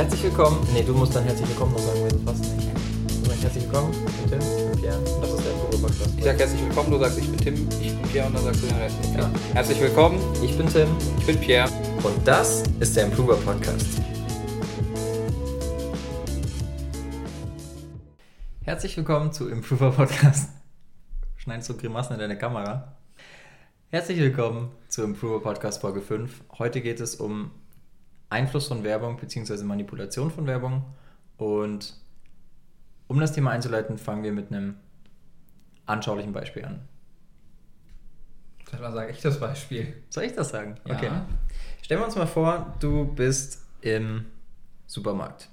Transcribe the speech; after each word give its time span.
Herzlich 0.00 0.22
willkommen. 0.22 0.66
Nee, 0.72 0.82
du 0.82 0.94
musst 0.94 1.14
dann 1.14 1.24
herzlich 1.24 1.46
willkommen 1.46 1.72
noch 1.74 1.78
sagen, 1.80 2.00
weil 2.00 2.08
du 2.08 2.18
fast 2.20 2.40
nicht. 2.40 2.68
Du 3.22 3.28
sagst 3.28 3.42
herzlich 3.42 3.64
willkommen, 3.64 3.92
ich 3.92 4.30
bin 4.30 4.40
Tim, 4.40 4.40
ich 4.40 4.72
bin 4.72 4.80
Pierre. 4.80 4.96
Und 4.96 5.22
das 5.22 5.30
ist 5.34 5.44
der 5.44 5.52
Impro-Podcast. 5.52 6.14
Ich 6.16 6.24
sag 6.24 6.38
herzlich 6.38 6.62
willkommen, 6.62 6.90
du 6.90 6.98
sagst 6.98 7.18
ich 7.18 7.28
bin 7.28 7.38
Tim, 7.38 7.68
ich 7.82 7.94
bin 7.94 8.08
Pierre 8.10 8.26
und 8.28 8.34
dann 8.34 8.44
sagst 8.44 8.62
du 8.62 8.66
den 8.68 8.76
Rest. 8.78 8.96
Ja. 9.14 9.30
Herzlich 9.52 9.80
willkommen, 9.82 10.18
Ich 10.42 10.56
bin 10.56 10.66
Tim 10.68 10.88
ich 11.18 11.26
bin 11.26 11.38
Pierre. 11.38 11.68
und 12.02 12.26
das 12.26 12.62
ist 12.80 12.96
der 12.96 13.04
Improver 13.04 13.36
Podcast. 13.36 14.00
Herzlich 18.62 18.96
willkommen 18.96 19.32
zu 19.32 19.50
Improver 19.50 19.90
Podcast. 19.90 20.48
Schneidest 21.36 21.68
du 21.68 21.76
Grimassen 21.76 22.14
in 22.14 22.20
deine 22.20 22.38
Kamera? 22.38 22.96
Herzlich 23.90 24.18
willkommen 24.18 24.70
zu 24.88 25.02
Improver 25.02 25.42
Podcast 25.42 25.82
Folge 25.82 26.00
5. 26.00 26.42
Heute 26.58 26.80
geht 26.80 27.00
es 27.00 27.16
um 27.16 27.50
Einfluss 28.30 28.68
von 28.68 28.84
Werbung 28.84 29.16
bzw. 29.18 29.62
Manipulation 29.64 30.30
von 30.30 30.46
Werbung. 30.46 30.84
Und 31.36 31.94
um 33.08 33.20
das 33.20 33.32
Thema 33.32 33.50
einzuleiten, 33.50 33.98
fangen 33.98 34.22
wir 34.22 34.32
mit 34.32 34.50
einem 34.50 34.76
anschaulichen 35.86 36.32
Beispiel 36.32 36.64
an. 36.64 36.88
Sag 38.70 38.80
mal, 38.80 38.92
sag 38.92 39.10
ich 39.10 39.20
das 39.20 39.40
Beispiel. 39.40 39.94
Soll 40.10 40.24
ich 40.24 40.34
das 40.34 40.50
sagen? 40.50 40.76
Ja. 40.86 40.94
Okay. 40.94 41.10
Stellen 41.82 42.00
wir 42.00 42.04
uns 42.06 42.14
mal 42.14 42.26
vor, 42.26 42.74
du 42.78 43.04
bist 43.04 43.66
im 43.80 44.26
Supermarkt. 44.86 45.48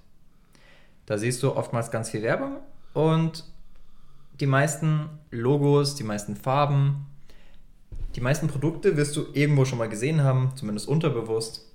Da 1.07 1.17
siehst 1.17 1.41
du 1.41 1.55
oftmals 1.55 1.89
ganz 1.89 2.11
viel 2.11 2.21
Werbung 2.21 2.57
und 2.93 3.43
die 4.39 4.45
meisten 4.45 5.09
Logos, 5.31 5.95
die 5.95 6.03
meisten 6.03 6.35
Farben, 6.35 7.07
die 8.15 8.21
meisten 8.21 8.47
Produkte 8.47 8.97
wirst 8.97 9.15
du 9.15 9.27
irgendwo 9.33 9.65
schon 9.65 9.79
mal 9.79 9.89
gesehen 9.89 10.21
haben, 10.23 10.51
zumindest 10.55 10.87
unterbewusst. 10.87 11.66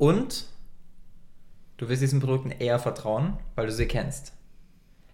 Und 0.00 0.46
du 1.76 1.90
wirst 1.90 2.00
diesen 2.00 2.20
Produkten 2.20 2.52
eher 2.52 2.78
vertrauen, 2.78 3.36
weil 3.54 3.66
du 3.66 3.72
sie 3.72 3.84
kennst. 3.84 4.32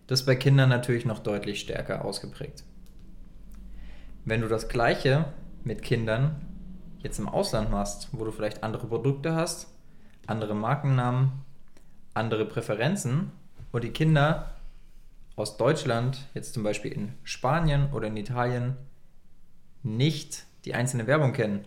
Das 0.06 0.20
ist 0.20 0.26
bei 0.26 0.36
Kindern 0.36 0.68
natürlich 0.68 1.04
noch 1.04 1.18
deutlich 1.18 1.58
stärker 1.58 2.04
ausgeprägt. 2.04 2.62
Wenn 4.24 4.42
du 4.42 4.46
das 4.46 4.68
gleiche 4.68 5.24
mit 5.64 5.82
Kindern 5.82 6.40
jetzt 7.00 7.18
im 7.18 7.28
Ausland 7.28 7.68
machst, 7.68 8.10
wo 8.12 8.24
du 8.24 8.30
vielleicht 8.30 8.62
andere 8.62 8.86
Produkte 8.86 9.34
hast, 9.34 9.74
andere 10.28 10.54
Markennamen, 10.54 11.32
andere 12.14 12.44
Präferenzen 12.44 13.32
und 13.72 13.82
die 13.82 13.90
Kinder 13.90 14.54
aus 15.34 15.56
Deutschland, 15.56 16.28
jetzt 16.32 16.54
zum 16.54 16.62
Beispiel 16.62 16.92
in 16.92 17.12
Spanien 17.24 17.92
oder 17.92 18.06
in 18.06 18.16
Italien, 18.16 18.76
nicht 19.82 20.44
die 20.64 20.74
einzelne 20.74 21.08
Werbung 21.08 21.32
kennen, 21.32 21.64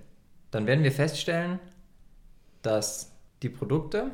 dann 0.51 0.67
werden 0.67 0.85
wir 0.85 0.93
feststellen, 0.93 1.59
dass 2.61 3.08
die 3.41 3.49
Produkte 3.49 4.11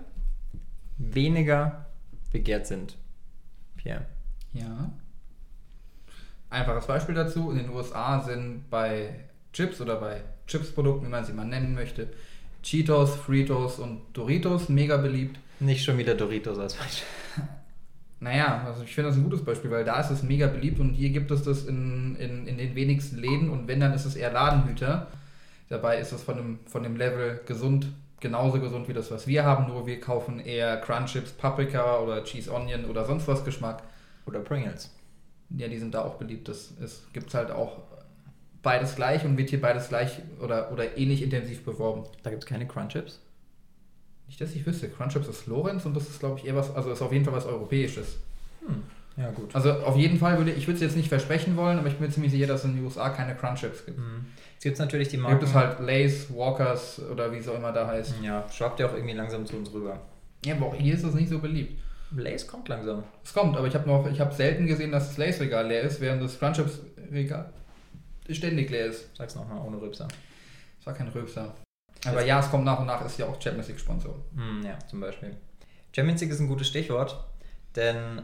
weniger 0.98 1.86
begehrt 2.32 2.68
sind. 2.68 2.98
Pierre. 3.78 4.06
Ja. 4.54 4.92
Einfaches 6.50 6.88
Beispiel 6.88 7.16
dazu. 7.16 7.52
In 7.52 7.58
den 7.58 7.70
USA 7.70 8.22
sind 8.22 8.70
bei 8.70 9.26
Chips 9.54 9.82
oder 9.82 9.98
bei 9.98 10.22
Chips-Produkten, 10.48 11.08
wie 11.08 11.10
man 11.10 11.26
sie 11.26 11.34
mal 11.34 11.46
nennen 11.46 11.74
möchte, 11.74 12.10
Cheetos, 12.62 13.16
Fritos 13.16 13.80
und 13.80 14.02
Doritos 14.14 14.70
mega 14.70 14.98
beliebt. 14.98 15.40
Nicht 15.60 15.84
schon 15.84 15.98
wieder 15.98 16.16
Doritos 16.16 16.58
als 16.60 16.76
Beispiel. 16.76 17.08
Naja, 18.22 18.64
also 18.66 18.82
ich 18.84 18.96
finde 18.96 19.10
das 19.10 19.18
ein 19.18 19.24
gutes 19.24 19.44
Beispiel, 19.44 19.70
weil 19.70 19.84
da 19.84 20.00
ist 20.00 20.10
es 20.10 20.24
mega 20.24 20.48
beliebt 20.48 20.80
und 20.80 20.94
hier 20.94 21.10
gibt 21.10 21.30
es 21.32 21.44
das 21.44 21.66
in, 21.66 22.16
in, 22.16 22.48
in 22.48 22.58
den 22.58 22.74
wenigsten 22.74 23.18
Läden 23.18 23.50
und 23.50 23.68
wenn, 23.68 23.82
dann 23.82 23.94
ist 23.94 24.06
es 24.06 24.16
eher 24.16 24.32
Ladenhüter. 24.32 25.08
Dabei 25.68 26.00
ist 26.00 26.14
es 26.14 26.24
von 26.24 26.38
dem, 26.38 26.60
von 26.66 26.82
dem 26.82 26.96
Level 26.96 27.42
gesund, 27.46 27.88
genauso 28.26 28.60
gesund 28.60 28.88
wie 28.88 28.94
das, 28.94 29.12
was 29.12 29.28
wir 29.28 29.46
haben, 29.46 29.68
nur 29.68 29.86
wir 29.86 30.00
kaufen 30.00 30.40
eher 30.40 30.78
Crunchips, 30.78 31.32
Paprika 31.34 32.00
oder 32.00 32.24
Cheese 32.24 32.52
Onion 32.52 32.86
oder 32.86 33.06
sonst 33.06 33.28
was 33.28 33.46
Geschmack. 33.46 33.84
Oder 34.26 34.40
Pringles. 34.40 34.90
Ja, 35.52 35.68
die 35.68 35.78
sind 35.78 35.94
da 35.94 36.04
auch 36.04 36.16
beliebt. 36.16 36.50
Es, 36.50 36.74
es 36.84 37.04
gibt 37.14 37.32
halt 37.36 37.52
auch 37.52 37.84
beides 38.64 38.96
gleich 38.96 39.24
und 39.24 39.38
wird 39.38 39.52
hier 39.52 39.62
beides 39.62 39.90
gleich 39.90 40.18
oder, 40.42 40.72
oder 40.72 40.98
ähnlich 40.98 41.22
intensiv 41.22 41.64
beworben. 41.64 42.06
Da 42.24 42.32
gibt 42.32 42.44
es 42.44 42.50
keine 42.50 42.68
Crunchips. 42.68 43.22
Nicht, 44.26 44.42
dass 44.42 44.56
ich 44.56 44.66
wüsste. 44.66 44.90
Crunchips 44.90 45.28
ist 45.28 45.46
Lorenz 45.46 45.86
und 45.86 45.96
das 45.96 46.10
ist, 46.10 46.20
glaube 46.20 46.40
ich, 46.40 46.48
eher 46.48 46.56
was, 46.56 46.74
also 46.74 46.92
ist 46.92 47.04
auf 47.04 47.14
jeden 47.14 47.26
Fall 47.26 47.36
was 47.36 47.46
Europäisches. 47.46 48.18
Hm. 48.66 48.82
Ja, 49.18 49.32
gut. 49.32 49.56
Also 49.56 49.72
auf 49.72 49.96
jeden 49.96 50.18
Fall 50.18 50.38
würde 50.38 50.52
ich 50.52 50.68
würde 50.68 50.76
es 50.76 50.82
jetzt 50.82 50.98
nicht 50.98 51.08
versprechen 51.08 51.56
wollen, 51.56 51.80
aber 51.80 51.88
ich 51.88 51.96
bin 51.96 52.08
mir 52.08 52.14
ziemlich 52.14 52.32
sicher, 52.32 52.48
dass 52.48 52.62
es 52.62 52.66
in 52.66 52.76
den 52.76 52.86
USA 52.86 53.10
keine 53.10 53.36
Crunchips 53.36 53.86
gibt. 53.86 53.98
Hm. 53.98 54.26
Jetzt 54.54 54.64
gibt 54.64 54.74
es 54.74 54.80
natürlich 54.80 55.08
die 55.08 55.18
Marken. 55.18 55.40
gibt 55.40 55.50
es 55.50 55.56
halt 55.56 55.80
Lays, 55.80 56.28
Walkers 56.34 57.02
oder 57.12 57.32
wie 57.32 57.38
es 57.38 57.48
auch 57.48 57.56
immer 57.56 57.72
da 57.72 57.88
heißt. 57.88 58.16
Ja, 58.22 58.46
schwappt 58.52 58.80
ja 58.80 58.88
auch 58.88 58.94
irgendwie 58.94 59.14
langsam 59.14 59.46
zu 59.46 59.56
uns 59.56 59.72
rüber. 59.74 60.00
Ja, 60.46 60.56
aber 60.56 60.68
auch 60.68 60.76
hier 60.76 60.94
ist 60.94 61.04
es 61.04 61.14
nicht 61.14 61.30
so 61.30 61.40
beliebt. 61.40 61.82
Lace 62.12 62.48
kommt 62.48 62.68
langsam. 62.68 63.04
Es 63.24 63.34
kommt, 63.34 63.58
aber 63.58 63.68
ich 63.68 63.74
habe 63.74 63.88
noch, 63.88 64.08
ich 64.10 64.20
habe 64.20 64.34
selten 64.34 64.68
gesehen, 64.68 64.92
dass 64.92 65.08
das 65.08 65.18
Lays-Regal 65.18 65.68
leer 65.68 65.82
ist, 65.82 66.00
während 66.02 66.22
das 66.22 66.40
Crunchips-Regal 66.40 67.52
ständig 68.30 68.70
leer 68.70 68.88
ist. 68.88 69.10
Sag's 69.16 69.36
nochmal 69.36 69.66
ohne 69.66 69.82
Rübser. 69.82 70.08
Es 70.80 70.86
war 70.86 70.94
kein 70.94 71.08
Röpser. 71.08 71.54
Aber 72.06 72.24
ja, 72.24 72.40
es 72.40 72.50
kommt 72.50 72.66
nach 72.66 72.80
und 72.80 72.86
nach, 72.86 73.04
ist 73.06 73.18
ja 73.18 73.26
auch 73.26 73.42
Champions 73.42 73.68
League-Sponsor. 73.68 74.16
Hm, 74.36 74.64
ja, 74.64 74.78
zum 74.88 75.00
Beispiel. 75.00 75.36
Champions 75.96 76.22
League 76.22 76.32
ist 76.32 76.40
ein 76.40 76.48
gutes 76.48 76.68
Stichwort, 76.68 77.26
denn 77.76 78.22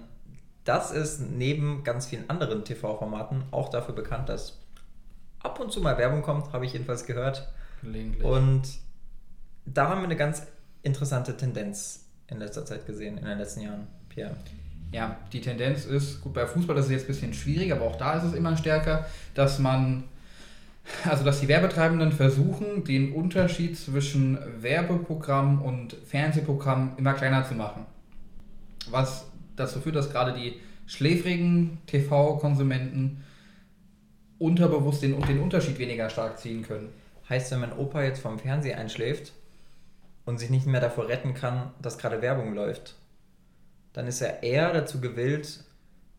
das 0.63 0.91
ist 0.91 1.21
neben 1.21 1.83
ganz 1.83 2.05
vielen 2.07 2.29
anderen 2.29 2.63
TV-Formaten 2.63 3.43
auch 3.51 3.69
dafür 3.69 3.95
bekannt, 3.95 4.29
dass 4.29 4.59
ab 5.39 5.59
und 5.59 5.71
zu 5.71 5.81
mal 5.81 5.97
Werbung 5.97 6.21
kommt, 6.21 6.53
habe 6.53 6.65
ich 6.65 6.73
jedenfalls 6.73 7.05
gehört. 7.05 7.47
Gelegentlich. 7.81 8.23
Und 8.23 8.63
da 9.65 9.89
haben 9.89 10.01
wir 10.01 10.05
eine 10.05 10.15
ganz 10.15 10.43
interessante 10.83 11.35
Tendenz 11.35 12.05
in 12.27 12.39
letzter 12.39 12.65
Zeit 12.65 12.85
gesehen, 12.85 13.17
in 13.17 13.25
den 13.25 13.37
letzten 13.37 13.61
Jahren, 13.61 13.87
Pierre. 14.09 14.35
Ja, 14.91 15.17
die 15.31 15.41
Tendenz 15.41 15.85
ist, 15.85 16.21
gut, 16.21 16.33
bei 16.33 16.45
Fußball 16.45 16.77
ist 16.77 16.85
es 16.85 16.91
jetzt 16.91 17.03
ein 17.03 17.07
bisschen 17.07 17.33
schwierig, 17.33 17.71
aber 17.71 17.85
auch 17.85 17.95
da 17.95 18.13
ist 18.15 18.23
es 18.23 18.33
immer 18.33 18.57
stärker, 18.57 19.05
dass 19.33 19.57
man, 19.57 20.03
also 21.09 21.23
dass 21.23 21.39
die 21.39 21.47
Werbetreibenden 21.47 22.11
versuchen, 22.11 22.83
den 22.83 23.13
Unterschied 23.13 23.77
zwischen 23.77 24.37
Werbeprogramm 24.61 25.61
und 25.61 25.93
Fernsehprogramm 26.05 26.93
immer 26.97 27.13
kleiner 27.13 27.47
zu 27.47 27.53
machen. 27.53 27.85
Was 28.89 29.30
dazu 29.55 29.79
führt, 29.79 29.95
dass 29.95 30.11
gerade 30.11 30.33
die 30.33 30.59
schläfrigen 30.85 31.79
TV-Konsumenten 31.87 33.23
unterbewusst 34.39 35.03
den, 35.03 35.21
den 35.21 35.39
Unterschied 35.39 35.77
weniger 35.79 36.09
stark 36.09 36.39
ziehen 36.39 36.63
können. 36.63 36.89
Heißt, 37.29 37.51
wenn 37.51 37.59
mein 37.59 37.77
Opa 37.77 38.03
jetzt 38.03 38.19
vom 38.19 38.39
Fernseher 38.39 38.77
einschläft 38.77 39.33
und 40.25 40.39
sich 40.39 40.49
nicht 40.49 40.65
mehr 40.65 40.81
davor 40.81 41.07
retten 41.07 41.33
kann, 41.33 41.71
dass 41.81 41.97
gerade 41.97 42.21
Werbung 42.21 42.53
läuft, 42.53 42.95
dann 43.93 44.07
ist 44.07 44.21
er 44.21 44.43
eher 44.43 44.73
dazu 44.73 44.99
gewillt, 44.99 45.63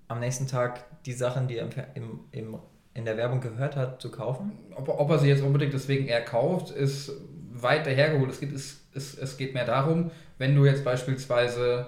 am 0.08 0.20
nächsten 0.20 0.46
Tag 0.46 0.84
die 1.04 1.12
Sachen, 1.12 1.48
die 1.48 1.56
er 1.56 1.68
im, 1.94 2.20
im, 2.30 2.58
in 2.94 3.04
der 3.04 3.16
Werbung 3.16 3.40
gehört 3.40 3.76
hat, 3.76 4.00
zu 4.00 4.10
kaufen. 4.10 4.52
Ob, 4.74 4.88
ob 4.88 5.10
er 5.10 5.18
sie 5.18 5.28
jetzt 5.28 5.42
unbedingt 5.42 5.72
deswegen 5.72 6.06
eher 6.06 6.24
kauft, 6.24 6.70
ist 6.70 7.12
weit 7.50 7.86
dahergeholt. 7.86 8.30
Es 8.30 8.40
geht, 8.40 8.52
es, 8.52 8.80
es, 8.94 9.16
es 9.18 9.36
geht 9.36 9.54
mehr 9.54 9.64
darum, 9.64 10.10
wenn 10.38 10.54
du 10.54 10.64
jetzt 10.64 10.84
beispielsweise 10.84 11.86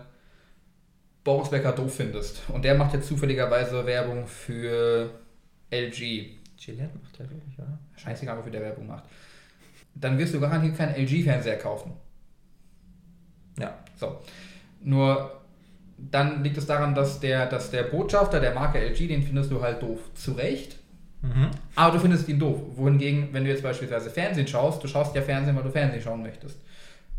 Boris 1.25 1.49
Becker 1.49 1.73
doof 1.73 1.97
findest 1.97 2.43
und 2.51 2.65
der 2.65 2.75
macht 2.75 2.93
jetzt 2.93 3.09
zufälligerweise 3.09 3.85
Werbung 3.87 4.27
für 4.27 5.11
LG. 5.71 6.37
Gillette 6.57 6.99
macht 7.03 7.19
er 7.19 7.31
wirklich, 7.31 7.59
oder? 7.59 7.79
Scheißegal, 7.97 8.39
wofür 8.39 8.53
der 8.53 8.61
Werbung 8.61 8.87
macht. 8.87 9.05
Dann 9.95 10.19
wirst 10.19 10.35
du 10.35 10.41
garantiert 10.41 10.77
keinen 10.77 10.95
LG-Fernseher 10.95 11.59
kaufen. 11.59 11.93
Ja. 13.59 13.79
So. 13.97 14.19
Nur 14.83 15.41
dann 15.97 16.43
liegt 16.43 16.59
es 16.59 16.67
daran, 16.67 16.95
dass 16.95 17.21
der, 17.21 17.47
dass 17.47 17.71
der 17.71 17.85
Botschafter 17.85 18.41
der 18.41 18.55
Marke 18.55 18.79
LG, 18.79 19.09
den 19.09 19.23
findest 19.23 19.51
du 19.51 19.63
halt 19.63 19.83
doof. 19.83 20.01
Zu 20.15 20.33
Recht. 20.33 20.79
Mhm. 21.23 21.51
Aber 21.75 21.95
du 21.95 22.01
findest 22.01 22.29
ihn 22.29 22.39
doof. 22.39 22.61
Wohingegen, 22.75 23.29
wenn 23.33 23.45
du 23.45 23.51
jetzt 23.51 23.63
beispielsweise 23.63 24.11
Fernsehen 24.11 24.47
schaust, 24.47 24.83
du 24.83 24.89
schaust 24.89 25.15
ja 25.15 25.23
Fernsehen, 25.23 25.57
weil 25.57 25.63
du 25.63 25.71
Fernsehen 25.71 26.03
schauen 26.03 26.23
möchtest. 26.23 26.59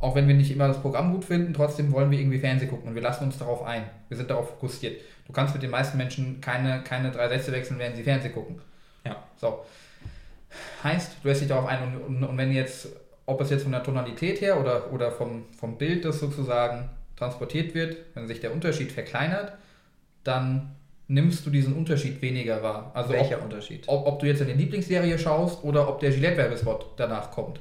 Auch 0.05 0.13
wenn 0.13 0.27
wir 0.27 0.35
nicht 0.35 0.51
immer 0.51 0.67
das 0.67 0.79
Programm 0.79 1.11
gut 1.11 1.25
finden, 1.25 1.51
trotzdem 1.51 1.91
wollen 1.91 2.11
wir 2.11 2.19
irgendwie 2.19 2.37
Fernsehen 2.37 2.69
gucken 2.69 2.89
und 2.89 2.93
wir 2.93 3.01
lassen 3.01 3.23
uns 3.23 3.39
darauf 3.39 3.63
ein. 3.63 3.85
Wir 4.07 4.15
sind 4.15 4.29
darauf 4.29 4.49
fokussiert. 4.49 5.01
Du 5.25 5.33
kannst 5.33 5.55
mit 5.55 5.63
den 5.63 5.71
meisten 5.71 5.97
Menschen 5.97 6.41
keine, 6.41 6.83
keine 6.83 7.09
drei 7.09 7.27
Sätze 7.27 7.51
wechseln, 7.51 7.79
während 7.79 7.95
sie 7.95 8.03
Fernsehen 8.03 8.31
gucken. 8.31 8.61
Ja. 9.03 9.23
So. 9.35 9.65
Heißt, 10.83 11.13
du 11.23 11.27
lässt 11.27 11.41
dich 11.41 11.47
darauf 11.47 11.65
ein 11.65 11.81
und, 11.81 11.97
und, 11.97 12.23
und 12.23 12.37
wenn 12.37 12.51
jetzt, 12.51 12.89
ob 13.25 13.41
es 13.41 13.49
jetzt 13.49 13.63
von 13.63 13.71
der 13.71 13.81
Tonalität 13.81 14.41
her 14.41 14.59
oder, 14.59 14.93
oder 14.93 15.11
vom, 15.11 15.45
vom 15.57 15.75
Bild, 15.79 16.05
das 16.05 16.19
sozusagen 16.19 16.87
transportiert 17.15 17.73
wird, 17.73 17.97
wenn 18.13 18.27
sich 18.27 18.39
der 18.39 18.53
Unterschied 18.53 18.91
verkleinert, 18.91 19.53
dann 20.23 20.75
nimmst 21.07 21.47
du 21.47 21.49
diesen 21.49 21.73
Unterschied 21.75 22.21
weniger 22.21 22.61
wahr. 22.61 22.91
Also 22.93 23.13
Welcher 23.13 23.37
ob, 23.37 23.45
Unterschied? 23.45 23.85
ob, 23.87 24.05
ob 24.05 24.19
du 24.19 24.27
jetzt 24.27 24.41
in 24.41 24.49
die 24.49 24.53
Lieblingsserie 24.53 25.17
schaust 25.17 25.63
oder 25.63 25.89
ob 25.89 25.99
der 25.99 26.11
Gillette-Werbespot 26.11 26.91
danach 26.95 27.31
kommt. 27.31 27.59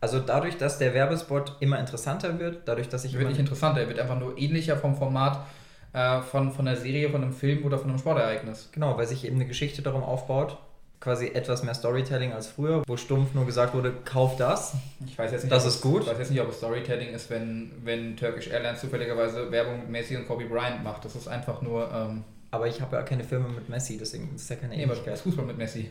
Also 0.00 0.20
dadurch, 0.20 0.56
dass 0.58 0.78
der 0.78 0.94
Werbespot 0.94 1.56
immer 1.60 1.78
interessanter 1.78 2.38
wird, 2.38 2.62
dadurch, 2.66 2.88
dass 2.88 3.04
ich 3.04 3.12
wird 3.12 3.22
immer 3.22 3.30
nicht 3.30 3.40
interessanter, 3.40 3.80
er 3.80 3.88
wird 3.88 3.98
einfach 3.98 4.18
nur 4.18 4.36
ähnlicher 4.36 4.76
vom 4.76 4.94
Format 4.94 5.44
äh, 5.92 6.20
von, 6.20 6.52
von 6.52 6.68
einer 6.68 6.76
Serie, 6.76 7.10
von 7.10 7.22
einem 7.22 7.32
Film 7.32 7.64
oder 7.64 7.78
von 7.78 7.88
einem 7.88 7.98
Sportereignis. 7.98 8.68
Genau, 8.72 8.96
weil 8.98 9.06
sich 9.06 9.24
eben 9.24 9.36
eine 9.36 9.46
Geschichte 9.46 9.80
darum 9.82 10.02
aufbaut, 10.02 10.58
quasi 11.00 11.28
etwas 11.28 11.62
mehr 11.62 11.74
Storytelling 11.74 12.32
als 12.32 12.46
früher, 12.48 12.82
wo 12.86 12.96
stumpf 12.96 13.32
nur 13.34 13.46
gesagt 13.46 13.74
wurde, 13.74 13.92
kauf 14.04 14.36
das. 14.36 14.74
Ich 15.06 15.18
weiß 15.18 15.32
jetzt 15.32 15.44
nicht, 15.44 15.52
Das 15.52 15.62
ob 15.64 15.68
ist 15.68 15.74
es, 15.76 15.80
gut. 15.80 16.02
Ich 16.02 16.08
weiß 16.08 16.18
jetzt 16.18 16.30
nicht, 16.30 16.40
ob 16.40 16.50
es 16.50 16.58
Storytelling 16.58 17.10
ist, 17.14 17.30
wenn, 17.30 17.72
wenn 17.84 18.16
Turkish 18.16 18.48
Airlines 18.48 18.80
zufälligerweise 18.80 19.50
Werbung 19.50 19.80
mit 19.80 19.90
Messi 19.90 20.16
und 20.16 20.26
Kobe 20.26 20.44
Bryant 20.44 20.84
macht. 20.84 21.04
Das 21.04 21.14
ist 21.16 21.26
einfach 21.28 21.62
nur. 21.62 21.90
Ähm, 21.92 22.22
Aber 22.50 22.66
ich 22.66 22.80
habe 22.80 22.96
ja 22.96 23.02
keine 23.02 23.24
Filme 23.24 23.48
mit 23.48 23.68
Messi, 23.68 23.96
deswegen 23.98 24.34
ist 24.34 24.42
es 24.42 24.48
ja 24.50 24.56
keine 24.56 24.74
nee, 24.74 24.82
aber 24.84 24.92
Ähnlichkeit. 24.92 25.14
das 25.14 25.20
Fußball 25.22 25.46
mit 25.46 25.56
Messi. 25.58 25.90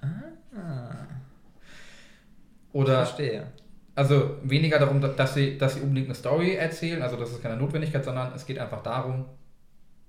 Ah, 0.00 1.06
Oder 2.78 3.04
verstehe. 3.06 3.46
Also 3.94 4.36
weniger 4.44 4.78
darum, 4.78 5.00
dass 5.00 5.34
sie, 5.34 5.58
dass 5.58 5.74
sie 5.74 5.80
unbedingt 5.80 6.06
eine 6.06 6.14
Story 6.14 6.54
erzählen, 6.54 7.02
also 7.02 7.16
das 7.16 7.30
ist 7.32 7.42
keine 7.42 7.56
Notwendigkeit, 7.56 8.04
sondern 8.04 8.32
es 8.34 8.46
geht 8.46 8.58
einfach 8.58 8.82
darum, 8.82 9.24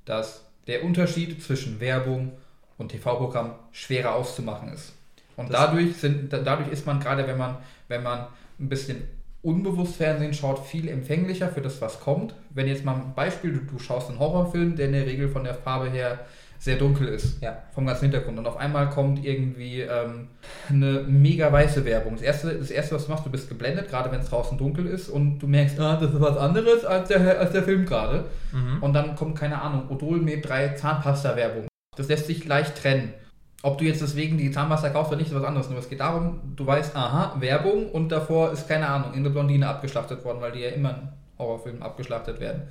dass 0.06 0.45
der 0.68 0.83
Unterschied 0.83 1.42
zwischen 1.42 1.80
Werbung 1.80 2.33
und 2.77 2.89
TV-Programm 2.89 3.54
schwerer 3.71 4.13
auszumachen 4.16 4.71
ist. 4.71 4.94
Und 5.36 5.51
Das- 5.51 5.60
dadurch, 5.62 5.95
sind, 5.98 6.31
da- 6.31 6.39
dadurch 6.39 6.69
ist 6.71 6.86
man 6.86 7.00
gerade, 7.00 7.25
wenn 7.27 7.38
man, 7.38 7.57
wenn 7.88 8.04
man 8.04 8.27
ein 8.60 8.69
bisschen 8.69 9.04
unbewusst 9.42 9.95
Fernsehen 9.95 10.33
schaut, 10.33 10.66
viel 10.66 10.88
empfänglicher 10.89 11.48
für 11.50 11.62
das, 11.62 11.81
was 11.81 12.00
kommt. 12.00 12.36
Wenn 12.51 12.68
jetzt 12.68 12.83
mal 12.86 12.95
ein 12.95 13.13
Beispiel, 13.16 13.54
du, 13.54 13.60
du 13.62 13.80
schaust 13.80 14.10
einen 14.10 14.19
Horrorfilm, 14.19 14.75
der 14.75 14.88
in 14.88 14.92
der 14.94 15.06
Regel 15.06 15.30
von 15.30 15.44
der 15.45 15.56
Farbe 15.56 15.89
her 15.89 16.19
sehr 16.59 16.75
dunkel 16.75 17.07
ist 17.07 17.41
Ja. 17.41 17.57
vom 17.73 17.85
ganzen 17.85 18.03
Hintergrund. 18.11 18.38
Und 18.38 18.45
auf 18.45 18.57
einmal 18.57 18.89
kommt 18.89 19.23
irgendwie 19.25 19.81
ähm, 19.81 20.27
eine 20.69 21.03
mega 21.07 21.51
weiße 21.51 21.85
Werbung. 21.85 22.13
Das 22.15 22.21
erste, 22.21 22.53
das 22.53 22.69
erste, 22.69 22.95
was 22.95 23.06
du 23.06 23.11
machst, 23.11 23.25
du 23.25 23.29
bist 23.29 23.47
geblendet, 23.47 23.89
gerade 23.89 24.11
wenn 24.11 24.19
es 24.19 24.29
draußen 24.29 24.57
dunkel 24.57 24.85
ist 24.85 25.07
und 25.09 25.39
du 25.39 25.47
merkst, 25.47 25.79
ah, 25.79 25.95
das 25.95 26.13
ist 26.13 26.19
was 26.19 26.38
anderes 26.38 26.83
als 26.83 27.07
der, 27.07 27.39
als 27.39 27.53
der 27.53 27.63
Film 27.63 27.85
gerade. 27.85 28.25
Mhm. 28.51 28.83
Und 28.83 28.94
dann 28.94 29.15
kommt, 29.15 29.38
keine 29.39 29.61
Ahnung, 29.61 29.89
Odol 29.89 30.19
Med 30.19 30.47
3 30.47 30.69
Zahnpasta-Werbung. 30.75 31.67
Das 31.95 32.09
lässt 32.09 32.27
sich 32.27 32.45
leicht 32.45 32.75
trennen. 32.81 33.13
Ob 33.61 33.77
du 33.77 33.85
jetzt 33.85 34.01
deswegen 34.01 34.38
die 34.38 34.51
Zahnpasta 34.51 34.89
kaufst 34.89 35.11
oder 35.11 35.17
nicht, 35.19 35.31
ist 35.31 35.35
was 35.38 35.44
anderes. 35.44 35.69
Nur 35.69 35.79
es 35.79 35.89
geht 35.89 36.00
darum, 36.01 36.39
du 36.56 36.65
weißt, 36.65 36.95
aha, 36.95 37.35
Werbung 37.39 37.89
und 37.89 38.09
davor 38.09 38.51
ist, 38.51 38.67
keine 38.67 38.88
Ahnung, 38.88 39.07
irgendeine 39.09 39.31
Blondine 39.31 39.67
abgeschlachtet 39.67 40.23
worden, 40.25 40.39
weil 40.41 40.51
die 40.53 40.59
ja 40.59 40.69
immer 40.69 40.89
in 40.91 41.09
Horrorfilmen 41.38 41.81
abgeschlachtet 41.81 42.39
werden. 42.39 42.63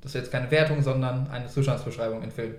Das 0.00 0.12
ist 0.14 0.20
jetzt 0.20 0.32
keine 0.32 0.50
Wertung, 0.50 0.82
sondern 0.82 1.28
eine 1.30 1.46
Zustandsbeschreibung 1.48 2.22
in 2.22 2.30
Film. 2.30 2.54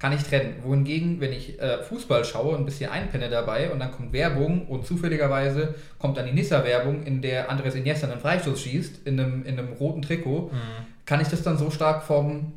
Kann 0.00 0.12
ich 0.12 0.22
trennen. 0.22 0.54
Wohingegen, 0.62 1.20
wenn 1.20 1.32
ich 1.32 1.60
äh, 1.60 1.82
Fußball 1.82 2.24
schaue 2.24 2.54
und 2.56 2.62
ein 2.62 2.64
bisschen 2.64 2.90
einpenne 2.90 3.28
dabei 3.28 3.70
und 3.70 3.78
dann 3.80 3.92
kommt 3.92 4.12
Werbung 4.14 4.66
und 4.66 4.86
zufälligerweise 4.86 5.74
kommt 5.98 6.16
dann 6.16 6.24
die 6.26 6.32
Nissa-Werbung, 6.32 7.02
in 7.04 7.20
der 7.20 7.50
Andres 7.50 7.74
Iniesta 7.74 8.08
einen 8.10 8.18
Freistoß 8.18 8.60
schießt, 8.62 9.06
in 9.06 9.20
einem, 9.20 9.44
in 9.44 9.58
einem 9.58 9.74
roten 9.74 10.00
Trikot, 10.02 10.50
Mhm. 10.52 10.86
kann 11.04 11.20
ich 11.20 11.28
das 11.28 11.42
dann 11.42 11.58
so 11.58 11.70
stark 11.70 12.02
vom. 12.02 12.52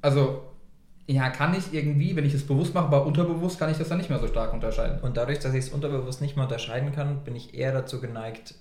Also, 0.00 0.42
ja, 1.08 1.28
kann 1.30 1.54
ich 1.54 1.74
irgendwie, 1.74 2.14
wenn 2.14 2.24
ich 2.24 2.34
es 2.34 2.46
bewusst 2.46 2.72
mache, 2.72 2.84
aber 2.86 3.04
unterbewusst 3.04 3.58
kann 3.58 3.70
ich 3.72 3.76
das 3.78 3.88
dann 3.88 3.98
nicht 3.98 4.08
mehr 4.10 4.20
so 4.20 4.28
stark 4.28 4.52
unterscheiden. 4.52 5.00
Und 5.00 5.16
dadurch, 5.16 5.40
dass 5.40 5.52
ich 5.54 5.64
es 5.64 5.68
unterbewusst 5.70 6.20
nicht 6.20 6.36
mehr 6.36 6.44
unterscheiden 6.44 6.92
kann, 6.92 7.24
bin 7.24 7.34
ich 7.34 7.52
eher 7.52 7.72
dazu 7.72 8.00
geneigt, 8.00 8.54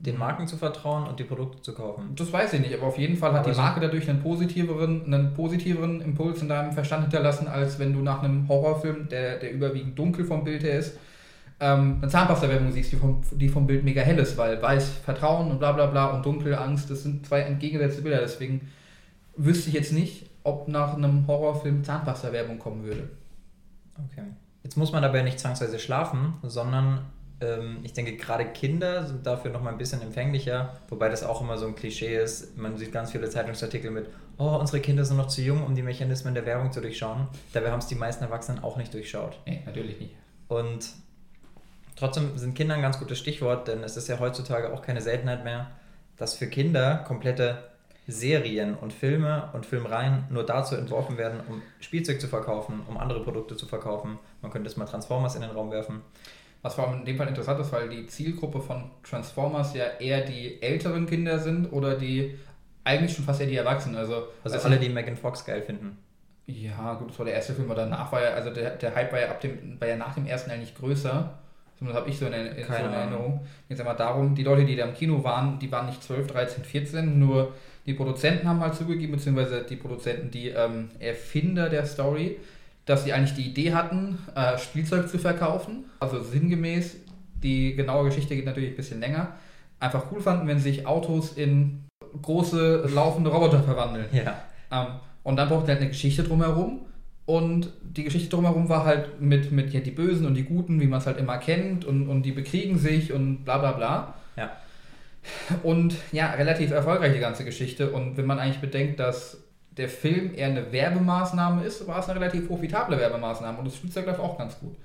den 0.00 0.16
Marken 0.16 0.46
zu 0.46 0.56
vertrauen 0.56 1.06
und 1.06 1.20
die 1.20 1.24
Produkte 1.24 1.60
zu 1.60 1.74
kaufen. 1.74 2.14
Das 2.16 2.32
weiß 2.32 2.54
ich 2.54 2.60
nicht, 2.60 2.74
aber 2.74 2.86
auf 2.86 2.98
jeden 2.98 3.16
Fall 3.16 3.32
hat 3.32 3.40
Aber 3.40 3.50
die 3.50 3.56
Marke 3.56 3.80
dadurch 3.80 4.08
einen 4.08 4.22
positiveren, 4.22 5.04
einen 5.04 5.34
positiveren 5.34 6.00
Impuls 6.00 6.40
in 6.40 6.48
deinem 6.48 6.72
Verstand 6.72 7.02
hinterlassen, 7.02 7.48
als 7.48 7.78
wenn 7.78 7.92
du 7.92 8.00
nach 8.00 8.22
einem 8.22 8.48
Horrorfilm, 8.48 9.08
der, 9.08 9.38
der 9.38 9.52
überwiegend 9.52 9.98
dunkel 9.98 10.24
vom 10.24 10.42
Bild 10.42 10.62
her 10.62 10.78
ist, 10.78 10.96
ähm, 11.60 11.98
eine 12.00 12.10
Zahnpasta-Werbung 12.10 12.72
siehst, 12.72 12.92
die 12.92 12.96
vom, 12.96 13.20
die 13.32 13.50
vom 13.50 13.66
Bild 13.66 13.84
mega 13.84 14.00
hell 14.00 14.18
ist, 14.18 14.38
weil 14.38 14.60
weiß 14.60 14.88
Vertrauen 15.04 15.50
und 15.50 15.58
bla 15.58 15.72
bla 15.72 15.86
bla 15.86 16.06
und 16.06 16.24
dunkel 16.24 16.54
Angst, 16.54 16.90
das 16.90 17.02
sind 17.02 17.26
zwei 17.26 17.40
entgegengesetzte 17.40 18.00
Bilder. 18.00 18.20
Deswegen 18.20 18.70
wüsste 19.36 19.68
ich 19.68 19.74
jetzt 19.74 19.92
nicht, 19.92 20.30
ob 20.44 20.68
nach 20.68 20.96
einem 20.96 21.26
Horrorfilm 21.26 21.84
Zahnpasta-Werbung 21.84 22.58
kommen 22.58 22.84
würde. 22.84 23.10
Okay. 24.10 24.24
Jetzt 24.62 24.78
muss 24.78 24.92
man 24.92 25.02
dabei 25.02 25.22
nicht 25.22 25.38
zwangsweise 25.38 25.78
schlafen, 25.78 26.34
sondern 26.42 27.00
ich 27.82 27.94
denke, 27.94 28.16
gerade 28.16 28.44
Kinder 28.46 29.06
sind 29.06 29.26
dafür 29.26 29.50
noch 29.50 29.62
mal 29.62 29.70
ein 29.70 29.78
bisschen 29.78 30.02
empfänglicher, 30.02 30.76
wobei 30.90 31.08
das 31.08 31.24
auch 31.24 31.40
immer 31.40 31.56
so 31.56 31.66
ein 31.66 31.74
Klischee 31.74 32.16
ist. 32.16 32.58
Man 32.58 32.76
sieht 32.76 32.92
ganz 32.92 33.12
viele 33.12 33.30
Zeitungsartikel 33.30 33.90
mit, 33.90 34.10
oh, 34.36 34.56
unsere 34.60 34.80
Kinder 34.80 35.06
sind 35.06 35.16
noch 35.16 35.28
zu 35.28 35.40
jung, 35.40 35.64
um 35.64 35.74
die 35.74 35.82
Mechanismen 35.82 36.34
der 36.34 36.44
Werbung 36.44 36.70
zu 36.70 36.82
durchschauen. 36.82 37.28
Dabei 37.54 37.70
haben 37.70 37.78
es 37.78 37.86
die 37.86 37.94
meisten 37.94 38.24
Erwachsenen 38.24 38.62
auch 38.62 38.76
nicht 38.76 38.92
durchschaut. 38.92 39.38
Nee, 39.46 39.62
natürlich 39.64 39.98
nicht. 39.98 40.14
Und 40.48 40.90
trotzdem 41.96 42.36
sind 42.36 42.54
Kinder 42.54 42.74
ein 42.74 42.82
ganz 42.82 42.98
gutes 42.98 43.18
Stichwort, 43.18 43.68
denn 43.68 43.82
es 43.84 43.96
ist 43.96 44.08
ja 44.08 44.18
heutzutage 44.18 44.72
auch 44.74 44.82
keine 44.82 45.00
Seltenheit 45.00 45.42
mehr, 45.42 45.70
dass 46.18 46.34
für 46.34 46.46
Kinder 46.46 47.04
komplette 47.06 47.70
Serien 48.06 48.74
und 48.74 48.92
Filme 48.92 49.48
und 49.54 49.64
Filmreihen 49.64 50.24
nur 50.28 50.44
dazu 50.44 50.74
entworfen 50.74 51.16
werden, 51.16 51.40
um 51.48 51.62
Spielzeug 51.80 52.20
zu 52.20 52.28
verkaufen, 52.28 52.80
um 52.86 52.98
andere 52.98 53.22
Produkte 53.22 53.56
zu 53.56 53.66
verkaufen. 53.66 54.18
Man 54.42 54.50
könnte 54.50 54.68
jetzt 54.68 54.76
mal 54.76 54.84
Transformers 54.84 55.36
in 55.36 55.42
den 55.42 55.50
Raum 55.50 55.70
werfen. 55.70 56.02
Was 56.62 56.74
vor 56.74 56.88
allem 56.88 57.00
in 57.00 57.04
dem 57.06 57.16
Fall 57.16 57.28
interessant 57.28 57.58
ist, 57.60 57.72
weil 57.72 57.88
die 57.88 58.06
Zielgruppe 58.06 58.60
von 58.60 58.90
Transformers 59.02 59.74
ja 59.74 59.84
eher 59.98 60.20
die 60.20 60.60
älteren 60.62 61.06
Kinder 61.06 61.38
sind 61.38 61.72
oder 61.72 61.96
die 61.96 62.38
eigentlich 62.84 63.14
schon 63.14 63.24
fast 63.24 63.40
eher 63.40 63.46
die 63.46 63.56
Erwachsenen. 63.56 63.96
Also, 63.96 64.28
Also 64.44 64.58
alle, 64.58 64.78
die 64.78 64.88
Megan 64.88 65.16
Fox 65.16 65.44
geil 65.44 65.62
finden. 65.62 65.96
Ja, 66.46 66.94
gut, 66.94 67.10
das 67.10 67.18
war 67.18 67.26
der 67.26 67.34
erste 67.34 67.54
Film, 67.54 67.70
aber 67.70 67.80
danach 67.82 68.10
war 68.12 68.22
ja, 68.22 68.30
also 68.30 68.50
der, 68.50 68.70
der 68.70 68.94
Hype 68.94 69.12
war 69.12 69.20
ja, 69.20 69.28
ab 69.30 69.40
dem, 69.40 69.80
war 69.80 69.88
ja 69.88 69.96
nach 69.96 70.14
dem 70.14 70.26
ersten 70.26 70.50
eigentlich 70.50 70.74
größer. 70.74 71.38
Zumindest 71.78 72.00
habe 72.00 72.10
ich 72.10 72.18
so 72.18 72.26
in, 72.26 72.32
in, 72.34 72.66
so 72.66 72.72
Ahnung. 72.74 72.92
Erinnerung. 72.92 73.40
Jetzt 73.68 73.80
einmal 73.80 73.96
darum, 73.96 74.34
die 74.34 74.42
Leute, 74.42 74.66
die 74.66 74.76
da 74.76 74.84
im 74.84 74.94
Kino 74.94 75.24
waren, 75.24 75.58
die 75.58 75.70
waren 75.72 75.86
nicht 75.86 76.02
12, 76.02 76.26
13, 76.26 76.64
14, 76.64 77.18
nur 77.18 77.54
die 77.86 77.94
Produzenten 77.94 78.46
haben 78.46 78.60
halt 78.60 78.74
zugegeben, 78.74 79.12
beziehungsweise 79.12 79.62
die 79.62 79.76
Produzenten, 79.76 80.30
die 80.30 80.48
ähm, 80.48 80.90
Erfinder 80.98 81.70
der 81.70 81.86
Story, 81.86 82.36
dass 82.86 83.04
sie 83.04 83.12
eigentlich 83.12 83.34
die 83.34 83.50
Idee 83.50 83.74
hatten, 83.74 84.18
äh, 84.34 84.58
Spielzeug 84.58 85.08
zu 85.08 85.18
verkaufen. 85.18 85.84
Also 86.00 86.22
sinngemäß, 86.22 86.96
die 87.42 87.74
genaue 87.74 88.06
Geschichte 88.06 88.34
geht 88.34 88.46
natürlich 88.46 88.70
ein 88.70 88.76
bisschen 88.76 89.00
länger. 89.00 89.34
Einfach 89.78 90.04
cool 90.12 90.20
fanden, 90.20 90.46
wenn 90.46 90.58
sich 90.58 90.86
Autos 90.86 91.32
in 91.32 91.84
große 92.22 92.88
laufende 92.92 93.30
Roboter 93.30 93.62
verwandeln. 93.62 94.06
Ja. 94.12 94.42
Ähm, 94.70 94.86
und 95.22 95.36
dann 95.36 95.48
braucht 95.48 95.64
er 95.64 95.74
halt 95.74 95.80
eine 95.80 95.88
Geschichte 95.88 96.22
drumherum. 96.22 96.80
Und 97.26 97.72
die 97.82 98.02
Geschichte 98.02 98.28
drumherum 98.28 98.68
war 98.68 98.84
halt 98.84 99.20
mit, 99.20 99.52
mit 99.52 99.72
ja, 99.72 99.80
die 99.80 99.92
Bösen 99.92 100.26
und 100.26 100.34
die 100.34 100.42
Guten, 100.42 100.80
wie 100.80 100.86
man 100.86 100.98
es 100.98 101.06
halt 101.06 101.18
immer 101.18 101.38
kennt, 101.38 101.84
und, 101.84 102.08
und 102.08 102.22
die 102.22 102.32
bekriegen 102.32 102.76
sich 102.76 103.12
und 103.12 103.44
bla 103.44 103.58
bla 103.58 103.72
bla. 103.72 104.14
Ja. 104.36 104.50
Und 105.62 105.94
ja, 106.12 106.30
relativ 106.32 106.72
erfolgreich 106.72 107.12
die 107.12 107.20
ganze 107.20 107.44
Geschichte. 107.44 107.92
Und 107.92 108.16
wenn 108.16 108.26
man 108.26 108.38
eigentlich 108.38 108.60
bedenkt, 108.60 108.98
dass 108.98 109.38
der 109.80 109.88
Film 109.88 110.34
eher 110.34 110.46
eine 110.48 110.70
Werbemaßnahme 110.70 111.64
ist, 111.64 111.86
war 111.86 111.98
es 111.98 112.08
eine 112.08 112.20
relativ 112.20 112.46
profitable 112.46 112.98
Werbemaßnahme. 112.98 113.58
Und 113.58 113.64
das 113.64 113.76
Spielzeug 113.76 114.06
läuft 114.06 114.20
auch 114.20 114.38
ganz 114.38 114.58
gut. 114.60 114.76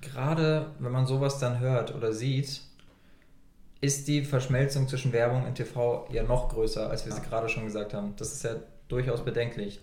Gerade 0.00 0.66
wenn 0.78 0.90
man 0.90 1.06
sowas 1.06 1.38
dann 1.38 1.60
hört 1.60 1.94
oder 1.94 2.12
sieht, 2.12 2.62
ist 3.80 4.08
die 4.08 4.22
Verschmelzung 4.24 4.88
zwischen 4.88 5.12
Werbung 5.12 5.44
und 5.44 5.54
TV 5.54 6.08
ja 6.10 6.22
noch 6.24 6.48
größer, 6.48 6.90
als 6.90 7.04
wir 7.06 7.12
sie 7.12 7.20
Ja. 7.22 7.28
gerade 7.28 7.48
schon 7.48 7.64
gesagt 7.64 7.94
haben. 7.94 8.14
Das 8.16 8.32
ist 8.32 8.42
ja 8.42 8.56
durchaus 8.88 9.24
bedenklich. 9.24 9.80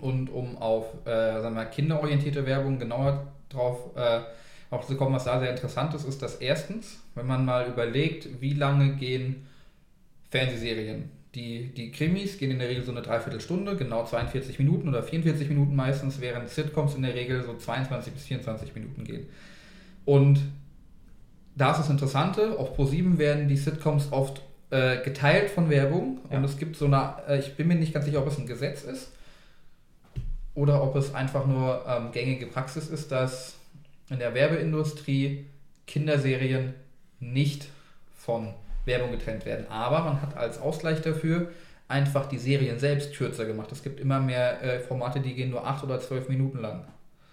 Und 0.00 0.30
um 0.30 0.56
auf 0.58 0.86
äh, 1.04 1.10
sagen 1.10 1.42
wir, 1.42 1.50
mal, 1.50 1.64
kinderorientierte 1.66 2.46
Werbung 2.46 2.78
genauer 2.78 3.26
drauf 3.48 3.78
äh, 3.96 4.20
auch 4.70 4.86
zu 4.86 4.96
kommen, 4.96 5.14
was 5.14 5.24
da 5.24 5.40
sehr 5.40 5.50
interessant 5.50 5.94
ist, 5.94 6.04
ist, 6.04 6.22
dass 6.22 6.36
erstens, 6.36 6.98
wenn 7.14 7.26
man 7.26 7.44
mal 7.44 7.66
überlegt, 7.68 8.40
wie 8.40 8.54
lange 8.54 8.94
gehen 8.96 9.46
Fernsehserien. 10.30 11.10
Die, 11.38 11.68
die 11.68 11.92
Krimis 11.92 12.36
gehen 12.36 12.50
in 12.50 12.58
der 12.58 12.68
Regel 12.68 12.84
so 12.84 12.90
eine 12.90 13.00
Dreiviertelstunde, 13.00 13.76
genau 13.76 14.04
42 14.04 14.58
Minuten 14.58 14.88
oder 14.88 15.04
44 15.04 15.48
Minuten 15.48 15.76
meistens, 15.76 16.20
während 16.20 16.48
Sitcoms 16.48 16.96
in 16.96 17.02
der 17.02 17.14
Regel 17.14 17.44
so 17.44 17.54
22 17.54 18.12
bis 18.12 18.24
24 18.24 18.74
Minuten 18.74 19.04
gehen. 19.04 19.28
Und 20.04 20.40
da 21.54 21.70
ist 21.70 21.78
das 21.78 21.90
Interessante, 21.90 22.58
auf 22.58 22.76
Pro7 22.76 23.18
werden 23.18 23.46
die 23.46 23.56
Sitcoms 23.56 24.08
oft 24.10 24.42
äh, 24.70 25.00
geteilt 25.04 25.50
von 25.50 25.70
Werbung 25.70 26.18
Ja. 26.28 26.38
und 26.38 26.44
es 26.44 26.58
gibt 26.58 26.74
so 26.74 26.86
eine, 26.86 27.14
äh, 27.28 27.38
ich 27.38 27.54
bin 27.54 27.68
mir 27.68 27.76
nicht 27.76 27.94
ganz 27.94 28.06
sicher, 28.06 28.18
ob 28.18 28.26
es 28.26 28.38
ein 28.38 28.46
Gesetz 28.46 28.82
ist 28.82 29.12
oder 30.56 30.82
ob 30.82 30.96
es 30.96 31.14
einfach 31.14 31.46
nur 31.46 31.84
ähm, 31.86 32.10
gängige 32.10 32.46
Praxis 32.46 32.88
ist, 32.88 33.12
dass 33.12 33.54
in 34.10 34.18
der 34.18 34.34
Werbeindustrie 34.34 35.46
Kinderserien 35.86 36.74
nicht 37.20 37.68
von 38.16 38.54
Werbung 38.88 39.12
getrennt 39.12 39.46
werden. 39.46 39.66
Aber 39.68 40.00
man 40.00 40.20
hat 40.20 40.36
als 40.36 40.60
Ausgleich 40.60 41.00
dafür 41.00 41.52
einfach 41.86 42.26
die 42.26 42.38
Serien 42.38 42.78
selbst 42.78 43.14
kürzer 43.14 43.44
gemacht. 43.46 43.70
Es 43.72 43.82
gibt 43.82 44.00
immer 44.00 44.20
mehr 44.20 44.62
äh, 44.62 44.80
Formate, 44.80 45.20
die 45.20 45.34
gehen 45.34 45.50
nur 45.50 45.66
8 45.66 45.84
oder 45.84 46.00
12 46.00 46.28
Minuten 46.28 46.58
lang. 46.60 46.84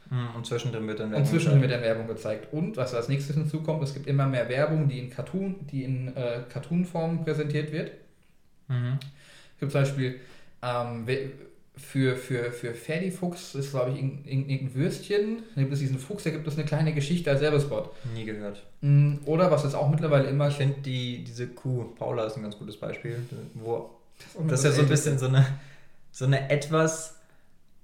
Hm, 0.10 0.36
Und 0.36 0.46
zwischendrin 0.46 0.88
wird 0.88 1.00
dann 1.00 1.14
Und 1.14 1.26
zwischendrin 1.26 1.62
wird 1.62 1.72
dann 1.72 1.82
Werbung 1.82 2.08
gezeigt. 2.08 2.54
Und 2.54 2.78
was 2.78 2.94
als 2.94 3.10
nächstes 3.10 3.36
hinzukommt, 3.36 3.84
es 3.84 3.94
gibt 3.94 4.08
immer 4.08 4.28
mehr 4.28 4.48
Werbung, 4.48 4.88
die 4.88 5.00
in 5.00 5.10
Cartoon, 5.10 5.56
die 5.72 5.84
in 5.84 6.16
äh, 6.16 6.42
Cartoon-Form 6.48 7.24
präsentiert 7.24 7.72
wird. 7.72 7.92
Mhm. 8.68 9.00
Es 9.56 9.60
gibt 9.60 9.72
zum 9.72 9.82
Beispiel 9.82 10.20
ähm, 10.62 11.08
für, 11.78 12.16
für, 12.16 12.52
für 12.52 12.74
Ferdi 12.74 13.12
Fuchs 13.12 13.56
ist, 13.56 13.72
glaube 13.72 13.92
ich, 13.92 13.98
irgendein, 13.98 14.50
irgendein 14.50 14.76
Würstchen. 14.76 15.44
Da 15.56 15.62
gibt 15.62 15.74
es 15.74 15.80
diesen 15.80 16.00
Fuchs, 16.00 16.24
da 16.24 16.30
gibt 16.30 16.48
es 16.48 16.56
eine 16.56 16.66
kleine 16.66 16.94
Geschichte 16.94 17.30
als 17.30 17.42
Werbespot. 17.42 17.92
Nie 18.14 18.26
gehört. 18.26 18.64
Mm, 18.82 19.16
Oder 19.26 19.52
was 19.52 19.64
es 19.66 19.76
auch 19.76 19.90
mittlerweile 19.90 20.28
immer 20.30 20.48
Ich 20.48 20.56
finde 20.56 20.82
die, 20.82 21.24
diese 21.24 21.48
Kuh, 21.48 21.86
Paula 21.98 22.26
ist 22.26 22.38
ein 22.38 22.44
ganz 22.44 22.58
gutes 22.58 22.78
Beispiel, 22.78 23.18
wo 23.56 23.90
Das 24.34 24.48
das 24.48 24.60
ist 24.60 24.66
ja 24.66 24.72
so 24.72 24.82
ein 24.82 24.88
bisschen 24.88 25.20
so 25.20 25.28
eine, 25.28 25.46
so 26.12 26.26
eine 26.26 26.50
etwas 26.50 27.16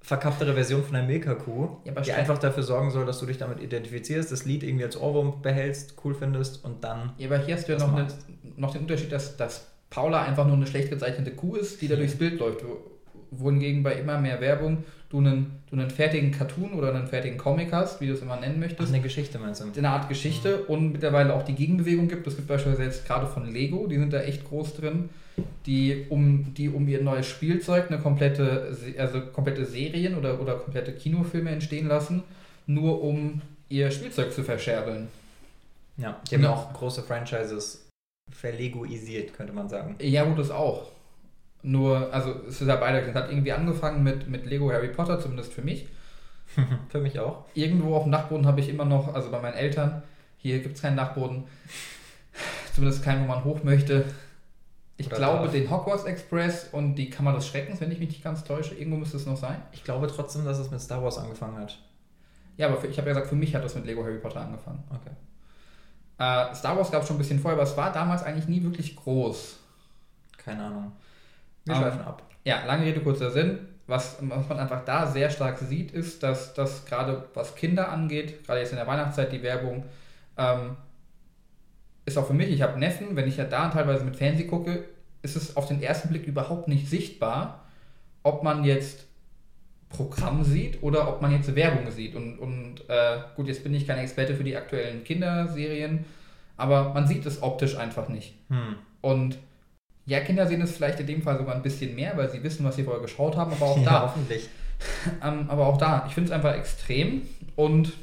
verkapptere 0.02 0.54
Version 0.54 0.84
von 0.84 0.96
einer 0.96 1.06
Milka-Kuh, 1.08 1.78
Ja, 1.86 2.02
die 2.02 2.12
einfach 2.12 2.38
dafür 2.38 2.64
sorgen 2.64 2.92
soll, 2.92 3.06
dass 3.06 3.20
du 3.20 3.26
dich 3.26 3.38
damit 3.38 3.62
identifizierst, 3.62 4.32
das 4.32 4.46
Lied 4.46 4.64
irgendwie 4.64 4.86
als 4.86 4.98
Ohrwurm 4.98 5.42
behältst, 5.42 5.96
cool 6.04 6.16
findest 6.16 6.64
und 6.66 6.84
dann. 6.84 7.14
Ja, 7.18 7.28
aber 7.28 7.38
hier 7.40 7.56
hast 7.56 7.68
du 7.68 7.74
ja 7.74 7.78
noch, 7.78 7.94
eine, 7.94 8.08
noch 8.58 8.72
den 8.72 8.82
Unterschied, 8.82 9.12
dass, 9.12 9.38
dass 9.38 9.68
Paula 9.92 10.24
einfach 10.24 10.48
nur 10.48 10.56
eine 10.56 10.66
schlecht 10.66 10.90
gezeichnete 10.90 11.32
Kuh 11.32 11.56
ist, 11.56 11.82
die 11.82 11.88
da 11.88 11.96
durchs 11.96 12.16
Bild 12.16 12.40
läuft. 12.40 12.62
Wo- 13.32 13.46
Wohingegen 13.46 13.82
bei 13.84 13.94
immer 13.94 14.18
mehr 14.20 14.40
Werbung 14.42 14.84
du 15.10 15.18
einen, 15.20 15.52
du 15.70 15.76
einen 15.78 15.90
fertigen 15.90 16.32
Cartoon 16.32 16.74
oder 16.74 16.94
einen 16.96 17.08
fertigen 17.08 17.38
Comic 17.38 17.74
hast, 17.74 18.00
wie 18.00 18.08
du 18.08 18.14
es 18.14 18.22
immer 18.22 18.38
nennen 18.40 18.56
Ach, 18.58 18.60
möchtest. 18.62 18.94
eine 18.94 19.02
Geschichte 19.02 19.40
meinst 19.40 19.62
du? 19.62 19.66
eine 19.78 19.90
Art 19.90 20.08
Geschichte 20.08 20.64
und 20.66 20.92
mittlerweile 20.94 21.34
auch 21.34 21.44
die 21.44 21.54
Gegenbewegung 21.56 22.08
gibt. 22.08 22.26
Es 22.28 22.36
gibt 22.38 22.48
beispielsweise 22.48 22.84
jetzt 22.88 23.06
gerade 23.06 23.28
von 23.28 23.52
Lego, 23.52 23.88
die 23.88 23.98
sind 23.98 24.14
da 24.14 24.22
echt 24.22 24.46
groß 24.48 24.76
drin, 24.76 25.10
die 25.66 26.06
um, 26.10 26.54
die 26.54 26.70
um 26.70 26.88
ihr 26.88 27.02
neues 27.02 27.28
Spielzeug 27.28 27.90
eine 27.92 28.00
komplette, 28.00 28.76
also 28.98 29.20
komplette 29.22 29.66
Serien 29.66 30.16
oder, 30.18 30.40
oder 30.42 30.56
komplette 30.56 30.94
Kinofilme 30.94 31.50
entstehen 31.50 31.88
lassen, 31.88 32.24
nur 32.68 33.02
um 33.04 33.42
ihr 33.68 33.92
Spielzeug 33.92 34.32
zu 34.34 34.44
verscherbeln. 34.44 35.08
Ja, 35.98 36.20
die 36.30 36.36
haben 36.36 36.44
Ja. 36.44 36.52
auch 36.54 36.72
große 36.74 37.04
Franchises 37.04 37.86
verlegoisiert, 38.32 39.34
könnte 39.34 39.52
man 39.54 39.68
sagen. 39.70 39.96
Ja, 40.02 40.24
gut, 40.24 40.40
das 40.40 40.52
auch. 40.52 40.90
Nur, 41.64 42.12
also 42.14 42.36
es 42.48 42.62
ist 42.62 42.68
ja 42.68 42.76
beide, 42.76 43.02
es 43.02 43.16
hat 43.16 43.30
irgendwie 43.30 43.52
angefangen 43.52 44.04
mit, 44.04 44.28
mit 44.28 44.46
Lego 44.46 44.72
Harry 44.72 44.90
Potter, 44.90 45.20
zumindest 45.20 45.54
für 45.54 45.62
mich. 45.62 45.88
Für 46.90 47.00
mich 47.00 47.18
auch. 47.18 47.46
Irgendwo 47.54 47.96
auf 47.96 48.04
dem 48.04 48.12
Dachboden 48.12 48.46
habe 48.46 48.60
ich 48.60 48.68
immer 48.68 48.84
noch, 48.84 49.14
also 49.16 49.32
bei 49.32 49.40
meinen 49.40 49.54
Eltern, 49.54 50.04
hier 50.38 50.60
gibt 50.60 50.76
es 50.76 50.82
keinen 50.82 50.98
Dachboden, 50.98 51.46
zumindest 52.74 53.04
keinen, 53.04 53.24
wo 53.24 53.28
man 53.28 53.46
hoch 53.46 53.64
möchte. 53.64 54.04
Ich 54.98 55.08
Oder 55.08 55.16
glaube, 55.16 55.44
darf. 55.44 55.52
den 55.52 55.72
Hogwarts 55.72 56.04
Express 56.04 56.68
und 56.72 56.96
die 56.96 57.10
Kammer 57.10 57.34
des 57.34 57.48
Schreckens, 57.48 57.80
wenn 57.80 57.92
ich 57.92 58.00
mich 58.00 58.10
nicht 58.10 58.24
ganz 58.24 58.44
täusche, 58.44 58.76
irgendwo 58.76 58.98
müsste 58.98 59.18
es 59.18 59.26
noch 59.26 59.38
sein. 59.38 59.62
Ich 59.72 59.84
glaube 59.84 60.08
trotzdem, 60.08 60.44
dass 60.44 60.60
es 60.60 60.70
mit 60.72 60.82
Star 60.82 61.02
Wars 61.02 61.18
angefangen 61.18 61.58
hat. 61.58 61.80
Ja, 62.58 62.68
aber 62.68 62.78
für, 62.78 62.88
ich 62.88 62.98
habe 62.98 63.08
ja 63.08 63.14
gesagt, 63.14 63.30
für 63.30 63.36
mich 63.36 63.56
hat 63.56 63.64
das 63.64 63.76
mit 63.76 63.86
Lego 63.86 64.04
Harry 64.04 64.20
Potter 64.20 64.42
angefangen. 64.42 64.84
Okay. 64.90 65.12
Äh, 66.20 66.54
Star 66.54 66.78
Wars 66.78 66.92
gab 66.92 67.02
es 67.02 67.08
schon 67.08 67.16
ein 67.16 67.20
bisschen 67.20 67.40
vorher, 67.40 67.60
aber 67.60 67.68
es 67.68 67.78
war 67.78 67.92
damals 67.92 68.24
eigentlich 68.24 68.48
nie 68.48 68.62
wirklich 68.62 68.96
groß. 68.96 69.58
Keine 70.38 70.66
Ahnung. 70.66 70.92
Wir 71.66 71.76
Ähm, 71.76 71.82
schweifen 71.82 72.02
ab. 72.02 72.24
Ja, 72.44 72.66
lange 72.66 72.86
Rede, 72.86 73.02
kurzer 73.02 73.32
Sinn. 73.32 73.60
Was, 73.88 74.18
was 74.22 74.48
man 74.48 74.60
einfach 74.60 74.86
da 74.86 75.08
sehr 75.08 75.30
stark 75.30 75.60
sieht, 75.60 75.92
ist, 75.92 76.24
dass 76.24 76.54
das 76.54 76.86
gerade 76.86 77.26
was 77.34 77.56
Kinder 77.56 77.92
angeht, 77.92 78.46
gerade 78.46 78.62
jetzt 78.62 78.72
in 78.72 78.78
der 78.78 78.88
Weihnachtszeit 78.88 79.32
die 79.32 79.44
Werbung, 79.44 79.86
ähm, 80.38 80.78
ist 82.06 82.18
auch 82.18 82.28
für 82.28 82.34
mich, 82.34 82.50
ich 82.50 82.62
habe 82.62 82.80
Neffen, 82.80 83.16
wenn 83.16 83.28
ich 83.28 83.38
ja 83.38 83.44
da 83.44 83.70
teilweise 83.70 84.06
mit 84.06 84.16
Fernsehen 84.16 84.50
gucke, 84.50 84.86
ist 85.22 85.36
es 85.36 85.56
auf 85.56 85.68
den 85.68 85.82
ersten 85.82 86.10
Blick 86.10 86.26
überhaupt 86.26 86.68
nicht 86.68 86.90
sichtbar, 86.90 87.66
ob 88.24 88.44
man 88.44 88.64
jetzt 88.64 89.06
Programm 89.90 90.44
sieht 90.44 90.82
oder 90.82 91.10
ob 91.10 91.22
man 91.22 91.32
jetzt 91.32 91.54
Werbung 91.56 91.92
sieht. 91.92 92.16
Und, 92.16 92.40
und 92.40 92.90
äh, 92.90 93.18
gut, 93.36 93.48
jetzt 93.48 93.64
bin 93.64 93.74
ich 93.74 93.86
kein 93.86 94.00
Experte 94.00 94.36
für 94.36 94.44
die 94.44 94.56
aktuellen 94.56 95.04
Kinderserien, 95.04 96.06
aber 96.58 96.94
man 96.94 97.08
sieht 97.08 97.26
es 97.26 97.44
optisch 97.44 97.76
einfach 97.76 98.08
nicht. 98.08 98.36
Hm. 98.50 98.76
Und 99.02 99.38
ja, 100.12 100.20
Kinder 100.22 100.46
sehen 100.48 100.62
es 100.62 100.72
vielleicht 100.76 101.00
in 101.00 101.08
dem 101.08 101.22
Fall 101.22 101.38
sogar 101.38 101.56
ein 101.56 101.62
bisschen 101.62 101.96
mehr, 101.96 102.16
weil 102.18 102.30
sie 102.30 102.44
wissen, 102.44 102.64
was 102.66 102.76
sie 102.76 102.84
vorher 102.84 103.02
geschaut 103.02 103.36
haben, 103.38 103.52
aber 103.52 103.66
auch 103.66 103.78
ja, 103.78 103.84
da. 103.84 104.02
hoffentlich. 104.04 104.50
Ähm, 105.24 105.46
aber 105.48 105.68
auch 105.68 105.78
da, 105.78 106.06
ich 106.08 106.14
finde 106.16 106.30
es 106.30 106.36
einfach 106.36 106.56
extrem. 106.56 107.22
Und 107.56 107.94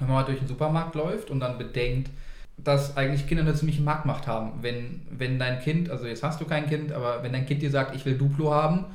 wenn 0.00 0.08
man 0.08 0.16
mal 0.16 0.24
durch 0.24 0.38
den 0.40 0.48
Supermarkt 0.48 0.96
läuft 0.96 1.30
und 1.30 1.38
dann 1.38 1.58
bedenkt, 1.58 2.10
dass 2.58 2.96
eigentlich 2.96 3.28
Kinder 3.28 3.44
eine 3.44 3.54
ziemliche 3.54 3.82
Marktmacht 3.82 4.26
haben. 4.26 4.54
Wenn, 4.62 5.02
wenn 5.10 5.38
dein 5.38 5.60
Kind, 5.60 5.88
also 5.90 6.06
jetzt 6.06 6.24
hast 6.24 6.40
du 6.40 6.44
kein 6.44 6.66
Kind, 6.68 6.90
aber 6.92 7.22
wenn 7.22 7.32
dein 7.32 7.46
Kind 7.46 7.62
dir 7.62 7.70
sagt, 7.70 7.94
ich 7.94 8.04
will 8.04 8.18
Duplo 8.18 8.52
haben, 8.52 8.86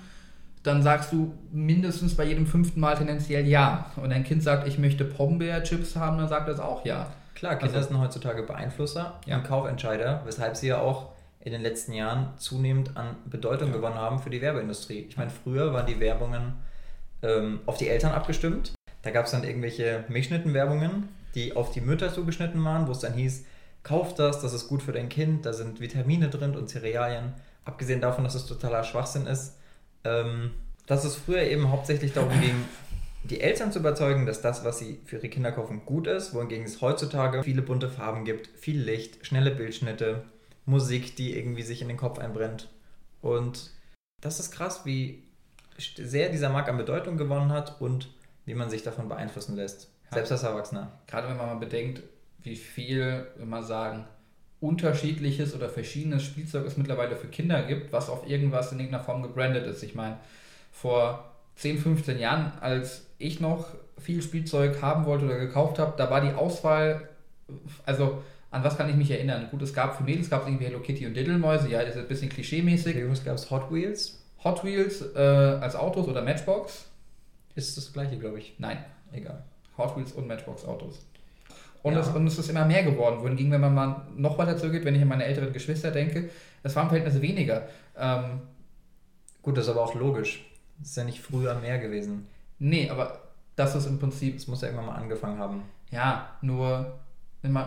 dann 0.63 0.83
sagst 0.83 1.13
du 1.13 1.33
mindestens 1.53 2.15
bei 2.15 2.25
jedem 2.25 2.45
fünften 2.45 2.81
Mal 2.81 2.97
tendenziell 2.97 3.47
ja. 3.47 3.85
Und 3.95 4.09
dein 4.09 4.25
Kind 4.25 4.43
sagt, 4.43 4.67
ich 4.67 4.77
möchte 4.77 5.05
Pombeer-Chips 5.05 5.95
haben, 5.95 6.17
dann 6.17 6.27
sagt 6.27 6.49
es 6.49 6.59
auch 6.59 6.83
ja. 6.85 7.07
Klar, 7.35 7.55
Kinder 7.55 7.73
Also- 7.75 7.87
sind 7.87 7.99
heutzutage 8.01 8.43
Beeinflusser 8.43 9.19
Ja. 9.25 9.37
und 9.37 9.45
Kaufentscheider, 9.45 10.23
weshalb 10.25 10.57
sie 10.57 10.67
ja 10.67 10.79
auch 10.81 11.09
in 11.43 11.51
den 11.51 11.61
letzten 11.61 11.93
Jahren 11.93 12.33
zunehmend 12.37 12.95
an 12.97 13.15
Bedeutung 13.25 13.69
Ja. 13.69 13.75
gewonnen 13.75 13.95
haben 13.95 14.19
für 14.19 14.29
die 14.29 14.41
Werbeindustrie. 14.41 15.05
Ich 15.09 15.17
meine, 15.17 15.31
früher 15.31 15.73
waren 15.73 15.87
die 15.87 15.99
Werbungen 15.99 16.53
ähm, 17.23 17.59
auf 17.65 17.77
die 17.77 17.87
Eltern 17.89 18.11
abgestimmt. 18.11 18.73
Da 19.01 19.11
gab 19.11 19.25
es 19.25 19.31
dann 19.31 19.43
irgendwelche 19.43 20.05
Milchschnittenwerbungen, 20.09 21.09
die 21.35 21.55
auf 21.55 21.71
die 21.71 21.81
Mütter 21.81 22.13
zugeschnitten 22.13 22.63
waren, 22.63 22.87
wo 22.87 22.91
es 22.91 22.99
dann 22.99 23.13
hieß, 23.13 23.45
kauf 23.83 24.13
das, 24.13 24.41
das 24.41 24.53
ist 24.53 24.67
gut 24.67 24.83
für 24.83 24.91
dein 24.91 25.09
Kind, 25.09 25.45
da 25.45 25.53
sind 25.53 25.79
Vitamine 25.81 26.29
drin 26.29 26.55
und 26.55 26.69
Cerealien. 26.69 27.33
Abgesehen 27.65 28.01
davon, 28.01 28.23
dass 28.23 28.35
es 28.35 28.45
totaler 28.45 28.83
Schwachsinn 28.83 29.25
ist, 29.27 29.57
ähm, 30.03 30.51
dass 30.85 31.03
es 31.03 31.15
früher 31.15 31.41
eben 31.43 31.71
hauptsächlich 31.71 32.13
darum 32.13 32.31
ging, 32.41 32.65
die 33.23 33.39
Eltern 33.41 33.71
zu 33.71 33.79
überzeugen, 33.79 34.25
dass 34.25 34.41
das, 34.41 34.65
was 34.65 34.79
sie 34.79 34.99
für 35.05 35.17
ihre 35.17 35.29
Kinder 35.29 35.51
kaufen, 35.51 35.83
gut 35.85 36.07
ist, 36.07 36.33
wohingegen 36.33 36.65
es 36.65 36.81
heutzutage 36.81 37.43
viele 37.43 37.61
bunte 37.61 37.87
Farben 37.89 38.25
gibt, 38.25 38.47
viel 38.59 38.79
Licht, 38.81 39.25
schnelle 39.25 39.51
Bildschnitte, 39.51 40.23
Musik, 40.71 41.15
die 41.15 41.37
irgendwie 41.37 41.61
sich 41.61 41.81
in 41.81 41.87
den 41.89 41.97
Kopf 41.97 42.17
einbrennt. 42.17 42.69
Und 43.21 43.69
das 44.21 44.39
ist 44.39 44.51
krass, 44.51 44.85
wie 44.85 45.23
sehr 45.77 46.29
dieser 46.29 46.49
Markt 46.49 46.69
an 46.69 46.77
Bedeutung 46.77 47.17
gewonnen 47.17 47.51
hat 47.51 47.79
und 47.81 48.09
wie 48.45 48.55
man 48.55 48.69
sich 48.69 48.81
davon 48.81 49.09
beeinflussen 49.09 49.55
lässt. 49.55 49.91
Ja. 50.05 50.15
Selbst 50.15 50.31
als 50.31 50.43
Erwachsener. 50.43 50.99
Gerade 51.07 51.27
wenn 51.27 51.37
man 51.37 51.47
mal 51.47 51.55
bedenkt, 51.55 52.01
wie 52.39 52.55
viel, 52.55 53.27
wenn 53.37 53.49
man 53.49 53.63
sagen, 53.63 54.05
unterschiedliches 54.59 55.55
oder 55.55 55.69
verschiedenes 55.69 56.23
Spielzeug 56.23 56.65
es 56.65 56.77
mittlerweile 56.77 57.15
für 57.15 57.27
Kinder 57.27 57.63
gibt, 57.63 57.91
was 57.91 58.09
auf 58.09 58.27
irgendwas 58.27 58.71
in 58.71 58.79
irgendeiner 58.79 59.03
Form 59.03 59.23
gebrandet 59.23 59.65
ist. 59.67 59.83
Ich 59.83 59.95
meine, 59.95 60.17
vor 60.71 61.31
10, 61.55 61.79
15 61.79 62.19
Jahren, 62.19 62.53
als 62.61 63.07
ich 63.17 63.39
noch 63.39 63.67
viel 63.97 64.21
Spielzeug 64.21 64.81
haben 64.81 65.05
wollte 65.05 65.25
oder 65.25 65.37
gekauft 65.37 65.79
habe, 65.79 65.93
da 65.97 66.09
war 66.09 66.21
die 66.21 66.33
Auswahl, 66.33 67.09
also 67.85 68.23
an 68.51 68.63
was 68.63 68.77
kann 68.77 68.89
ich 68.89 68.95
mich 68.95 69.09
erinnern? 69.09 69.47
Gut, 69.49 69.61
es 69.61 69.73
gab 69.73 69.95
für 69.97 70.03
Mädels 70.03 70.29
gab 70.29 70.41
es 70.41 70.47
irgendwie 70.47 70.65
Hello 70.65 70.79
Kitty 70.79 71.07
und 71.07 71.13
Diddlemäuse, 71.15 71.69
ja, 71.69 71.79
das 71.83 71.95
ist 71.95 72.01
ein 72.01 72.07
bisschen 72.07 72.29
Für 72.29 72.35
klischee-mäßig. 72.41 72.97
Jungs 72.97 73.23
gab 73.23 73.35
es 73.35 73.49
Hot 73.49 73.71
Wheels. 73.73 74.21
Hot 74.43 74.63
Wheels 74.63 75.01
äh, 75.15 75.19
als 75.19 75.75
Autos 75.75 76.07
oder 76.07 76.21
Matchbox? 76.21 76.85
Ist 77.55 77.77
das 77.77 77.91
gleiche, 77.93 78.17
glaube 78.17 78.39
ich. 78.39 78.55
Nein. 78.59 78.83
Egal. 79.11 79.43
Hot 79.77 79.95
Wheels 79.97 80.11
und 80.13 80.27
Matchbox 80.27 80.65
Autos. 80.65 81.05
Und, 81.83 81.93
Ja. 81.93 81.99
es, 82.01 82.07
und 82.09 82.27
es 82.27 82.37
ist 82.37 82.49
immer 82.49 82.65
mehr 82.65 82.83
geworden. 82.83 83.21
Wohingegen, 83.21 83.51
wenn 83.51 83.61
man 83.61 83.73
mal 83.73 84.01
noch 84.15 84.37
weiter 84.37 84.55
zurückgeht, 84.57 84.85
wenn 84.85 84.95
ich 84.95 85.01
an 85.01 85.07
meine 85.07 85.25
älteren 85.25 85.51
Geschwister 85.53 85.89
denke, 85.91 86.29
es 86.63 86.75
waren 86.75 86.83
im 86.85 86.89
Verhältnis 86.89 87.21
weniger. 87.21 87.67
Ähm, 87.97 88.41
Gut, 89.41 89.57
das 89.57 89.65
ist 89.65 89.71
aber 89.71 89.81
auch 89.81 89.95
logisch. 89.95 90.45
Das 90.79 90.89
ist 90.89 90.97
ja 90.97 91.03
nicht 91.03 91.19
früher 91.21 91.55
mehr 91.55 91.79
gewesen. 91.79 92.27
nee, 92.59 92.89
aber 92.89 93.21
das 93.55 93.75
ist 93.75 93.85
im 93.87 93.97
Prinzip, 93.99 94.35
Es 94.37 94.47
muss 94.47 94.61
ja 94.61 94.67
irgendwann 94.67 94.87
mal 94.87 94.95
angefangen 94.95 95.39
haben. 95.39 95.63
ja, 95.89 96.29
nur 96.41 96.99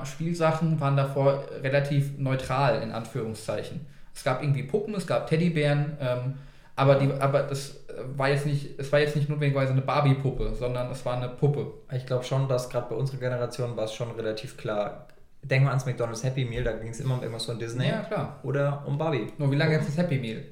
Spielsachen 0.05 0.81
waren 0.81 0.97
davor 0.97 1.45
relativ 1.63 2.17
neutral, 2.19 2.83
in 2.83 2.93
Anführungszeichen. 2.93 3.87
Es 4.15 4.23
gab 4.23 4.43
irgendwie 4.43 4.63
Puppen, 4.63 4.95
es 4.95 5.07
gab 5.07 5.27
Teddybären, 5.29 5.97
ähm, 6.01 6.35
aber, 6.77 6.97
die, 6.97 7.13
aber 7.13 7.43
das 7.43 7.85
äh, 7.89 7.95
war 8.17 8.29
jetzt 8.31 8.47
nicht, 8.47 8.79
es 8.79 8.91
war 8.93 9.01
jetzt 9.01 9.17
nicht 9.17 9.29
notwendigerweise 9.29 9.73
eine 9.73 9.83
Barbie-Puppe, 9.83 10.55
sondern 10.55 10.91
es 10.91 11.05
war 11.05 11.17
eine 11.17 11.29
Puppe. 11.29 11.73
Ich 11.93 12.07
glaube 12.07 12.25
schon, 12.25 12.49
dass 12.49 12.71
gerade 12.71 12.89
bei 12.89 12.97
unserer 12.97 13.19
Generation 13.19 13.77
war 13.77 13.85
es 13.85 13.95
schon 13.95 14.11
relativ 14.13 14.57
klar. 14.57 15.09
Denk 15.43 15.65
mal 15.65 15.71
ans 15.71 15.87
McDonald's 15.87 16.25
Happy 16.25 16.45
Meal, 16.45 16.65
da 16.65 16.73
ging 16.73 16.89
es 16.91 17.01
immer 17.01 17.15
um 17.15 17.21
irgendwas 17.21 17.45
von 17.45 17.59
Disney 17.59 17.89
Ja, 17.89 18.03
klar. 18.03 18.41
oder 18.45 18.83
um 18.87 18.97
Barbie. 18.97 19.27
Nur 19.39 19.51
wie 19.51 19.57
lange 19.57 19.73
gibt 19.73 19.83
es 19.89 19.95
das 19.95 19.99
Happy 20.05 20.19
Meal? 20.19 20.43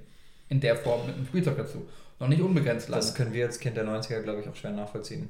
In 0.49 0.61
der 0.61 0.77
Form 0.77 1.07
mit 1.07 1.15
einem 1.17 1.27
Spielzeug 1.27 1.57
dazu. 1.57 1.87
Noch 2.21 2.29
nicht 2.29 2.43
unbegrenzt 2.43 2.89
lange. 2.89 3.01
Das 3.01 3.15
können 3.15 3.33
wir 3.33 3.47
als 3.47 3.59
Kind 3.59 3.77
der 3.77 3.87
90er, 3.87 4.21
glaube 4.21 4.41
ich, 4.41 4.49
auch 4.49 4.55
schwer 4.55 4.73
nachvollziehen. 4.73 5.29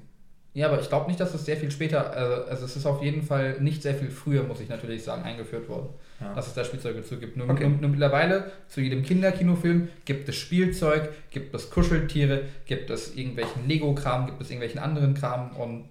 Ja, 0.55 0.69
aber 0.69 0.81
ich 0.81 0.89
glaube 0.89 1.07
nicht, 1.07 1.19
dass 1.19 1.33
es 1.33 1.47
sehr 1.47 1.57
viel 1.57 1.71
später, 1.71 2.13
also, 2.13 2.45
also 2.45 2.65
es 2.67 2.77
ist 2.77 2.85
auf 2.85 3.03
jeden 3.03 3.23
Fall 3.23 3.59
nicht 3.61 3.83
sehr 3.83 3.95
viel 3.95 4.11
früher, 4.11 4.43
muss 4.43 4.61
ich 4.61 4.69
natürlich 4.69 5.03
sagen, 5.03 5.23
eingeführt 5.23 5.67
worden, 5.69 5.89
Ja. 6.21 6.35
dass 6.35 6.47
es 6.49 6.53
da 6.55 6.63
Spielzeug 6.63 6.97
dazu 6.97 7.19
gibt. 7.19 7.39
Nur, 7.39 7.49
Okay. 7.49 7.67
nur, 7.69 7.79
nur 7.81 7.91
mittlerweile 7.91 8.53
zu 8.69 8.83
jedem 8.83 9.03
Kinderkinofilm 9.03 9.89
gibt 10.05 10.29
es 10.29 10.37
Spielzeug, 10.37 11.09
gibt 11.31 11.55
es 11.55 11.71
Kuscheltiere, 11.71 12.43
gibt 12.67 12.91
es 12.91 13.17
irgendwelchen 13.17 13.67
Lego-Kram, 13.67 14.27
gibt 14.27 14.43
es 14.43 14.51
irgendwelchen 14.51 14.81
anderen 14.81 15.15
Kram 15.15 15.57
und 15.57 15.87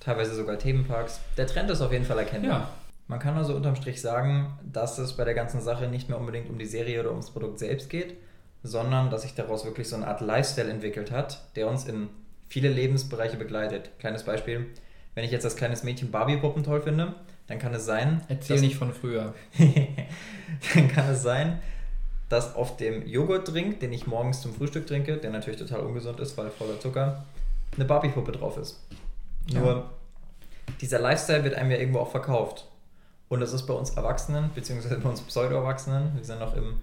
Teilweise 0.00 0.36
sogar 0.36 0.56
Themenparks. 0.56 1.18
Der 1.36 1.48
Trend 1.48 1.68
ist 1.68 1.80
auf 1.80 1.90
jeden 1.92 2.04
Fall 2.04 2.18
erkennbar. 2.20 2.50
ja, 2.60 2.68
Man 3.08 3.18
kann 3.18 3.36
also 3.36 3.54
unterm 3.56 3.74
Strich 3.74 4.00
sagen, 4.00 4.56
dass 4.72 4.98
es 4.98 5.14
bei 5.14 5.24
der 5.24 5.34
ganzen 5.34 5.60
Sache 5.60 5.88
nicht 5.88 6.08
mehr 6.08 6.18
unbedingt 6.18 6.48
um 6.48 6.58
die 6.60 6.64
Serie 6.64 7.00
oder 7.00 7.10
ums 7.10 7.30
Produkt 7.32 7.58
selbst 7.58 7.90
geht, 7.90 8.14
sondern 8.62 9.10
dass 9.10 9.22
sich 9.22 9.34
daraus 9.34 9.64
wirklich 9.64 9.88
so 9.88 9.96
eine 9.96 10.06
Art 10.06 10.20
Lifestyle 10.20 10.70
entwickelt 10.70 11.10
hat, 11.10 11.40
der 11.56 11.68
uns 11.68 11.86
in 11.86 12.08
viele 12.48 12.68
Lebensbereiche 12.68 13.36
begleitet. 13.36 13.90
Kleines 13.98 14.24
Beispiel, 14.24 14.66
wenn 15.14 15.24
ich 15.24 15.30
jetzt 15.30 15.44
als 15.44 15.56
kleines 15.56 15.82
Mädchen 15.82 16.10
Barbie-Puppen 16.10 16.62
toll 16.62 16.80
finde, 16.80 17.14
dann 17.46 17.58
kann 17.58 17.72
es 17.74 17.84
sein, 17.84 18.22
erzähl 18.28 18.56
dass- 18.56 18.62
nicht 18.62 18.76
von 18.76 18.92
früher. 18.92 19.34
dann 20.74 20.88
kann 20.88 21.08
es 21.10 21.22
sein, 21.22 21.60
dass 22.28 22.54
auf 22.56 22.76
dem 22.76 23.06
Joghurtdrink, 23.06 23.80
den 23.80 23.92
ich 23.92 24.06
morgens 24.06 24.40
zum 24.42 24.52
Frühstück 24.52 24.86
trinke, 24.86 25.16
der 25.16 25.30
natürlich 25.30 25.58
total 25.60 25.80
ungesund 25.80 26.18
ist, 26.20 26.36
weil 26.36 26.50
voller 26.50 26.78
Zucker, 26.80 27.24
eine 27.74 27.84
Barbie-Puppe 27.84 28.32
drauf 28.32 28.56
ist. 28.58 28.80
Ja. 29.48 29.60
Nur 29.60 29.90
dieser 30.80 30.98
Lifestyle 30.98 31.44
wird 31.44 31.54
einem 31.54 31.70
ja 31.70 31.76
irgendwo 31.78 32.00
auch 32.00 32.10
verkauft. 32.10 32.66
Und 33.28 33.40
das 33.40 33.52
ist 33.52 33.66
bei 33.66 33.74
uns 33.74 33.90
Erwachsenen, 33.90 34.50
beziehungsweise 34.54 34.98
bei 34.98 35.08
uns 35.08 35.20
Pseudo-Erwachsenen, 35.20 36.14
wir 36.16 36.24
sind 36.24 36.40
noch 36.40 36.56
im 36.56 36.76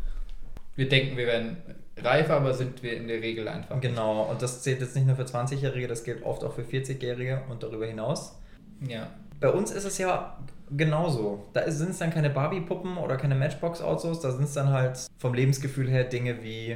Wir 0.76 0.90
denken, 0.90 1.18
wir 1.18 1.28
werden 1.28 1.58
reifer, 1.98 2.36
aber 2.36 2.54
sind 2.54 2.82
wir 2.82 2.98
in 2.98 3.08
der 3.08 3.22
Regel 3.22 3.48
einfach. 3.48 3.80
Genau, 3.80 4.24
und 4.24 4.42
das 4.42 4.64
zählt 4.64 4.82
jetzt 4.82 4.96
nicht 4.96 5.06
nur 5.06 5.16
für 5.16 5.24
20-Jährige, 5.24 5.88
das 5.88 6.04
gilt 6.04 6.24
oft 6.24 6.44
auch 6.44 6.54
für 6.54 6.64
40-Jährige 6.64 7.44
und 7.50 7.62
darüber 7.64 7.86
hinaus. 7.86 8.40
Ja. 8.88 9.10
Bei 9.40 9.50
uns 9.50 9.72
ist 9.72 9.86
es 9.86 9.98
ja 9.98 10.40
genauso. 10.72 11.46
Da 11.54 11.70
sind 11.70 11.92
es 11.92 12.00
dann 12.00 12.10
keine 12.10 12.30
Barbie-Puppen 12.30 12.98
oder 12.98 13.18
keine 13.18 13.36
Matchbox-Autos, 13.36 14.22
da 14.22 14.32
sind 14.32 14.46
es 14.46 14.54
dann 14.54 14.70
halt 14.70 15.00
vom 15.20 15.34
Lebensgefühl 15.34 15.90
her 15.90 16.06
Dinge 16.06 16.44
wie, 16.44 16.72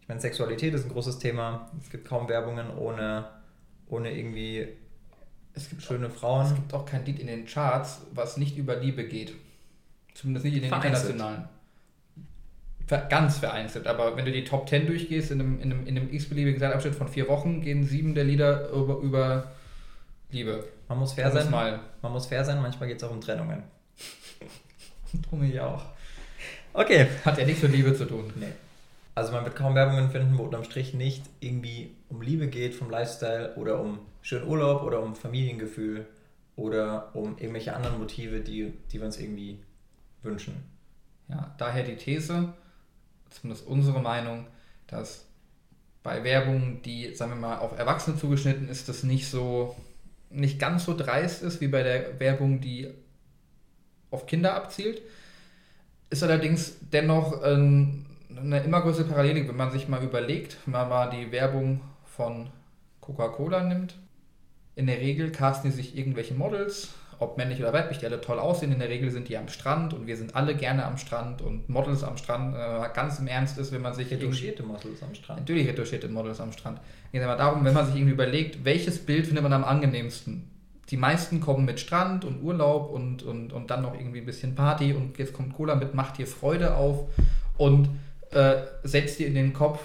ich 0.00 0.08
meine, 0.08 0.20
Sexualität 0.20 0.74
ist 0.74 0.84
ein 0.84 0.92
großes 0.92 1.18
Thema. 1.18 1.70
Es 1.80 1.90
gibt 1.90 2.06
kaum 2.06 2.28
Werbungen 2.28 2.76
ohne, 2.76 3.28
ohne 3.88 4.16
irgendwie 4.16 4.68
Es 5.54 5.68
gibt 5.68 5.82
schöne 5.82 6.10
Frauen. 6.10 6.46
Es 6.46 6.54
gibt 6.54 6.72
auch 6.74 6.84
kein 6.84 7.04
Lied 7.04 7.18
in 7.18 7.26
den 7.26 7.46
Charts, 7.46 8.02
was 8.12 8.36
nicht 8.36 8.56
über 8.56 8.76
Liebe 8.76 9.04
geht. 9.04 9.34
Zumindest 10.14 10.44
nicht 10.44 10.56
in 10.56 10.62
den 10.62 10.68
Vereinzelt. 10.68 11.12
internationalen. 11.12 11.48
Ganz 12.88 13.38
vereinzelt. 13.38 13.86
Aber 13.86 14.16
wenn 14.16 14.24
du 14.24 14.32
die 14.32 14.44
Top 14.44 14.68
10 14.68 14.86
durchgehst, 14.86 15.30
in 15.30 15.40
einem, 15.40 15.60
in 15.60 15.72
einem, 15.72 15.86
in 15.86 15.98
einem 15.98 16.12
x-beliebigen 16.12 16.58
Zeitabschnitt 16.58 16.94
von 16.94 17.08
vier 17.08 17.28
Wochen, 17.28 17.60
gehen 17.60 17.84
sieben 17.84 18.14
der 18.14 18.24
Lieder 18.24 18.70
über, 18.70 18.98
über 18.98 19.52
Liebe. 20.30 20.64
Man 20.88 20.98
muss 20.98 21.12
fair 21.12 21.30
sein. 21.30 21.50
mal. 21.50 21.80
Man 22.02 22.12
muss 22.12 22.26
fair 22.26 22.44
sein, 22.44 22.62
manchmal 22.62 22.88
geht 22.88 22.98
es 22.98 23.04
auch 23.04 23.10
um 23.10 23.20
Trennungen. 23.20 23.62
Drum 25.28 25.42
ich 25.42 25.60
auch. 25.60 25.84
Okay. 26.72 27.06
Hat 27.24 27.38
ja 27.38 27.44
nichts 27.44 27.62
mit 27.62 27.72
Liebe 27.72 27.94
zu 27.94 28.06
tun. 28.06 28.32
Nee. 28.36 28.52
Also 29.14 29.32
man 29.32 29.44
wird 29.44 29.56
kaum 29.56 29.74
Werbungen 29.74 30.10
finden, 30.10 30.38
wo 30.38 30.44
unterm 30.44 30.64
Strich 30.64 30.94
nicht 30.94 31.24
irgendwie 31.40 31.90
um 32.08 32.22
Liebe 32.22 32.46
geht, 32.46 32.74
vom 32.74 32.88
Lifestyle 32.88 33.54
oder 33.56 33.80
um 33.80 33.98
schönen 34.22 34.46
Urlaub 34.46 34.84
oder 34.84 35.02
um 35.02 35.16
Familiengefühl 35.16 36.06
oder 36.54 37.10
um 37.14 37.36
irgendwelche 37.38 37.74
anderen 37.74 37.98
Motive, 37.98 38.40
die, 38.40 38.72
die 38.92 38.98
wir 38.98 39.06
uns 39.06 39.18
irgendwie 39.18 39.58
wünschen. 40.22 40.54
Ja, 41.28 41.54
daher 41.58 41.82
die 41.82 41.96
These, 41.96 42.52
zumindest 43.30 43.66
unsere 43.66 44.00
Meinung, 44.00 44.46
dass 44.86 45.26
bei 46.02 46.24
Werbung, 46.24 46.80
die, 46.82 47.14
sagen 47.14 47.32
wir 47.32 47.36
mal, 47.36 47.58
auf 47.58 47.78
Erwachsene 47.78 48.16
zugeschnitten 48.16 48.68
ist, 48.68 48.88
das 48.88 49.02
nicht 49.02 49.28
so, 49.28 49.76
nicht 50.30 50.58
ganz 50.58 50.84
so 50.84 50.96
dreist 50.96 51.42
ist 51.42 51.60
wie 51.60 51.68
bei 51.68 51.82
der 51.82 52.18
Werbung, 52.20 52.60
die 52.60 52.88
auf 54.10 54.26
Kinder 54.26 54.54
abzielt. 54.54 55.02
Ist 56.10 56.22
allerdings 56.22 56.76
dennoch 56.92 57.42
ähm, 57.44 58.06
eine 58.34 58.62
immer 58.62 58.80
größere 58.80 59.08
Parallele, 59.08 59.46
wenn 59.48 59.56
man 59.56 59.70
sich 59.70 59.88
mal 59.88 60.02
überlegt, 60.02 60.56
wenn 60.64 60.72
man 60.72 60.88
mal 60.88 61.10
die 61.10 61.32
Werbung 61.32 61.80
von 62.04 62.50
Coca-Cola 63.00 63.64
nimmt. 63.64 63.94
In 64.76 64.86
der 64.86 64.98
Regel 64.98 65.32
casten 65.32 65.70
die 65.70 65.76
sich 65.76 65.96
irgendwelche 65.96 66.34
Models, 66.34 66.94
ob 67.18 67.36
männlich 67.36 67.60
oder 67.60 67.72
weiblich, 67.72 67.98
die 67.98 68.06
alle 68.06 68.20
toll 68.20 68.38
aussehen. 68.38 68.72
In 68.72 68.78
der 68.78 68.88
Regel 68.88 69.10
sind 69.10 69.28
die 69.28 69.36
am 69.36 69.48
Strand 69.48 69.92
und 69.92 70.06
wir 70.06 70.16
sind 70.16 70.36
alle 70.36 70.54
gerne 70.54 70.84
am 70.84 70.96
Strand 70.98 71.42
und 71.42 71.68
Models 71.68 72.04
am 72.04 72.16
Strand. 72.16 72.54
Äh, 72.54 72.94
ganz 72.94 73.18
im 73.18 73.26
Ernst 73.26 73.58
ist, 73.58 73.72
wenn 73.72 73.82
man 73.82 73.94
sich 73.94 74.10
Retuschierte 74.10 74.62
Models 74.62 75.02
am 75.02 75.14
Strand. 75.14 75.40
Natürlich 75.40 75.68
retuschierte 75.68 76.08
Models 76.08 76.40
am 76.40 76.52
Strand. 76.52 76.80
Geht 77.12 77.22
aber 77.22 77.36
darum, 77.36 77.64
wenn 77.64 77.74
man 77.74 77.86
sich 77.86 77.96
irgendwie 77.96 78.12
überlegt, 78.12 78.64
welches 78.64 79.04
Bild 79.04 79.26
findet 79.26 79.42
man 79.42 79.52
am 79.52 79.64
angenehmsten? 79.64 80.50
Die 80.90 80.96
meisten 80.96 81.40
kommen 81.40 81.64
mit 81.64 81.80
Strand 81.80 82.24
und 82.24 82.42
Urlaub 82.42 82.90
und, 82.90 83.22
und, 83.22 83.52
und 83.52 83.70
dann 83.70 83.82
noch 83.82 83.94
irgendwie 83.94 84.20
ein 84.20 84.26
bisschen 84.26 84.54
Party 84.54 84.94
und 84.94 85.18
jetzt 85.18 85.34
kommt 85.34 85.54
Cola 85.54 85.74
mit, 85.74 85.94
macht 85.94 86.18
dir 86.18 86.26
Freude 86.26 86.76
auf 86.76 87.08
und 87.58 87.90
äh, 88.30 88.54
setzt 88.84 89.18
dir 89.18 89.26
in 89.26 89.34
den 89.34 89.52
Kopf, 89.52 89.80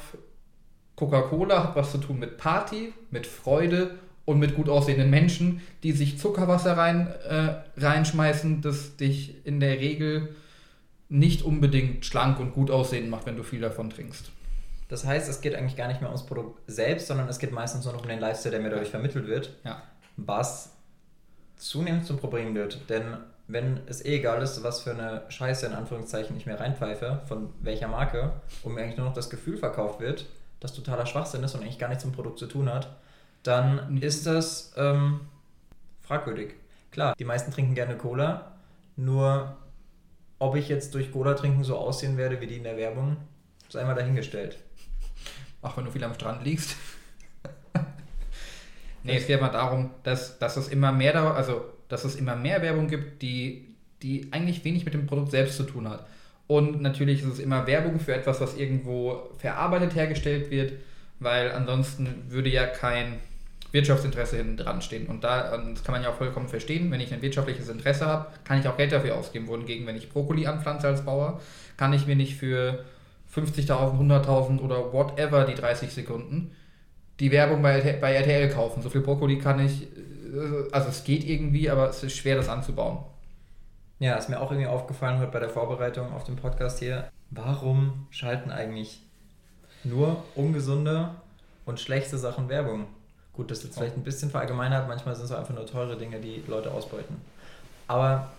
Coca-Cola 0.96 1.64
hat 1.64 1.76
was 1.76 1.92
zu 1.92 1.98
tun 1.98 2.20
mit 2.20 2.38
Party, 2.38 2.94
mit 3.10 3.28
Freude 3.28 3.98
und 4.26 4.40
mit 4.40 4.56
gut 4.56 4.70
aussehenden 4.70 5.10
Menschen, 5.10 5.62
die 5.84 5.92
sich 5.92 6.18
Zuckerwasser 6.18 6.78
rein, 6.78 7.08
äh, 7.28 7.56
reinschmeißen, 7.78 8.62
das 8.62 8.96
dich 8.96 9.46
in 9.46 9.60
der 9.60 9.80
Regel 9.80 10.36
nicht 11.10 11.44
unbedingt 11.44 12.06
schlank 12.06 12.40
und 12.40 12.54
gut 12.54 12.72
aussehend 12.72 13.10
macht, 13.10 13.26
wenn 13.26 13.36
du 13.36 13.44
viel 13.44 13.62
davon 13.62 13.90
trinkst. 13.90 14.32
Das 14.88 15.06
heißt, 15.06 15.30
es 15.30 15.42
geht 15.42 15.56
eigentlich 15.56 15.76
gar 15.76 15.88
nicht 15.88 16.02
mehr 16.02 16.10
ums 16.10 16.26
Produkt 16.26 16.62
selbst, 16.68 17.08
sondern 17.08 17.28
es 17.28 17.40
geht 17.40 17.52
meistens 17.52 17.86
nur 17.86 17.94
noch 17.94 18.04
um 18.04 18.08
den 18.08 18.20
Lifestyle, 18.20 18.52
der 18.52 18.62
mir 18.62 18.70
dadurch 18.70 18.90
vermittelt 18.90 19.28
wird. 19.28 19.56
Ja. 19.64 19.82
was 20.18 20.72
zunehmend 21.56 22.06
zum 22.06 22.18
Problem 22.18 22.54
wird. 22.56 22.90
Denn 22.90 23.18
wenn 23.48 23.82
es 23.88 24.04
eh 24.04 24.18
egal 24.18 24.42
ist, 24.42 24.64
was 24.64 24.82
für 24.82 24.92
eine 24.92 25.24
Scheiße 25.30 25.66
in 25.66 25.74
Anführungszeichen 25.74 26.36
ich 26.38 26.46
mir 26.46 26.60
reinpfeife, 26.60 27.22
von 27.26 27.50
welcher 27.62 27.88
Marke, 27.88 28.34
und 28.64 28.74
mir 28.74 28.82
eigentlich 28.82 28.98
nur 28.98 29.08
noch 29.08 29.14
das 29.14 29.30
Gefühl 29.30 29.58
verkauft 29.58 30.00
wird, 30.00 30.26
dass 30.60 30.74
totaler 30.74 31.06
Schwachsinn 31.06 31.44
ist 31.44 31.56
und 31.56 31.62
eigentlich 31.62 31.80
gar 31.80 31.90
nichts 31.90 32.06
mit 32.06 32.14
dem 32.14 32.16
Produkt 32.16 32.40
zu 32.40 32.48
tun 32.48 32.72
hat, 32.72 32.96
dann 33.44 33.98
ist 34.02 34.26
das 34.26 34.74
ähm, 34.78 35.22
fragwürdig. 36.02 36.54
Klar, 36.92 37.16
die 37.18 37.26
meisten 37.26 37.52
trinken 37.52 37.76
gerne 37.76 37.98
Cola, 37.98 38.54
nur 38.96 39.58
ob 40.40 40.56
ich 40.56 40.70
jetzt 40.70 40.94
durch 40.94 41.12
Cola 41.12 41.34
trinken 41.34 41.64
so 41.64 41.78
aussehen 41.78 42.18
werde 42.18 42.40
wie 42.42 42.48
die 42.48 42.58
in 42.58 42.64
der 42.64 42.78
Werbung, 42.78 43.18
sei 43.70 43.84
mal 43.84 43.96
dahingestellt. 43.96 44.58
Auch 45.62 45.78
wenn 45.78 45.86
du 45.86 45.92
viel 45.92 46.04
am 46.04 46.14
Strand 46.14 46.44
liegst. 46.44 46.76
nee, 49.04 49.18
es 49.18 49.28
geht 49.28 49.42
mal 49.42 49.50
darum, 49.50 49.92
dass, 50.04 50.38
dass 50.40 50.58
es 50.58 50.68
immer 50.68 50.92
mehr 50.92 51.14
da, 51.14 51.34
also 51.34 51.66
dass 51.88 52.04
es 52.04 52.16
immer 52.16 52.36
mehr 52.36 52.62
Werbung 52.62 52.88
gibt, 52.88 53.22
die, 53.22 53.76
die 54.02 54.28
eigentlich 54.32 54.64
wenig 54.66 54.86
mit 54.86 54.94
dem 54.94 55.08
Produkt 55.08 55.32
selbst 55.32 55.58
zu 55.58 55.64
tun 55.64 55.90
hat. 55.90 56.06
Und 56.48 56.82
natürlich 56.82 57.22
ist 57.22 57.30
es 57.30 57.40
immer 57.40 57.66
Werbung 57.68 58.00
für 58.00 58.14
etwas, 58.14 58.42
was 58.42 58.58
irgendwo 58.58 59.30
verarbeitet 59.38 59.96
hergestellt 59.96 60.52
wird, 60.52 60.74
weil 61.20 61.52
ansonsten 61.52 62.26
würde 62.28 62.50
ja 62.50 62.68
kein 62.68 63.20
Wirtschaftsinteresse 63.74 64.38
hinten 64.38 64.58
dran 64.58 64.82
stehen. 64.82 65.08
Und 65.08 65.24
da, 65.24 65.54
und 65.54 65.76
das 65.76 65.84
kann 65.84 65.94
man 65.94 66.04
ja 66.04 66.10
auch 66.10 66.16
vollkommen 66.16 66.48
verstehen, 66.48 66.90
wenn 66.92 67.02
ich 67.02 67.14
ein 67.14 67.22
wirtschaftliches 67.22 67.68
Interesse 67.68 68.06
habe, 68.06 68.28
kann 68.46 68.60
ich 68.60 68.68
auch 68.68 68.78
Geld 68.78 68.92
dafür 68.92 69.16
ausgeben. 69.18 69.48
Wohingegen, 69.48 69.86
wenn 69.88 69.98
ich 69.98 70.10
Brokkoli 70.10 70.48
anpflanze 70.48 70.88
als 70.88 71.04
Bauer, 71.04 71.42
kann 71.76 71.92
ich 71.92 72.08
mir 72.08 72.16
nicht 72.16 72.36
für 72.36 72.86
50.000, 73.36 74.00
100.000 74.00 74.62
oder 74.62 74.94
whatever 74.94 75.46
die 75.46 75.56
30 75.56 75.92
Sekunden 75.92 76.52
die 77.20 77.32
Werbung 77.32 77.62
bei, 77.62 77.98
bei 78.00 78.14
RTL 78.14 78.50
kaufen. 78.50 78.82
So 78.82 78.90
viel 78.90 79.02
Brokkoli 79.02 79.40
kann 79.40 79.60
ich, 79.60 79.84
äh, 79.84 80.72
also 80.72 80.90
es 80.90 81.04
geht 81.04 81.24
irgendwie, 81.24 81.70
aber 81.70 81.90
es 81.90 82.04
ist 82.04 82.16
schwer, 82.16 82.36
das 82.36 82.50
anzubauen. 82.50 83.00
Ja, 84.00 84.16
ist 84.16 84.30
mir 84.30 84.42
auch 84.42 84.52
irgendwie 84.52 84.68
aufgefallen 84.68 85.20
heute 85.20 85.32
bei 85.32 85.40
der 85.40 85.50
Vorbereitung 85.50 86.12
auf 86.12 86.24
den 86.24 86.36
Podcast 86.36 86.80
hier. 86.80 87.10
Warum 87.30 88.08
schalten 88.10 88.52
eigentlich 88.52 89.02
nur 89.84 90.24
ungesunde 90.36 91.12
und 91.66 91.80
schlechte 91.80 92.18
Sachen 92.18 92.50
Werbung? 92.50 92.88
Gut, 93.34 93.50
das 93.50 93.60
ist 93.60 93.64
jetzt 93.66 93.78
vielleicht 93.78 93.98
ein 93.98 94.04
bisschen 94.04 94.30
verallgemeinert, 94.30 94.88
manchmal 94.88 95.16
sind 95.16 95.26
es 95.26 95.32
einfach 95.32 95.54
nur 95.54 95.66
teure 95.66 95.98
Dinge, 95.98 96.20
die 96.20 96.44
Leute 96.48 96.72
ausbeuten. 96.72 97.18
Aber 97.88 98.32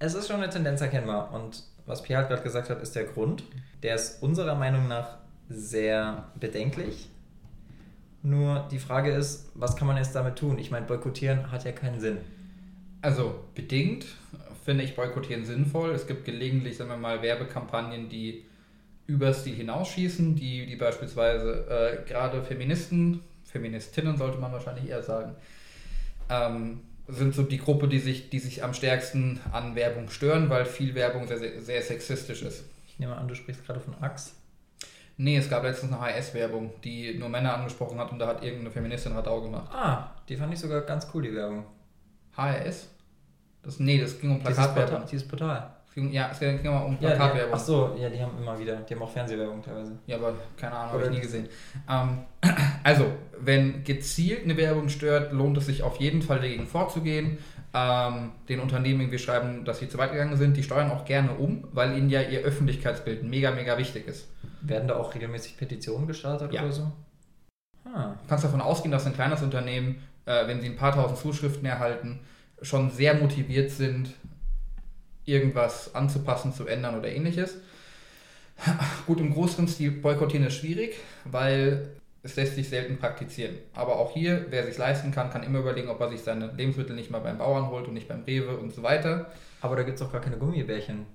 es 0.00 0.14
ist 0.14 0.26
schon 0.28 0.36
eine 0.36 0.50
Tendenz 0.50 0.80
erkennbar 0.80 1.32
und 1.32 1.62
was 1.86 2.02
Pierre 2.02 2.20
halt 2.20 2.28
gerade 2.28 2.42
gesagt 2.42 2.70
hat, 2.70 2.82
ist 2.82 2.94
der 2.96 3.04
Grund. 3.04 3.44
Der 3.82 3.94
ist 3.94 4.22
unserer 4.22 4.54
Meinung 4.54 4.88
nach 4.88 5.18
sehr 5.48 6.24
bedenklich. 6.38 7.08
Nur 8.22 8.66
die 8.70 8.78
Frage 8.78 9.12
ist, 9.12 9.50
was 9.54 9.76
kann 9.76 9.88
man 9.88 9.96
jetzt 9.96 10.14
damit 10.14 10.36
tun? 10.36 10.58
Ich 10.58 10.70
meine, 10.70 10.86
boykottieren 10.86 11.50
hat 11.50 11.64
ja 11.64 11.72
keinen 11.72 12.00
Sinn. 12.00 12.18
Also 13.02 13.34
bedingt 13.54 14.06
finde 14.64 14.84
ich 14.84 14.94
Boykottieren 14.94 15.44
sinnvoll. 15.44 15.90
Es 15.90 16.06
gibt 16.06 16.24
gelegentlich, 16.24 16.76
sagen 16.76 16.90
wir 16.90 16.96
mal, 16.96 17.22
Werbekampagnen, 17.22 18.08
die 18.08 18.44
übers 19.06 19.42
Ziel 19.42 19.56
hinausschießen, 19.56 20.36
die, 20.36 20.66
die 20.66 20.76
beispielsweise 20.76 21.66
äh, 21.68 22.08
gerade 22.08 22.42
Feministen, 22.44 23.20
Feministinnen 23.50 24.16
sollte 24.16 24.38
man 24.38 24.52
wahrscheinlich 24.52 24.88
eher 24.88 25.02
sagen, 25.02 25.34
ähm, 26.28 26.80
sind 27.08 27.34
so 27.34 27.42
die 27.42 27.58
Gruppe, 27.58 27.88
die 27.88 27.98
sich, 27.98 28.30
die 28.30 28.38
sich 28.38 28.62
am 28.62 28.74
stärksten 28.74 29.40
an 29.52 29.74
Werbung 29.74 30.10
stören, 30.10 30.48
weil 30.48 30.64
viel 30.64 30.94
Werbung 30.94 31.26
sehr, 31.26 31.38
sehr, 31.38 31.60
sehr 31.60 31.82
sexistisch 31.82 32.42
ist. 32.42 32.64
Ich 32.86 32.98
nehme 32.98 33.16
an, 33.16 33.26
du 33.26 33.34
sprichst 33.34 33.66
gerade 33.66 33.80
von 33.80 33.94
Axe. 34.00 34.32
Nee, 35.16 35.36
es 35.36 35.50
gab 35.50 35.64
letztens 35.64 35.92
eine 35.92 36.00
HS-Werbung, 36.00 36.72
die 36.82 37.18
nur 37.18 37.28
Männer 37.28 37.54
angesprochen 37.54 37.98
hat 37.98 38.10
und 38.10 38.18
da 38.18 38.26
hat 38.26 38.42
irgendeine 38.42 38.70
Feministin 38.70 39.12
Radau 39.12 39.42
gemacht. 39.42 39.70
Ah, 39.74 40.14
die 40.28 40.36
fand 40.36 40.52
ich 40.54 40.60
sogar 40.60 40.80
ganz 40.82 41.06
cool, 41.12 41.22
die 41.22 41.34
Werbung. 41.34 41.66
HRS? 42.36 42.88
Das, 43.62 43.78
nee, 43.78 44.00
das 44.00 44.18
ging 44.18 44.30
um 44.30 44.38
Dieses 44.38 44.54
Plakatwerbung. 44.54 44.90
Portal. 44.92 45.10
Dieses 45.10 45.28
Portal. 45.28 45.76
Ja, 45.96 46.30
es 46.30 46.38
ging 46.38 46.60
immer 46.60 46.84
um 46.84 46.92
Ja, 47.00 47.10
die, 47.10 47.16
Plakatwerbung. 47.16 47.54
ach 47.54 47.58
so, 47.58 47.96
ja, 47.98 48.08
die 48.08 48.20
haben 48.22 48.38
immer 48.38 48.58
wieder, 48.58 48.76
die 48.76 48.94
haben 48.94 49.02
auch 49.02 49.10
Fernsehwerbung 49.10 49.60
teilweise. 49.62 49.98
Ja, 50.06 50.16
aber 50.16 50.34
keine 50.56 50.72
Ahnung, 50.74 50.92
habe 50.92 51.04
ich 51.04 51.10
nie 51.10 51.20
gesehen. 51.20 51.48
Ähm, 51.88 52.18
also, 52.84 53.06
wenn 53.40 53.82
gezielt 53.84 54.44
eine 54.44 54.56
Werbung 54.56 54.88
stört, 54.88 55.32
lohnt 55.32 55.56
es 55.58 55.66
sich 55.66 55.82
auf 55.82 55.96
jeden 55.98 56.22
Fall 56.22 56.38
dagegen 56.40 56.66
vorzugehen. 56.66 57.38
Ähm, 57.74 58.32
den 58.48 58.60
Unternehmen 58.60 59.00
irgendwie 59.00 59.18
schreiben, 59.18 59.64
dass 59.64 59.78
sie 59.78 59.88
zu 59.88 59.98
weit 59.98 60.12
gegangen 60.12 60.36
sind. 60.36 60.56
Die 60.56 60.62
steuern 60.62 60.90
auch 60.90 61.04
gerne 61.04 61.32
um, 61.32 61.64
weil 61.72 61.96
ihnen 61.96 62.08
ja 62.10 62.20
ihr 62.22 62.40
Öffentlichkeitsbild 62.40 63.22
mega, 63.24 63.50
mega 63.52 63.76
wichtig 63.78 64.06
ist. 64.08 64.28
Werden 64.62 64.88
da 64.88 64.96
auch 64.96 65.14
regelmäßig 65.14 65.56
Petitionen 65.56 66.06
gestartet 66.06 66.52
Ja. 66.52 66.62
oder 66.62 66.72
so? 66.72 66.92
Ah, 67.84 68.14
Du 68.22 68.28
kannst 68.28 68.44
davon 68.44 68.60
ausgehen, 68.60 68.90
dass 68.92 69.06
ein 69.06 69.14
kleines 69.14 69.42
Unternehmen, 69.42 70.02
äh, 70.26 70.46
wenn 70.46 70.60
sie 70.60 70.68
ein 70.68 70.76
paar 70.76 70.92
tausend 70.94 71.18
Zuschriften 71.18 71.64
erhalten, 71.66 72.20
schon 72.62 72.90
sehr 72.90 73.14
motiviert 73.14 73.70
sind, 73.70 74.10
irgendwas 75.30 75.94
anzupassen, 75.94 76.52
zu 76.52 76.66
ändern 76.66 76.98
oder 76.98 77.08
ähnliches. 77.08 77.56
Gut, 79.06 79.20
im 79.20 79.32
größeren 79.32 79.68
Stil 79.68 79.90
boykottieren 79.92 80.46
ist 80.46 80.56
schwierig, 80.56 80.96
weil 81.24 81.88
es 82.22 82.36
lässt 82.36 82.54
sich 82.56 82.68
selten 82.68 82.98
praktizieren. 82.98 83.56
Aber 83.74 83.96
auch 83.98 84.12
hier, 84.12 84.46
wer 84.50 84.64
sich 84.66 84.76
leisten 84.76 85.10
kann, 85.12 85.30
kann 85.30 85.42
immer 85.42 85.60
überlegen, 85.60 85.88
ob 85.88 86.00
er 86.00 86.10
sich 86.10 86.20
seine 86.20 86.52
Lebensmittel 86.56 86.94
nicht 86.94 87.10
mal 87.10 87.20
beim 87.20 87.38
Bauern 87.38 87.68
holt 87.68 87.88
und 87.88 87.94
nicht 87.94 88.08
beim 88.08 88.22
Rewe 88.24 88.56
und 88.58 88.74
so 88.74 88.82
weiter. 88.82 89.30
aber 89.62 89.76
da 89.76 89.82
gibt 89.82 89.96
es 89.98 90.02
auch 90.06 90.12
gar 90.12 90.20
keine 90.20 90.36
Gummibärchen. 90.36 91.06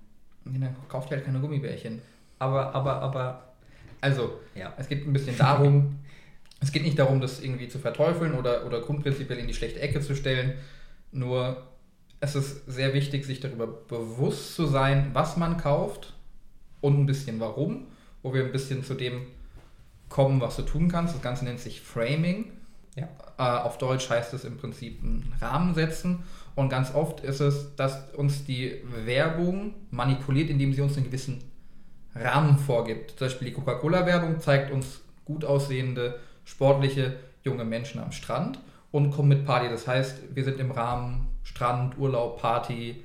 Nee, 0.45 0.59
dann 0.59 0.75
kauft 0.89 1.11
ihr 1.11 1.17
halt 1.17 1.25
keine 1.25 1.39
Gummibärchen. 1.39 2.01
Aber, 2.39 2.73
aber, 2.73 3.01
aber. 3.01 3.43
Also, 4.01 4.39
Ja. 4.55 4.73
es 4.77 4.87
geht 4.87 5.05
ein 5.07 5.13
bisschen 5.13 5.37
darum, 5.37 5.99
es 6.61 6.71
geht 6.71 6.83
nicht 6.83 6.97
darum, 6.99 7.21
das 7.21 7.41
irgendwie 7.41 7.67
zu 7.67 7.77
verteufeln 7.79 8.33
oder, 8.33 8.65
oder 8.65 8.81
grundprinzipiell 8.81 9.39
in 9.39 9.47
die 9.47 9.53
schlechte 9.53 9.79
Ecke 9.79 10.01
zu 10.01 10.15
stellen. 10.15 10.53
Nur, 11.11 11.63
es 12.19 12.35
ist 12.35 12.65
sehr 12.67 12.93
wichtig, 12.93 13.25
sich 13.25 13.39
darüber 13.39 13.67
bewusst 13.67 14.55
zu 14.55 14.65
sein, 14.65 15.11
was 15.13 15.37
man 15.37 15.57
kauft 15.57 16.13
und 16.81 16.99
ein 16.99 17.05
bisschen 17.05 17.39
warum, 17.39 17.87
wo 18.23 18.33
wir 18.33 18.43
ein 18.43 18.51
bisschen 18.51 18.83
zu 18.83 18.93
dem 18.93 19.21
kommen, 20.09 20.41
was 20.41 20.55
du 20.55 20.61
tun 20.61 20.87
kannst. 20.87 21.15
Das 21.15 21.21
Ganze 21.21 21.45
nennt 21.45 21.59
sich 21.59 21.81
Framing. 21.81 22.51
Ja. 22.95 23.09
Äh, 23.37 23.63
auf 23.63 23.77
Deutsch 23.77 24.09
heißt 24.09 24.33
es 24.33 24.45
im 24.45 24.57
Prinzip 24.57 25.03
einen 25.03 25.33
Rahmen 25.41 25.73
setzen. 25.73 26.23
Und 26.55 26.69
ganz 26.69 26.93
oft 26.95 27.19
ist 27.19 27.41
es, 27.41 27.75
dass 27.75 28.13
uns 28.13 28.45
die 28.45 28.81
Werbung 29.03 29.73
manipuliert, 29.91 30.49
indem 30.49 30.73
sie 30.73 30.81
uns 30.81 30.95
einen 30.95 31.05
gewissen 31.05 31.43
Rahmen 32.15 32.57
vorgibt. 32.57 33.11
Zum 33.11 33.27
Beispiel 33.27 33.49
die 33.49 33.53
Coca-Cola-Werbung 33.53 34.39
zeigt 34.39 34.71
uns 34.71 35.01
gut 35.25 35.43
aussehende, 35.43 36.19
sportliche, 36.45 37.17
junge 37.43 37.65
Menschen 37.65 37.99
am 37.99 38.13
Strand 38.13 38.59
und 38.91 39.11
kommen 39.11 39.29
mit 39.29 39.45
Party. 39.45 39.67
Das 39.67 39.85
heißt, 39.87 40.33
wir 40.33 40.43
sind 40.45 40.59
im 40.59 40.71
Rahmen 40.71 41.27
Strand, 41.45 41.97
Urlaub, 41.97 42.41
Party, 42.41 43.03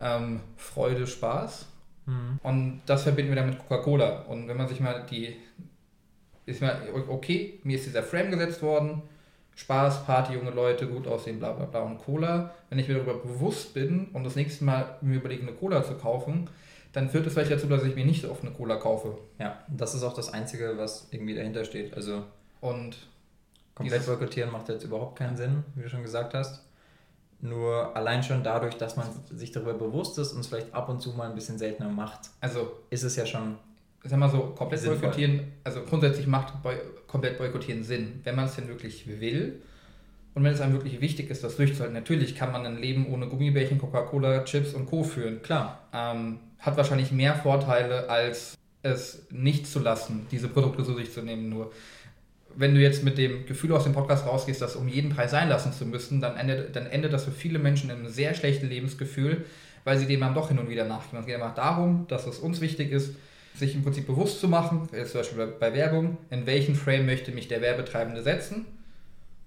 ähm, 0.00 0.40
Freude, 0.56 1.06
Spaß. 1.06 1.66
Mhm. 2.06 2.40
Und 2.42 2.82
das 2.86 3.02
verbinden 3.02 3.32
wir 3.32 3.36
dann 3.36 3.50
mit 3.50 3.58
Coca-Cola. 3.58 4.22
Und 4.22 4.48
wenn 4.48 4.56
man 4.56 4.68
sich 4.68 4.80
mal 4.80 5.04
die, 5.10 5.36
ist 6.46 6.62
mal, 6.62 6.80
okay, 7.08 7.60
mir 7.64 7.76
ist 7.76 7.86
dieser 7.86 8.02
Frame 8.02 8.30
gesetzt 8.30 8.62
worden, 8.62 9.02
Spaß, 9.56 10.04
Party, 10.04 10.34
junge 10.34 10.50
Leute, 10.50 10.86
gut 10.86 11.06
aussehen, 11.08 11.38
bla 11.38 11.52
bla 11.52 11.64
bla 11.66 11.80
und 11.80 11.98
Cola. 11.98 12.54
Wenn 12.70 12.78
ich 12.78 12.88
mir 12.88 12.94
darüber 12.94 13.14
bewusst 13.14 13.74
bin 13.74 14.08
und 14.12 14.24
das 14.24 14.36
nächste 14.36 14.64
Mal 14.64 14.96
mir 15.00 15.16
überlege, 15.16 15.42
eine 15.42 15.52
Cola 15.52 15.82
zu 15.82 15.94
kaufen, 15.94 16.48
dann 16.92 17.10
führt 17.10 17.26
das 17.26 17.32
vielleicht 17.32 17.50
dazu, 17.50 17.66
dass 17.66 17.84
ich 17.84 17.94
mir 17.94 18.04
nicht 18.04 18.22
so 18.22 18.30
oft 18.30 18.42
eine 18.42 18.52
Cola 18.52 18.76
kaufe. 18.76 19.18
Ja, 19.38 19.58
das 19.68 19.94
ist 19.94 20.02
auch 20.02 20.14
das 20.14 20.32
Einzige, 20.32 20.78
was 20.78 21.08
irgendwie 21.10 21.34
dahinter 21.34 21.64
steht. 21.64 21.94
Also 21.94 22.22
Und 22.60 22.96
komplett 23.74 24.06
boykottieren 24.06 24.52
macht 24.52 24.68
jetzt 24.68 24.84
überhaupt 24.84 25.18
keinen 25.18 25.36
Sinn, 25.36 25.64
wie 25.74 25.82
du 25.82 25.88
schon 25.88 26.02
gesagt 26.02 26.34
hast. 26.34 26.62
Nur 27.40 27.94
allein 27.94 28.22
schon 28.22 28.42
dadurch, 28.42 28.76
dass 28.76 28.96
man 28.96 29.06
sich 29.30 29.52
darüber 29.52 29.74
bewusst 29.74 30.18
ist 30.18 30.32
und 30.32 30.40
es 30.40 30.46
vielleicht 30.46 30.74
ab 30.74 30.88
und 30.88 31.00
zu 31.00 31.10
mal 31.10 31.28
ein 31.28 31.34
bisschen 31.34 31.58
seltener 31.58 31.90
macht, 31.90 32.30
also, 32.40 32.72
ist 32.90 33.02
es 33.02 33.16
ja 33.16 33.26
schon. 33.26 33.56
sag 34.04 34.18
mal 34.18 34.30
so, 34.30 34.54
komplett 34.56 34.80
Sinnvoll. 34.80 35.00
boykottieren, 35.00 35.52
also 35.62 35.82
grundsätzlich 35.82 36.26
macht 36.26 36.62
boy 36.62 36.76
komplett 37.06 37.38
boykottieren 37.38 37.84
Sinn, 37.84 38.20
wenn 38.24 38.34
man 38.34 38.46
es 38.46 38.56
denn 38.56 38.68
wirklich 38.68 39.20
will. 39.20 39.62
Und 40.34 40.44
wenn 40.44 40.52
es 40.52 40.60
einem 40.60 40.74
wirklich 40.74 41.00
wichtig 41.00 41.30
ist, 41.30 41.42
das 41.42 41.56
durchzuhalten. 41.56 41.94
Natürlich 41.94 42.34
kann 42.34 42.52
man 42.52 42.66
ein 42.66 42.76
Leben 42.76 43.06
ohne 43.10 43.26
Gummibärchen, 43.26 43.78
Coca-Cola, 43.78 44.44
Chips 44.44 44.74
und 44.74 44.84
Co. 44.84 45.02
führen. 45.02 45.40
Klar, 45.40 45.80
ähm, 45.94 46.40
hat 46.58 46.76
wahrscheinlich 46.76 47.10
mehr 47.10 47.34
Vorteile, 47.34 48.10
als 48.10 48.54
es 48.82 49.26
nicht 49.30 49.66
zu 49.66 49.78
lassen, 49.78 50.26
diese 50.30 50.48
Produkte 50.48 50.84
zu 50.84 50.94
sich 50.94 51.10
zu 51.10 51.22
nehmen. 51.22 51.48
Nur 51.48 51.72
wenn 52.56 52.74
du 52.74 52.80
jetzt 52.80 53.02
mit 53.04 53.18
dem 53.18 53.46
Gefühl 53.46 53.72
aus 53.72 53.84
dem 53.84 53.92
Podcast 53.92 54.26
rausgehst, 54.26 54.60
das 54.62 54.76
um 54.76 54.88
jeden 54.88 55.10
Preis 55.10 55.30
sein 55.30 55.48
lassen 55.48 55.72
zu 55.72 55.84
müssen, 55.86 56.20
dann 56.20 56.36
endet, 56.36 56.74
dann 56.74 56.86
endet 56.86 57.12
das 57.12 57.24
für 57.24 57.30
viele 57.30 57.58
Menschen 57.58 57.90
in 57.90 57.96
einem 57.96 58.08
sehr 58.08 58.34
schlechten 58.34 58.68
Lebensgefühl, 58.68 59.44
weil 59.84 59.98
sie 59.98 60.06
dem 60.06 60.20
dann 60.20 60.34
doch 60.34 60.48
hin 60.48 60.58
und 60.58 60.68
wieder 60.68 60.84
nachgehen. 60.84 61.20
Es 61.20 61.26
geht 61.26 61.34
einfach 61.36 61.54
darum, 61.54 62.06
dass 62.08 62.26
es 62.26 62.38
uns 62.38 62.60
wichtig 62.60 62.90
ist, 62.92 63.14
sich 63.54 63.74
im 63.74 63.82
Prinzip 63.82 64.06
bewusst 64.06 64.40
zu 64.40 64.48
machen, 64.48 64.88
jetzt 64.92 65.12
zum 65.12 65.20
Beispiel 65.20 65.38
bei, 65.38 65.46
bei 65.46 65.74
Werbung, 65.74 66.18
in 66.30 66.46
welchen 66.46 66.74
Frame 66.74 67.06
möchte 67.06 67.30
mich 67.32 67.48
der 67.48 67.60
Werbetreibende 67.62 68.22
setzen 68.22 68.66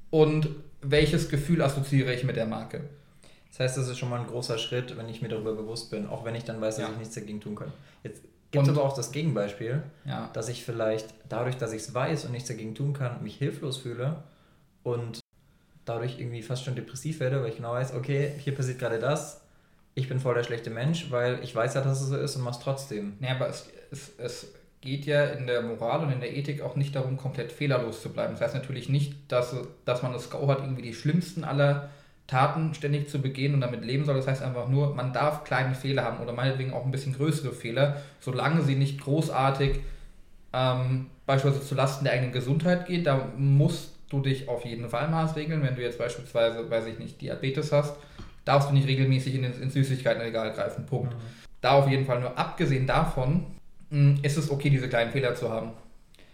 und 0.10 0.50
welches 0.82 1.30
Gefühl 1.30 1.62
assoziiere 1.62 2.14
ich 2.14 2.24
mit 2.24 2.36
der 2.36 2.46
Marke. 2.46 2.82
das 3.52 3.60
heißt, 3.60 3.78
das 3.78 3.88
ist 3.90 3.98
schon 4.00 4.10
mal 4.10 4.22
ein 4.22 4.28
großer 4.28 4.58
Schritt, 4.58 4.96
wenn 4.98 5.10
ich 5.10 5.22
mir 5.22 5.28
darüber 5.30 5.54
bewusst 5.54 5.92
bin, 5.92 6.08
auch 6.08 6.26
wenn 6.26 6.36
ich 6.36 6.44
dann 6.44 6.62
weiß, 6.62 6.78
dass 6.78 6.86
Ja. 6.86 6.92
ich 6.94 6.98
nichts 7.00 7.16
dagegen 7.16 7.42
tun 7.42 7.56
kann. 7.56 7.72
Jetzt 8.04 8.22
gibt 8.52 8.64
es 8.64 8.70
Und- 8.70 8.78
aber 8.78 8.86
auch 8.88 8.96
das 8.96 9.12
Gegenbeispiel, 9.12 9.84
Ja. 10.06 10.30
dass 10.34 10.50
ich 10.50 10.64
vielleicht 10.64 11.14
dadurch, 11.30 11.58
dass 11.58 11.72
ich 11.74 11.82
es 11.84 11.94
weiß 11.94 12.26
und 12.26 12.32
nichts 12.32 12.48
dagegen 12.50 12.76
tun 12.76 12.94
kann, 12.94 13.22
mich 13.24 13.36
hilflos 13.36 13.78
fühle 13.78 14.24
und 14.84 15.20
dadurch 15.86 16.20
irgendwie 16.20 16.42
fast 16.42 16.64
schon 16.64 16.76
depressiv 16.76 17.20
werde, 17.20 17.42
weil 17.42 17.50
ich 17.50 17.58
genau 17.58 17.74
weiß, 17.74 17.94
okay, 17.94 18.32
hier 18.40 18.56
passiert 18.56 18.80
gerade 18.80 19.00
das, 19.00 19.42
ich 19.96 20.08
bin 20.08 20.20
voll 20.20 20.36
der 20.36 20.44
schlechte 20.44 20.70
Mensch, 20.70 21.10
weil 21.12 21.40
ich 21.44 21.54
weiß 21.56 21.74
ja, 21.74 21.82
dass 21.82 22.00
es 22.02 22.08
so 22.10 22.18
ist 22.18 22.36
und 22.36 22.44
mach's 22.44 22.60
trotzdem. 22.60 23.14
Nee, 23.20 23.30
aber 23.30 23.50
es, 23.50 23.68
es, 23.92 24.12
es 24.18 24.48
geht 24.82 25.06
ja 25.06 25.26
in 25.26 25.46
der 25.48 25.62
Moral 25.62 26.02
und 26.02 26.12
in 26.12 26.22
der 26.22 26.36
Ethik 26.36 26.62
auch 26.62 26.76
nicht 26.76 26.96
darum, 26.96 27.18
komplett 27.18 27.52
fehlerlos 27.52 28.02
zu 28.02 28.10
bleiben. 28.14 28.34
Das 28.34 28.42
heißt 28.42 28.54
natürlich 28.56 28.88
nicht, 28.88 29.14
dass, 29.32 29.54
dass 29.86 30.02
man 30.04 30.14
das 30.14 30.30
Go 30.30 30.48
hat, 30.48 30.60
irgendwie 30.60 30.84
die 30.84 30.94
schlimmsten 30.94 31.44
aller 31.44 31.90
Taten 32.30 32.76
ständig 32.76 33.10
zu 33.10 33.20
begehen 33.20 33.56
und 33.56 33.62
damit 33.62 33.84
leben 33.84 34.06
soll. 34.06 34.16
Das 34.16 34.28
heißt 34.28 34.44
einfach 34.44 34.68
nur, 34.68 34.94
man 34.94 35.14
darf 35.14 35.44
kleine 35.44 35.74
Fehler 35.74 36.04
haben 36.04 36.20
oder 36.20 36.32
meinetwegen 36.32 36.74
auch 36.74 36.86
ein 36.86 36.92
bisschen 36.92 37.16
größere 37.16 37.52
Fehler, 37.52 37.98
solange 38.20 38.62
sie 38.62 38.76
nicht 38.76 39.02
großartig 39.02 39.80
ähm, 40.54 41.08
beispielsweise 41.26 41.66
zu 41.66 41.74
Lasten 41.74 42.04
der 42.04 42.14
eigenen 42.14 42.32
Gesundheit 42.32 42.86
gehen. 42.86 43.04
Da 43.04 43.30
musst 43.36 43.96
du 44.10 44.22
dich 44.22 44.48
auf 44.48 44.64
jeden 44.64 44.90
Fall 44.90 45.10
maßregeln. 45.10 45.64
Wenn 45.64 45.76
du 45.76 45.82
jetzt 45.82 45.98
beispielsweise, 45.98 46.70
weiß 46.70 46.86
ich 46.86 47.00
nicht, 47.00 47.20
Diabetes 47.20 47.72
hast, 47.72 47.96
darfst 48.46 48.70
du 48.70 48.74
nicht 48.76 48.88
regelmäßig 48.88 49.34
in 49.34 49.44
ins 49.44 49.74
Süßigkeitenregal 49.74 50.54
greifen. 50.54 50.86
Punkt. 50.86 51.16
Da 51.62 51.72
auf 51.72 51.90
jeden 51.90 52.06
Fall 52.06 52.20
nur 52.20 52.38
abgesehen 52.38 52.86
davon 52.86 53.46
mh, 53.90 54.20
ist 54.22 54.38
es 54.38 54.52
okay, 54.52 54.70
diese 54.70 54.88
kleinen 54.88 55.12
Fehler 55.12 55.34
zu 55.34 55.50
haben. 55.50 55.72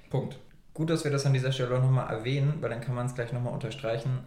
Punkt. 0.10 0.38
Gut, 0.74 0.90
dass 0.90 1.06
wir 1.06 1.12
das 1.12 1.26
an 1.26 1.32
dieser 1.32 1.54
Stelle 1.54 1.80
nochmal 1.80 2.14
erwähnen, 2.14 2.56
weil 2.60 2.70
dann 2.70 2.82
kann 2.82 2.96
man 2.96 3.06
es 3.06 3.16
gleich 3.16 3.32
nochmal 3.32 3.54
unterstreichen. 3.54 4.20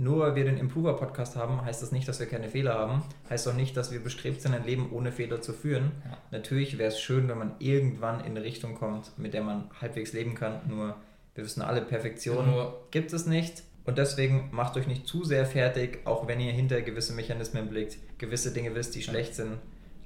Nur 0.00 0.20
weil 0.20 0.36
wir 0.36 0.44
den 0.44 0.56
Improver-Podcast 0.58 1.34
haben, 1.36 1.60
heißt 1.64 1.82
das 1.82 1.90
nicht, 1.90 2.06
dass 2.06 2.20
wir 2.20 2.26
keine 2.28 2.48
Fehler 2.48 2.74
haben. 2.74 3.02
Heißt 3.28 3.48
auch 3.48 3.54
nicht, 3.54 3.76
dass 3.76 3.90
wir 3.90 3.98
bestrebt 4.00 4.40
sind, 4.40 4.54
ein 4.54 4.64
Leben 4.64 4.90
ohne 4.92 5.10
Fehler 5.10 5.40
zu 5.42 5.52
führen. 5.52 5.90
Ja. 6.04 6.16
Natürlich 6.30 6.78
wäre 6.78 6.88
es 6.88 7.00
schön, 7.00 7.28
wenn 7.28 7.36
man 7.38 7.56
irgendwann 7.58 8.20
in 8.20 8.26
eine 8.26 8.44
Richtung 8.44 8.76
kommt, 8.76 9.10
mit 9.18 9.34
der 9.34 9.42
man 9.42 9.68
halbwegs 9.80 10.12
leben 10.12 10.34
kann. 10.36 10.60
Nur 10.68 10.94
wir 11.34 11.44
wissen 11.44 11.62
alle, 11.62 11.82
Perfektion 11.82 12.46
Nur- 12.48 12.86
gibt 12.92 13.12
es 13.12 13.26
nicht. 13.26 13.64
Und 13.84 13.98
deswegen 13.98 14.50
macht 14.52 14.76
euch 14.76 14.86
nicht 14.86 15.06
zu 15.06 15.24
sehr 15.24 15.46
fertig, 15.46 16.00
auch 16.06 16.28
wenn 16.28 16.38
ihr 16.40 16.52
hinter 16.52 16.80
gewisse 16.82 17.12
Mechanismen 17.14 17.68
blickt, 17.68 17.96
gewisse 18.18 18.52
Dinge 18.52 18.74
wisst, 18.76 18.94
die 18.94 19.00
Ja. 19.00 19.10
schlecht 19.10 19.34
sind. 19.34 19.58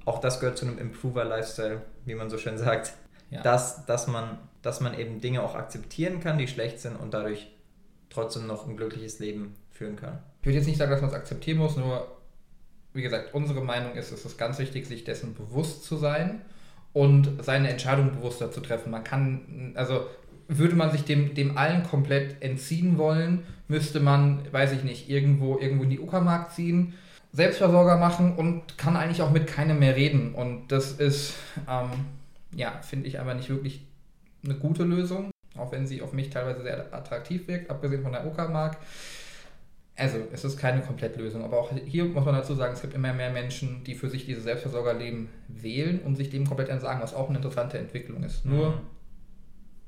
Auch 0.07 0.21
das 0.21 0.41
gehört 0.41 0.57
zu 0.57 0.65
einem 0.67 0.79
Improver-Lifestyle, 0.79 1.83
wie 2.07 2.15
man 2.15 2.31
so 2.31 2.39
schön 2.39 2.57
sagt. 2.59 2.95
Ja. 3.31 3.43
Dass, 3.43 3.85
dass, 3.87 4.07
man, 4.07 4.39
dass 4.63 4.81
man 4.81 4.99
eben 4.99 5.21
Dinge 5.21 5.43
auch 5.43 5.55
akzeptieren 5.55 6.21
kann, 6.21 6.39
die 6.39 6.49
schlecht 6.49 6.81
sind 6.81 6.97
und 6.97 7.13
dadurch 7.13 7.51
trotzdem 8.13 8.47
noch 8.47 8.69
ein 8.69 8.77
glückliches 8.77 9.19
Leben 9.19 9.55
führen 9.71 9.97
kann. 9.97 10.19
Ich 10.41 10.47
würde 10.47 10.59
jetzt 10.59 10.67
nicht 10.67 10.79
sagen, 10.79 10.91
dass 10.91 11.01
man 11.01 11.11
es 11.11 11.17
akzeptieren 11.17 11.59
muss, 11.59 11.77
nur 11.77 12.07
wie 12.95 13.03
gesagt, 13.03 13.35
unsere 13.35 13.63
Meinung 13.63 13.95
ist, 13.95 14.13
es 14.13 14.25
ist 14.25 14.39
ganz 14.39 14.59
wichtig, 14.59 14.87
sich 14.87 15.05
dessen 15.05 15.35
bewusst 15.35 15.85
zu 15.85 15.97
sein 15.97 16.43
und 16.93 17.43
seine 17.43 17.71
Entscheidung 17.71 18.13
bewusster 18.13 18.53
zu 18.53 18.61
treffen. 18.61 18.91
Man 18.91 19.05
kann, 19.05 19.73
also 19.77 20.07
würde 20.49 20.77
man 20.77 20.91
sich 20.91 21.05
dem, 21.05 21.35
dem 21.35 21.57
allen 21.57 21.85
komplett 21.85 22.43
entziehen 22.43 22.99
wollen, 22.99 23.45
müsste 23.69 24.01
man, 24.01 24.41
weiß 24.53 24.73
ich 24.73 24.85
nicht, 24.85 25.09
irgendwo, 25.09 25.59
irgendwo 25.59 25.85
in 25.85 25.91
die 25.91 26.01
Uckermark 26.01 26.53
ziehen, 26.53 26.95
Selbstversorger 27.33 27.97
machen 27.97 28.37
und 28.37 28.77
kann 28.77 28.97
eigentlich 28.97 29.23
auch 29.23 29.31
mit 29.31 29.47
keinem 29.47 29.79
mehr 29.79 29.97
reden. 29.97 30.35
Und 30.35 30.69
das 30.69 30.93
ist, 30.93 31.35
ähm, 31.69 31.89
ja, 32.55 32.81
finde 32.83 33.09
ich 33.09 33.21
aber 33.21 33.33
nicht 33.33 33.49
wirklich 33.49 33.87
eine 34.45 34.55
gute 34.55 34.85
Lösung, 34.85 35.32
auch 35.57 35.73
wenn 35.73 35.87
sie 35.87 36.03
auf 36.03 36.13
mich 36.13 36.31
teilweise 36.31 36.63
sehr 36.63 36.93
attraktiv 36.93 37.47
wirkt, 37.49 37.71
abgesehen 37.71 38.03
von 38.03 38.13
der 38.13 38.27
Uckermark. 38.27 38.79
Also, 39.95 40.19
es 40.33 40.43
ist 40.45 40.59
keine 40.59 40.81
Komplettlösung, 40.81 41.45
aber 41.45 41.59
auch 41.61 41.71
hier 41.87 42.07
muss 42.07 42.25
man 42.25 42.35
dazu 42.35 42.55
sagen, 42.55 42.73
es 42.73 42.81
gibt 42.81 42.95
immer 42.95 43.13
mehr 43.13 43.31
Menschen, 43.31 43.85
die 43.85 43.95
für 43.95 44.09
sich 44.09 44.25
dieses 44.25 44.45
Selbstversorgerleben 44.45 45.29
wählen 45.49 46.01
und 46.01 46.17
sich 46.17 46.31
dem 46.31 46.47
komplett 46.47 46.71
entsagen, 46.71 47.03
was 47.03 47.13
auch 47.15 47.29
eine 47.29 47.39
interessante 47.39 47.79
Entwicklung 47.79 48.25
ist. 48.25 48.47
Nur, 48.47 48.71
Mhm. 48.71 48.81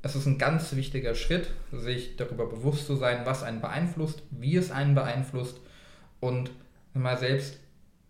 es 0.03 0.15
ist 0.15 0.27
ein 0.27 0.37
ganz 0.37 0.75
wichtiger 0.75 1.15
Schritt, 1.15 1.49
sich 1.71 2.15
darüber 2.17 2.45
bewusst 2.47 2.85
zu 2.85 2.95
sein, 2.95 3.21
was 3.25 3.41
einen 3.41 3.61
beeinflusst, 3.61 4.21
wie 4.29 4.55
es 4.55 4.69
einen 4.69 4.93
beeinflusst 4.93 5.59
und 6.19 6.51
mal 6.93 7.17
selbst 7.17 7.57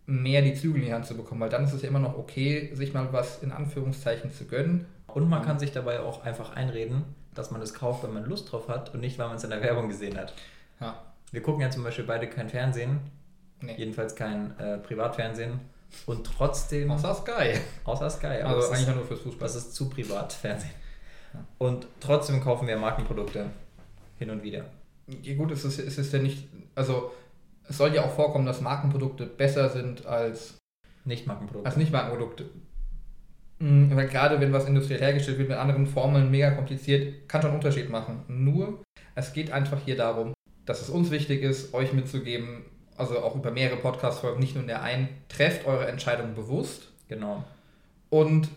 mehr 0.06 0.41
die 0.41 0.54
Zügel 0.54 0.82
in 0.82 0.88
die 0.88 0.94
Hand 0.94 1.06
zu 1.06 1.15
bekommen, 1.15 1.39
weil 1.41 1.50
dann 1.50 1.63
ist 1.63 1.74
es 1.74 1.82
ja 1.82 1.88
immer 1.88 2.00
noch 2.00 2.18
okay, 2.18 2.72
sich 2.74 2.94
mal 2.94 3.08
was 3.13 3.41
in 3.41 3.54
Anführungszeichen 3.54 4.32
zu 4.32 4.46
gönnen. 4.46 4.86
Und 5.15 5.30
man 5.30 5.41
kann 5.43 5.58
sich 5.60 5.71
dabei 5.71 6.01
auch 6.01 6.23
einfach 6.23 6.56
einreden, 6.56 7.04
dass 7.34 7.49
man 7.49 7.62
das 7.62 7.73
kauft, 7.73 8.04
wenn 8.04 8.13
man 8.13 8.25
Lust 8.25 8.51
drauf 8.51 8.67
hat 8.67 8.93
und 8.93 8.99
nicht, 8.99 9.17
weil 9.17 9.28
man 9.28 9.38
es 9.38 9.43
in 9.45 9.49
der 9.49 9.62
Werbung 9.62 9.88
gesehen 9.88 10.17
hat. 10.17 10.34
Ja, 10.82 11.01
Wir 11.32 11.41
gucken 11.41 11.62
ja 11.62 11.71
zum 11.71 11.84
Beispiel 11.84 12.04
beide 12.06 12.28
kein 12.30 12.49
Fernsehen, 12.49 12.99
nee. 13.62 13.75
jedenfalls 13.78 14.13
kein 14.15 14.58
äh, 14.60 14.78
Privatfernsehen. 14.78 15.60
Und 16.06 16.25
trotzdem, 16.25 16.91
Außer 16.91 17.15
Sky. 17.15 17.54
außer 17.86 18.10
Sky, 18.10 18.41
aber 18.43 18.56
Also 18.58 18.69
eigentlich 18.71 18.88
ist, 18.89 18.95
nur 18.95 19.06
fürs 19.06 19.21
Fußball. 19.21 19.47
das 19.47 19.56
ist 19.56 19.73
zu 19.73 19.89
privat, 19.89 20.34
Fernsehen. 20.34 20.71
Und 21.58 21.88
trotzdem 22.01 22.41
kaufen 22.43 22.67
wir 22.67 22.78
Markenprodukte 22.78 23.49
hin 24.19 24.30
und 24.30 24.43
wieder. 24.43 24.65
Ja 25.21 25.36
gut, 25.36 25.51
es 25.51 25.63
ist, 25.63 25.80
es 25.80 25.97
ist 25.97 26.12
ja 26.13 26.19
nicht, 26.19 26.47
also 26.75 27.12
es 27.67 27.78
soll 27.78 27.93
ja 27.93 28.04
auch 28.04 28.12
vorkommen, 28.12 28.45
dass 28.45 28.60
Markenprodukte 28.62 29.25
besser 29.25 29.69
sind 29.69 30.06
als, 30.06 30.58
Nicht 31.06 31.25
Markenprodukte. 31.28 31.67
als 31.69 31.78
Nicht-Markenprodukte. 31.78 32.49
Mhm, 33.60 33.96
Weil 33.96 34.08
gerade 34.08 34.39
wenn 34.41 34.52
was 34.54 34.65
industriell 34.68 35.00
hergestellt 35.00 35.38
wird 35.38 35.50
mit 35.50 35.58
anderen 35.58 35.88
Formeln, 35.88 36.30
mega 36.30 36.52
kompliziert, 36.52 37.28
kann 37.30 37.41
schon 37.41 37.52
einen 37.52 37.60
Unterschied 37.60 37.89
machen. 37.89 38.24
Nur, 38.28 38.84
es 39.15 39.32
geht 39.34 39.52
einfach 39.52 39.80
hier 39.86 39.96
darum, 39.96 40.34
dass 40.65 40.82
es 40.82 40.89
uns 40.89 41.12
wichtig 41.12 41.41
ist, 41.41 41.74
euch 41.74 41.94
mitzugeben, 41.94 42.65
also 42.98 43.20
auch 43.20 43.36
über 43.36 43.52
mehrere 43.52 43.78
Podcast-Folgen, 43.78 44.39
nicht 44.39 44.56
nur 44.56 44.63
in 44.63 44.68
der 44.68 44.82
einen, 44.82 45.08
trefft 45.30 45.65
eure 45.65 45.88
Entscheidung 45.88 46.34
bewusst 46.34 46.91
Genau. 47.08 47.44
und 48.10 48.50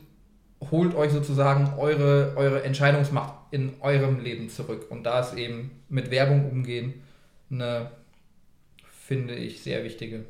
holt 0.71 0.95
euch 0.95 1.13
sozusagen 1.13 1.79
eure, 1.79 2.35
eure 2.37 2.63
Entscheidungsmacht 2.65 3.35
in 3.53 3.75
eurem 3.81 4.21
Leben 4.21 4.49
zurück. 4.49 4.87
Und 4.91 5.05
da 5.05 5.21
ist 5.21 5.35
eben 5.35 5.71
mit 5.89 6.11
Werbung 6.11 6.51
umgehen 6.51 6.95
eine, 7.51 7.91
finde 8.91 9.35
ich, 9.35 9.63
sehr 9.63 9.85
wichtige 9.85 10.25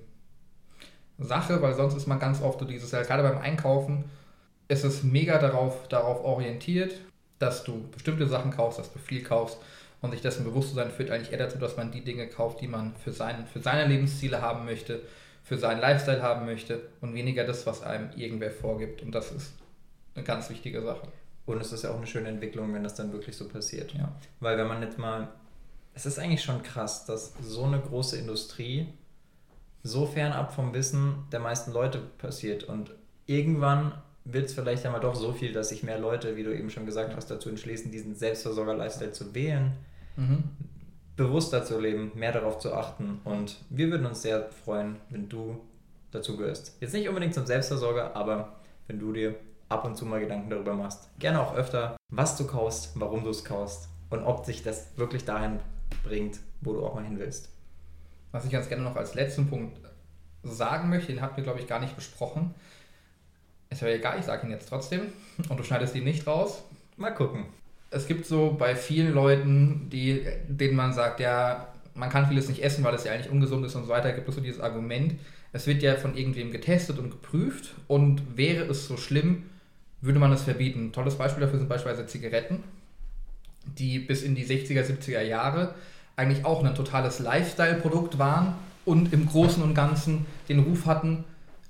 Sache, 1.19 1.63
weil 1.63 1.75
sonst 1.75 1.95
ist 1.95 2.07
man 2.07 2.19
ganz 2.19 2.43
oft 2.43 2.61
so 2.61 2.65
dieses, 2.67 2.91
gerade 2.91 3.23
beim 3.23 3.39
Einkaufen, 3.39 4.05
ist 4.69 4.85
es 4.85 5.03
mega 5.03 5.39
darauf, 5.39 5.89
darauf 5.89 6.25
orientiert, 6.25 6.95
dass 7.39 7.65
du 7.65 7.89
bestimmte 7.91 8.27
Sachen 8.27 8.51
kaufst, 8.51 8.79
dass 8.79 8.93
du 8.93 8.99
viel 8.99 9.23
kaufst 9.23 9.59
und 10.01 10.13
sich 10.13 10.21
dessen 10.21 10.45
bewusst 10.45 10.71
zu 10.71 10.75
sein, 10.75 10.91
führt 10.91 11.11
eigentlich 11.11 11.33
eher 11.33 11.39
dazu, 11.39 11.59
dass 11.59 11.77
man 11.77 11.91
die 11.91 12.05
Dinge 12.05 12.29
kauft, 12.29 12.61
die 12.61 12.69
man 12.69 12.95
für, 12.97 13.13
sein, 13.13 13.47
für 13.47 13.61
seine 13.61 13.87
Lebensziele 13.87 14.41
haben 14.43 14.65
möchte, 14.65 15.03
für 15.43 15.57
seinen 15.57 15.81
Lifestyle 15.81 16.23
haben 16.23 16.45
möchte 16.47 16.83
und 17.01 17.15
weniger 17.15 17.45
das, 17.45 17.67
was 17.67 17.83
einem 17.83 18.11
irgendwer 18.17 18.51
vorgibt. 18.51 19.03
Und 19.03 19.13
das 19.13 19.33
ist 19.33 19.53
eine 20.15 20.25
ganz 20.25 20.51
wichtige 20.51 20.83
Sache. 20.83 21.09
Und 21.47 21.61
es 21.61 21.73
ist 21.73 21.85
ja 21.85 21.91
auch 21.91 21.97
eine 21.97 22.07
schöne 22.07 22.29
Entwicklung, 22.29 22.75
wenn 22.75 22.85
das 22.85 22.95
dann 22.95 23.13
wirklich 23.13 23.37
so 23.37 23.49
passiert. 23.49 23.95
Ja. 23.95 24.13
Weil 24.41 24.59
wenn 24.59 24.69
man 24.69 24.83
jetzt 24.83 24.99
mal, 24.99 25.29
es 25.95 26.05
ist 26.05 26.19
eigentlich 26.19 26.43
schon 26.43 26.63
krass, 26.63 27.07
dass 27.07 27.33
so 27.41 27.65
eine 27.65 27.81
große 27.81 28.19
Industrie 28.19 28.87
so 29.83 30.05
fernab 30.05 30.53
vom 30.53 30.75
Wissen 30.75 31.25
der 31.33 31.41
meisten 31.41 31.73
Leute 31.73 32.01
passiert. 32.19 32.65
Und 32.65 32.91
irgendwann 33.25 33.95
wird 34.31 34.47
es 34.47 34.55
vielleicht 34.55 34.85
einmal 34.85 35.01
doch 35.01 35.15
so 35.15 35.33
viel, 35.33 35.53
dass 35.53 35.71
sich 35.71 35.83
mehr 35.83 35.99
Leute, 35.99 36.37
wie 36.37 36.43
du 36.43 36.55
eben 36.55 36.71
schon 36.71 36.87
gesagt 36.87 37.17
hast, 37.17 37.31
dazu 37.31 37.49
entschließen, 37.49 37.91
diesen 37.91 38.15
Selbstversorger-Lifestyle 38.15 39.13
zu 39.13 39.35
wählen, 39.35 39.73
mhm. 40.17 40.45
bewusster 41.17 41.65
zu 41.65 41.81
leben, 41.81 42.13
mehr 42.15 42.33
darauf 42.33 42.59
zu 42.59 42.75
achten. 42.75 43.21
Und 43.25 43.57
wir 43.71 43.91
würden 43.91 44.07
uns 44.07 44.23
sehr 44.23 44.51
freuen, 44.65 44.97
wenn 45.11 45.29
du 45.29 45.59
dazu 46.11 46.37
gehörst. 46.37 46.77
Jetzt 46.81 46.93
nicht 46.93 47.09
unbedingt 47.09 47.35
zum 47.35 47.47
Selbstversorger, 47.47 48.15
aber 48.15 48.57
wenn 48.87 48.99
du 48.99 49.13
dir 49.13 49.35
ab 49.69 49.85
und 49.85 49.97
zu 49.97 50.07
mal 50.07 50.21
Gedanken 50.21 50.51
darüber 50.51 50.75
machst. 50.75 51.09
Gerne 51.19 51.41
auch 51.41 51.55
öfter, 51.55 51.97
was 52.11 52.37
du 52.37 52.47
kaufst, 52.47 52.93
warum 52.95 53.25
du 53.25 53.31
es 53.31 53.45
kaufst 53.45 53.89
und 54.11 54.25
ob 54.25 54.45
sich 54.45 54.63
das 54.63 54.97
wirklich 54.97 55.25
dahin 55.25 55.61
bringt, 56.05 56.39
wo 56.61 56.73
du 56.73 56.85
auch 56.85 56.95
mal 56.95 57.05
hin 57.05 57.19
willst. 57.19 57.51
Was 58.33 58.45
ich 58.45 58.51
ganz 58.51 58.69
gerne 58.69 58.83
noch 58.83 58.97
als 58.97 59.15
letzten 59.15 59.49
Punkt 59.49 59.79
sagen 60.43 60.89
möchte, 60.89 61.13
den 61.13 61.21
hatten 61.21 61.37
wir, 61.37 61.45
glaube 61.45 61.61
ich, 61.61 61.67
gar 61.67 61.81
nicht 61.81 61.97
besprochen. 61.97 62.55
Ist 63.71 63.83
ja 63.83 63.89
egal, 63.89 64.19
ich 64.19 64.25
sage 64.25 64.47
ihn 64.47 64.51
jetzt 64.51 64.69
trotzdem. 64.69 65.03
Und 65.49 65.59
du 65.59 65.63
schneidest 65.63 65.95
ihn 65.95 66.05
nicht 66.05 66.27
raus. 66.27 66.63
Mal 66.97 67.11
gucken. 67.11 67.45
Es 67.91 68.07
gibt 68.07 68.27
so 68.27 68.57
bei 68.59 68.75
vielen 68.77 69.15
Leuten, 69.15 69.89
die, 69.91 70.25
denen 70.49 70.77
man 70.77 70.93
sagt, 70.93 71.21
ja, 71.21 71.69
man 71.95 72.11
kann 72.11 72.27
vieles 72.29 72.49
nicht 72.49 72.63
essen, 72.63 72.85
weil 72.85 72.95
es 72.95 73.05
ja 73.05 73.13
eigentlich 73.13 73.31
ungesund 73.31 73.65
ist 73.65 73.75
und 73.75 73.85
so 73.85 73.89
weiter, 73.89 74.13
gibt 74.13 74.29
es 74.29 74.35
so 74.35 74.41
dieses 74.41 74.61
Argument, 74.61 75.15
es 75.53 75.67
wird 75.67 75.83
ja 75.83 75.97
von 75.97 76.17
irgendwem 76.17 76.51
getestet 76.51 76.99
und 76.99 77.11
geprüft 77.11 77.75
und 77.87 78.37
wäre 78.37 78.65
es 78.65 78.87
so 78.87 78.97
schlimm, 78.97 79.45
würde 80.01 80.19
man 80.19 80.33
es 80.33 80.43
verbieten. 80.43 80.87
Ein 80.87 80.93
tolles 80.93 81.17
Beispiel 81.17 81.41
dafür 81.41 81.59
sind 81.59 81.69
beispielsweise 81.69 82.07
Zigaretten, 82.07 82.63
die 83.65 83.99
bis 83.99 84.23
in 84.23 84.35
die 84.35 84.45
60er, 84.45 84.85
70er 84.85 85.23
Jahre 85.23 85.75
eigentlich 86.17 86.45
auch 86.45 86.65
ein 86.65 86.75
totales 86.75 87.21
Lifestyle-Produkt 87.21 88.19
waren 88.19 88.55
und 88.85 89.13
im 89.13 89.27
Großen 89.27 89.63
und 89.63 89.75
Ganzen 89.75 90.27
den 90.49 90.61
Ruf 90.61 90.87
hatten, 90.87 91.25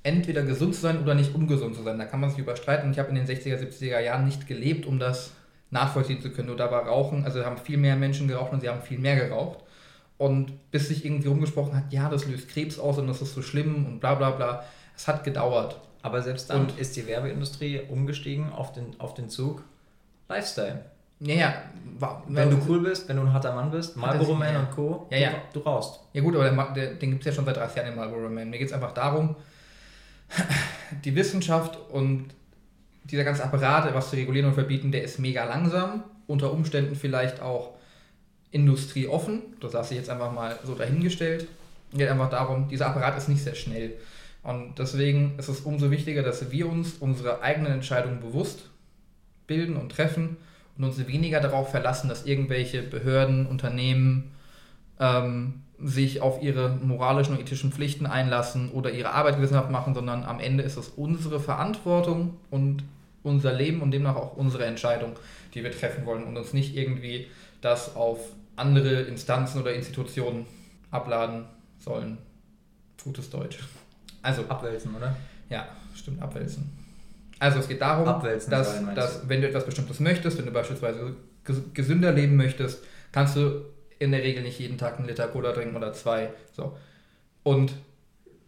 entweder 0.09 0.43
gesund 0.43 0.75
zu 0.75 0.81
sein 0.81 1.03
oder 1.03 1.15
nicht 1.15 1.35
ungesund 1.35 1.77
zu 1.77 1.83
sein. 1.83 1.99
Da 1.99 2.07
kann 2.07 2.21
man 2.21 2.31
sich 2.31 2.39
überstreiten. 2.39 2.91
Ich 2.91 2.99
habe 2.99 3.11
in 3.11 3.15
den 3.15 3.27
60er, 3.27 3.59
70er 3.59 4.01
Jahren 4.01 4.25
nicht 4.25 4.47
gelebt, 4.47 4.87
um 4.87 4.99
das 4.99 5.33
nachvollziehen 5.71 6.21
zu 6.21 6.31
können. 6.31 6.49
Nur 6.49 6.57
da 6.57 6.71
war 6.71 6.87
Rauchen, 6.87 7.25
also 7.25 7.45
haben 7.45 7.59
viel 7.59 7.77
mehr 7.77 7.97
Menschen 7.97 8.27
geraucht 8.27 8.53
und 8.53 8.61
sie 8.61 8.69
haben 8.69 8.83
viel 8.83 8.99
mehr 8.99 9.17
geraucht. 9.17 9.59
Und 10.17 10.71
bis 10.71 10.89
sich 10.89 11.05
irgendwie 11.05 11.29
rumgesprochen 11.29 11.77
hat, 11.77 11.93
ja, 11.93 12.09
das 12.09 12.27
löst 12.27 12.49
Krebs 12.49 12.79
aus 12.79 12.99
und 12.99 13.07
das 13.07 13.23
ist 13.23 13.35
so 13.35 13.43
schlimm 13.43 13.87
und 13.87 14.01
bla 14.01 14.15
bla 14.15 14.31
bla. 14.31 14.65
Es 14.97 15.07
hat 15.07 15.23
gedauert. 15.23 15.79
Aber 16.03 16.23
selbst 16.23 16.51
dann 16.51 16.63
und 16.63 16.79
ist 16.79 16.97
die 16.97 17.07
Werbeindustrie 17.07 17.81
umgestiegen 17.89 18.53
auf 18.53 18.73
den, 18.73 18.99
auf 18.99 19.15
den 19.15 19.29
Zug 19.29 19.63
Lifestyle. 20.29 20.85
Ja, 21.21 21.35
ja. 21.35 21.55
Wenn 22.29 22.51
du 22.51 22.59
cool 22.69 22.81
bist, 22.81 23.09
wenn 23.09 23.17
du 23.17 23.23
ein 23.23 23.33
harter 23.33 23.55
Mann 23.55 23.71
bist, 23.71 23.97
Marlboro 23.97 24.35
Man 24.35 24.55
ja. 24.55 24.61
und 24.61 24.71
Co., 24.71 25.09
ja, 25.11 25.19
ja. 25.19 25.31
Du, 25.53 25.59
du 25.59 25.67
rauchst. 25.67 26.01
Ja 26.13 26.23
gut, 26.23 26.37
aber 26.37 26.49
der, 26.49 26.73
der, 26.75 26.95
den 26.95 27.11
gibt 27.11 27.23
es 27.23 27.27
ja 27.27 27.33
schon 27.33 27.45
seit 27.45 27.57
30 27.57 27.77
Jahren, 27.77 27.87
den 27.89 27.97
Marlboro 27.97 28.29
Man. 28.29 28.51
Mir 28.51 28.59
geht 28.59 28.69
es 28.69 28.73
einfach 28.73 28.93
darum, 28.93 29.35
die 31.05 31.15
Wissenschaft 31.15 31.79
und 31.91 32.27
dieser 33.05 33.25
ganze 33.25 33.45
Apparat, 33.45 33.93
was 33.95 34.11
zu 34.11 34.17
regulieren 34.17 34.49
und 34.49 34.55
verbieten, 34.55 34.93
der 34.93 35.03
ist 35.03 35.19
mega 35.19 35.45
langsam, 35.45 36.05
unter 36.27 36.53
Umständen 36.53 36.95
vielleicht 36.95 37.41
auch 37.41 37.75
industrieoffen. 38.51 39.43
Das 39.61 39.73
lasse 39.73 39.95
ich 39.95 40.01
jetzt 40.01 40.11
einfach 40.11 40.33
mal 40.33 40.59
so 40.65 40.75
dahingestellt. 40.75 41.47
Es 41.93 41.99
geht 41.99 42.09
einfach 42.09 42.31
darum, 42.31 42.69
dieser 42.69 42.89
Apparat 42.89 43.17
ist 43.17 43.29
nicht 43.29 43.43
sehr 43.43 43.55
schnell. 43.55 43.95
Und 44.43 44.79
deswegen 44.79 45.35
ist 45.39 45.49
es 45.49 45.61
umso 45.61 45.91
wichtiger, 45.91 46.23
dass 46.23 46.51
wir 46.51 46.69
uns 46.69 46.95
unsere 47.01 47.43
eigenen 47.43 47.73
Entscheidungen 47.73 48.21
bewusst 48.21 48.71
bilden 49.47 49.77
und 49.77 49.91
treffen 49.91 50.37
und 50.77 50.85
uns 50.85 51.07
weniger 51.07 51.41
darauf 51.41 51.71
verlassen, 51.71 52.09
dass 52.09 52.27
irgendwelche 52.27 52.83
Behörden, 52.83 53.47
Unternehmen 53.47 54.31
ähm, 55.01 55.63
sich 55.81 56.21
auf 56.21 56.43
ihre 56.43 56.71
moralischen 56.71 57.37
und 57.37 57.41
ethischen 57.41 57.73
Pflichten 57.73 58.07
einlassen 58.07 58.71
oder 58.71 58.91
ihre 58.91 59.13
Arbeit 59.13 59.37
gewissenhaft 59.37 59.71
machen, 59.71 59.95
sondern 59.95 60.25
am 60.25 60.41
Ende 60.41 60.65
ist 60.65 60.77
es 60.77 60.89
unsere 60.89 61.39
Verantwortung 61.39 62.37
und 62.51 62.83
unser 63.23 63.53
Leben 63.53 63.81
und 63.81 63.93
demnach 63.93 64.17
auch 64.17 64.37
unsere 64.37 64.65
Entscheidung, 64.65 65.13
die 65.55 65.63
wir 65.63 65.71
treffen 65.71 66.05
wollen 66.05 66.25
und 66.25 66.37
uns 66.37 66.53
nicht 66.53 66.77
irgendwie 66.77 67.29
das 67.61 67.95
auf 67.95 68.19
andere 68.57 69.03
Instanzen 69.03 69.61
oder 69.61 69.73
Institutionen 69.73 70.47
abladen 70.91 71.45
sollen. 71.79 72.19
Gutes 73.03 73.31
Deutsch. 73.31 73.59
Also 74.23 74.43
abwälzen, 74.49 74.95
oder? 74.97 75.17
Ja, 75.49 75.69
stimmt, 75.95 76.21
abwälzen. 76.21 76.71
Also 77.39 77.61
es 77.61 77.69
geht 77.69 77.81
darum, 77.81 78.09
abwälzen 78.09 78.51
dass, 78.51 78.75
sein, 78.75 78.95
dass 78.97 79.29
wenn 79.29 79.41
du 79.41 79.49
etwas 79.49 79.65
Bestimmtes 79.65 80.01
möchtest, 80.01 80.39
wenn 80.39 80.47
du 80.47 80.51
beispielsweise 80.51 81.15
gesünder 81.73 82.13
leben 82.13 82.35
möchtest, 82.35 82.85
kannst 83.13 83.37
du 83.37 83.65
in 83.99 84.13
der 84.13 84.23
Regel 84.23 84.43
nicht 84.43 84.59
jeden 84.59 84.79
Tag 84.79 84.99
einen 84.99 85.09
Liter 85.09 85.29
Cola 85.29 85.53
trinken 85.53 85.77
oder 85.77 85.93
zwei. 85.93 86.31
So. 86.53 86.77
Und 87.43 87.73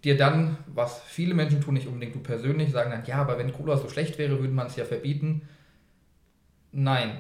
dir 0.04 0.16
dann, 0.16 0.56
was 0.66 1.02
viele 1.02 1.34
Menschen 1.34 1.60
tun, 1.60 1.74
nicht 1.74 1.86
unbedingt 1.86 2.14
du 2.14 2.20
persönlich, 2.20 2.70
sagen 2.70 2.90
dann, 2.90 3.04
ja, 3.04 3.16
aber 3.16 3.38
wenn 3.38 3.52
Cola 3.52 3.76
so 3.76 3.88
schlecht 3.88 4.18
wäre, 4.18 4.38
würde 4.38 4.52
man 4.52 4.66
es 4.66 4.76
ja 4.76 4.84
verbieten. 4.84 5.42
Nein. 6.72 7.18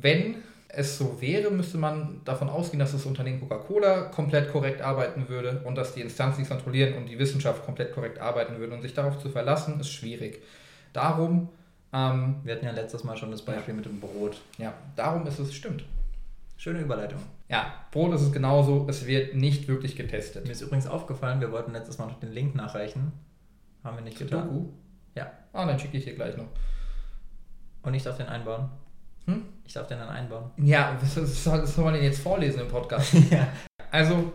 Wenn 0.00 0.36
es 0.68 0.98
so 0.98 1.20
wäre, 1.20 1.50
müsste 1.50 1.78
man 1.78 2.20
davon 2.24 2.50
ausgehen, 2.50 2.78
dass 2.78 2.92
das 2.92 3.06
Unternehmen 3.06 3.40
Coca-Cola 3.40 4.02
komplett 4.02 4.52
korrekt 4.52 4.82
arbeiten 4.82 5.28
würde 5.28 5.62
und 5.64 5.76
dass 5.76 5.94
die 5.94 6.02
Instanzen, 6.02 6.42
die 6.42 6.48
kontrollieren 6.48 6.94
und 6.94 7.06
die 7.06 7.18
Wissenschaft 7.18 7.64
komplett 7.64 7.94
korrekt 7.94 8.18
arbeiten 8.18 8.58
würden. 8.58 8.72
Und 8.72 8.82
sich 8.82 8.92
darauf 8.92 9.18
zu 9.18 9.30
verlassen, 9.30 9.80
ist 9.80 9.90
schwierig. 9.90 10.42
Darum. 10.92 11.48
Ähm, 11.90 12.36
Wir 12.44 12.54
hatten 12.54 12.66
ja 12.66 12.72
letztes 12.72 13.02
Mal 13.02 13.16
schon 13.16 13.30
das 13.30 13.40
Beispiel 13.40 13.72
ja. 13.72 13.76
mit 13.76 13.86
dem 13.86 13.98
Brot. 13.98 14.42
Ja, 14.58 14.74
darum 14.94 15.26
ist 15.26 15.38
es, 15.38 15.54
stimmt. 15.54 15.84
Schöne 16.58 16.80
Überleitung. 16.80 17.20
Ja, 17.48 17.72
Brot 17.92 18.12
ist 18.14 18.22
es 18.22 18.32
genauso, 18.32 18.84
es 18.88 19.06
wird 19.06 19.36
nicht 19.36 19.68
wirklich 19.68 19.94
getestet. 19.94 20.44
Mir 20.44 20.50
ist 20.50 20.60
übrigens 20.60 20.88
aufgefallen, 20.88 21.40
wir 21.40 21.52
wollten 21.52 21.72
letztes 21.72 21.98
Mal 21.98 22.06
noch 22.06 22.18
den 22.18 22.32
Link 22.32 22.56
nachreichen. 22.56 23.12
Haben 23.84 23.98
wir 23.98 24.02
nicht 24.02 24.18
getan. 24.18 24.48
Doku? 24.48 24.66
Ja. 25.14 25.30
Ah, 25.52 25.66
dann 25.66 25.78
schicke 25.78 25.98
ich 25.98 26.04
dir 26.04 26.16
gleich 26.16 26.36
noch. 26.36 26.48
Und 27.82 27.94
ich 27.94 28.02
darf 28.02 28.16
den 28.16 28.26
einbauen. 28.26 28.70
Hm? 29.26 29.44
Ich 29.64 29.72
darf 29.72 29.86
den 29.86 30.00
dann 30.00 30.08
einbauen. 30.08 30.50
Ja, 30.56 30.98
was, 31.00 31.46
was 31.46 31.74
soll 31.76 31.84
man 31.84 31.94
denn 31.94 32.02
jetzt 32.02 32.20
vorlesen 32.20 32.62
im 32.62 32.68
Podcast? 32.68 33.14
ja. 33.30 33.46
Also, 33.92 34.32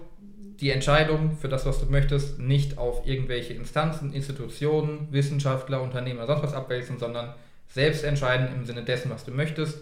die 0.62 0.70
Entscheidung 0.70 1.36
für 1.36 1.50
das, 1.50 1.66
was 1.66 1.82
du 1.82 1.88
möchtest, 1.88 2.40
nicht 2.40 2.78
auf 2.78 3.06
irgendwelche 3.06 3.54
Instanzen, 3.54 4.14
Institutionen, 4.14 5.12
Wissenschaftler, 5.12 5.82
Unternehmer, 5.82 6.26
sonst 6.26 6.44
was 6.44 6.54
abwälzen, 6.54 6.98
sondern 6.98 7.34
selbst 7.68 8.06
entscheiden 8.06 8.48
im 8.56 8.66
Sinne 8.66 8.84
dessen, 8.84 9.12
was 9.12 9.26
du 9.26 9.32
möchtest 9.32 9.80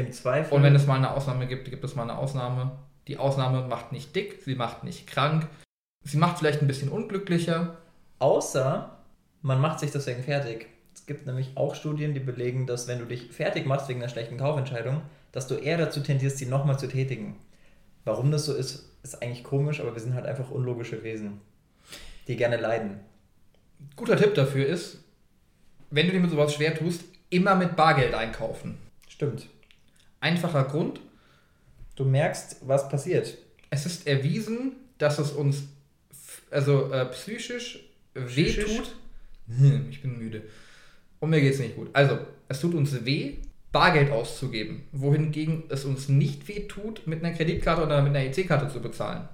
im 0.00 0.12
Zweifel. 0.12 0.54
Und 0.54 0.62
wenn 0.62 0.74
es 0.74 0.86
mal 0.86 0.96
eine 0.96 1.12
Ausnahme 1.12 1.46
gibt, 1.46 1.70
gibt 1.70 1.84
es 1.84 1.94
mal 1.94 2.02
eine 2.02 2.18
Ausnahme. 2.18 2.72
Die 3.08 3.16
Ausnahme 3.16 3.66
macht 3.66 3.92
nicht 3.92 4.14
dick, 4.14 4.42
sie 4.44 4.54
macht 4.54 4.84
nicht 4.84 5.06
krank, 5.06 5.48
sie 6.04 6.18
macht 6.18 6.38
vielleicht 6.38 6.62
ein 6.62 6.66
bisschen 6.66 6.90
unglücklicher. 6.90 7.76
Außer 8.18 8.96
man 9.42 9.60
macht 9.60 9.80
sich 9.80 9.90
deswegen 9.90 10.22
fertig. 10.22 10.66
Es 10.94 11.06
gibt 11.06 11.26
nämlich 11.26 11.52
auch 11.56 11.74
Studien, 11.74 12.14
die 12.14 12.20
belegen, 12.20 12.66
dass 12.66 12.88
wenn 12.88 12.98
du 12.98 13.06
dich 13.06 13.32
fertig 13.32 13.66
machst 13.66 13.88
wegen 13.88 14.00
einer 14.00 14.10
schlechten 14.10 14.36
Kaufentscheidung, 14.36 15.02
dass 15.32 15.46
du 15.46 15.54
eher 15.54 15.78
dazu 15.78 16.00
tendierst, 16.00 16.38
sie 16.38 16.46
nochmal 16.46 16.78
zu 16.78 16.88
tätigen. 16.88 17.36
Warum 18.04 18.30
das 18.30 18.46
so 18.46 18.54
ist, 18.54 18.90
ist 19.02 19.22
eigentlich 19.22 19.44
komisch, 19.44 19.80
aber 19.80 19.94
wir 19.94 20.00
sind 20.00 20.14
halt 20.14 20.26
einfach 20.26 20.50
unlogische 20.50 21.02
Wesen, 21.02 21.40
die 22.28 22.36
gerne 22.36 22.56
leiden. 22.56 23.00
Guter 23.96 24.16
Tipp 24.16 24.34
dafür 24.34 24.66
ist, 24.66 24.98
wenn 25.90 26.06
du 26.06 26.12
dir 26.12 26.20
mit 26.20 26.30
sowas 26.30 26.54
schwer 26.54 26.74
tust, 26.74 27.02
immer 27.30 27.54
mit 27.54 27.76
Bargeld 27.76 28.14
einkaufen. 28.14 28.78
Stimmt. 29.08 29.48
Einfacher 30.20 30.64
Grund. 30.64 31.00
Du 31.96 32.04
merkst, 32.04 32.56
was 32.66 32.88
passiert. 32.88 33.36
Es 33.70 33.86
ist 33.86 34.06
erwiesen, 34.06 34.72
dass 34.98 35.18
es 35.18 35.32
uns 35.32 35.64
also 36.50 36.92
äh, 36.92 37.06
psychisch, 37.06 37.80
psychisch 38.14 38.58
wehtut. 38.58 38.96
Hm, 39.48 39.86
ich 39.90 40.02
bin 40.02 40.18
müde. 40.18 40.42
Und 41.18 41.30
mir 41.30 41.40
geht 41.40 41.54
es 41.54 41.60
nicht 41.60 41.76
gut. 41.76 41.90
Also, 41.92 42.18
es 42.48 42.60
tut 42.60 42.74
uns 42.74 43.04
weh, 43.04 43.34
Bargeld 43.72 44.10
auszugeben, 44.10 44.82
wohingegen 44.92 45.64
es 45.68 45.84
uns 45.84 46.08
nicht 46.08 46.48
weh 46.48 46.66
tut, 46.66 47.06
mit 47.06 47.24
einer 47.24 47.34
Kreditkarte 47.34 47.84
oder 47.84 48.02
mit 48.02 48.14
einer 48.14 48.24
EC-Karte 48.26 48.68
zu 48.68 48.80
bezahlen. 48.80 49.28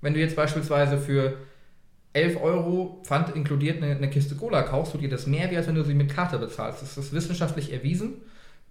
Wenn 0.00 0.12
du 0.12 0.20
jetzt 0.20 0.36
beispielsweise 0.36 0.98
für 0.98 1.38
11 2.12 2.40
Euro 2.42 3.00
Pfand 3.04 3.34
inkludiert 3.34 3.82
eine, 3.82 3.96
eine 3.96 4.10
Kiste 4.10 4.34
Cola 4.34 4.62
kaufst, 4.62 4.94
du 4.94 4.98
dir 4.98 5.08
das 5.08 5.26
mehr, 5.26 5.50
wie 5.50 5.56
als 5.56 5.66
wenn 5.66 5.74
du 5.74 5.84
sie 5.84 5.94
mit 5.94 6.14
Karte 6.14 6.38
bezahlst. 6.38 6.82
Das 6.82 6.98
ist 6.98 7.12
wissenschaftlich 7.12 7.72
erwiesen, 7.72 8.20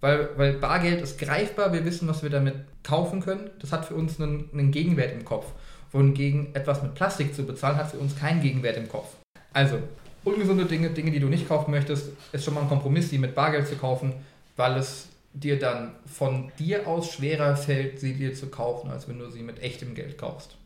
weil, 0.04 0.28
weil 0.36 0.52
Bargeld 0.52 1.00
ist 1.00 1.18
greifbar, 1.18 1.72
wir 1.72 1.82
wissen, 1.86 2.06
was 2.06 2.22
wir 2.22 2.28
damit 2.28 2.56
kaufen 2.82 3.22
können. 3.22 3.48
Das 3.58 3.72
hat 3.72 3.86
für 3.86 3.94
uns 3.94 4.20
einen, 4.20 4.50
einen 4.52 4.70
Gegenwert 4.70 5.12
im 5.12 5.24
Kopf. 5.24 5.46
Wohingegen 5.92 6.54
etwas 6.54 6.82
mit 6.82 6.94
Plastik 6.94 7.34
zu 7.34 7.46
bezahlen, 7.46 7.78
hat 7.78 7.90
für 7.90 7.96
uns 7.96 8.14
keinen 8.14 8.42
Gegenwert 8.42 8.76
im 8.76 8.86
Kopf. 8.86 9.08
Also, 9.54 9.78
ungesunde 10.22 10.66
Dinge, 10.66 10.90
Dinge, 10.90 11.10
die 11.10 11.20
du 11.20 11.28
nicht 11.28 11.48
kaufen 11.48 11.70
möchtest, 11.70 12.10
ist 12.32 12.44
schon 12.44 12.52
mal 12.52 12.60
ein 12.60 12.68
Kompromiss, 12.68 13.08
die 13.08 13.16
mit 13.16 13.34
Bargeld 13.34 13.66
zu 13.66 13.76
kaufen, 13.76 14.12
weil 14.56 14.76
es 14.76 15.08
dir 15.32 15.58
dann 15.58 15.92
von 16.04 16.52
dir 16.58 16.86
aus 16.86 17.10
schwerer 17.10 17.56
fällt, 17.56 17.98
sie 17.98 18.12
dir 18.12 18.34
zu 18.34 18.48
kaufen, 18.48 18.90
als 18.90 19.08
wenn 19.08 19.18
du 19.18 19.30
sie 19.30 19.42
mit 19.42 19.62
echtem 19.62 19.94
Geld 19.94 20.18
kaufst. 20.18 20.58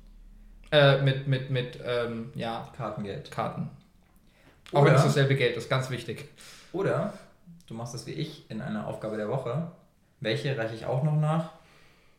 Äh, 0.72 1.00
mit, 1.02 1.28
mit, 1.28 1.48
mit, 1.50 1.78
ähm, 1.86 2.32
ja. 2.34 2.72
Kartengeld. 2.76 3.30
Karten. 3.30 3.70
Auch 4.72 4.84
wenn 4.84 4.96
es 4.96 5.04
dasselbe 5.04 5.36
Geld 5.36 5.56
ist, 5.56 5.70
ganz 5.70 5.90
wichtig. 5.90 6.24
Oder 6.72 7.14
du 7.68 7.74
machst 7.74 7.94
es 7.94 8.06
wie 8.06 8.12
ich 8.12 8.50
in 8.50 8.60
einer 8.60 8.86
Aufgabe 8.86 9.16
der 9.16 9.28
Woche. 9.28 9.70
Welche 10.20 10.56
reiche 10.56 10.74
ich 10.74 10.86
auch 10.86 11.02
noch 11.02 11.16
nach? 11.16 11.52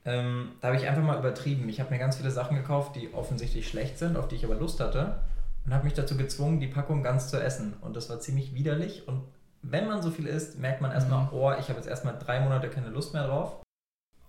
Ähm, 0.06 0.54
da 0.62 0.70
habe 0.70 0.78
ich 0.78 0.88
einfach 0.88 1.04
mal 1.04 1.20
übertrieben. 1.20 1.68
Ich 1.68 1.80
habe 1.80 1.92
mir 1.92 2.00
ganz 2.00 2.18
viele 2.18 2.32
Sachen 2.32 2.56
gekauft, 2.56 2.96
die 2.96 3.14
offensichtlich 3.14 3.68
schlecht 3.68 3.98
sind, 3.98 4.16
auf 4.16 4.28
die 4.28 4.36
ich 4.36 4.46
aber 4.46 4.56
Lust 4.56 4.80
hatte. 4.80 5.20
Und 5.66 5.74
habe 5.74 5.84
mich 5.84 5.94
dazu 5.94 6.16
gezwungen, 6.16 6.60
die 6.60 6.68
Packung 6.68 7.04
ganz 7.04 7.30
zu 7.30 7.42
essen. 7.42 7.74
Und 7.82 7.96
das 7.96 8.10
war 8.10 8.20
ziemlich 8.20 8.54
widerlich. 8.54 9.08
Und 9.08 9.24
wenn 9.62 9.88
man 9.88 10.02
so 10.02 10.10
viel 10.10 10.28
isst, 10.28 10.58
merkt 10.58 10.82
man 10.82 10.92
erstmal, 10.92 11.24
mhm. 11.26 11.34
oh, 11.34 11.52
ich 11.60 11.68
habe 11.68 11.76
jetzt 11.80 11.88
erstmal 11.88 12.18
drei 12.18 12.40
Monate 12.40 12.70
keine 12.70 12.90
Lust 12.90 13.14
mehr 13.14 13.28
drauf. 13.28 13.62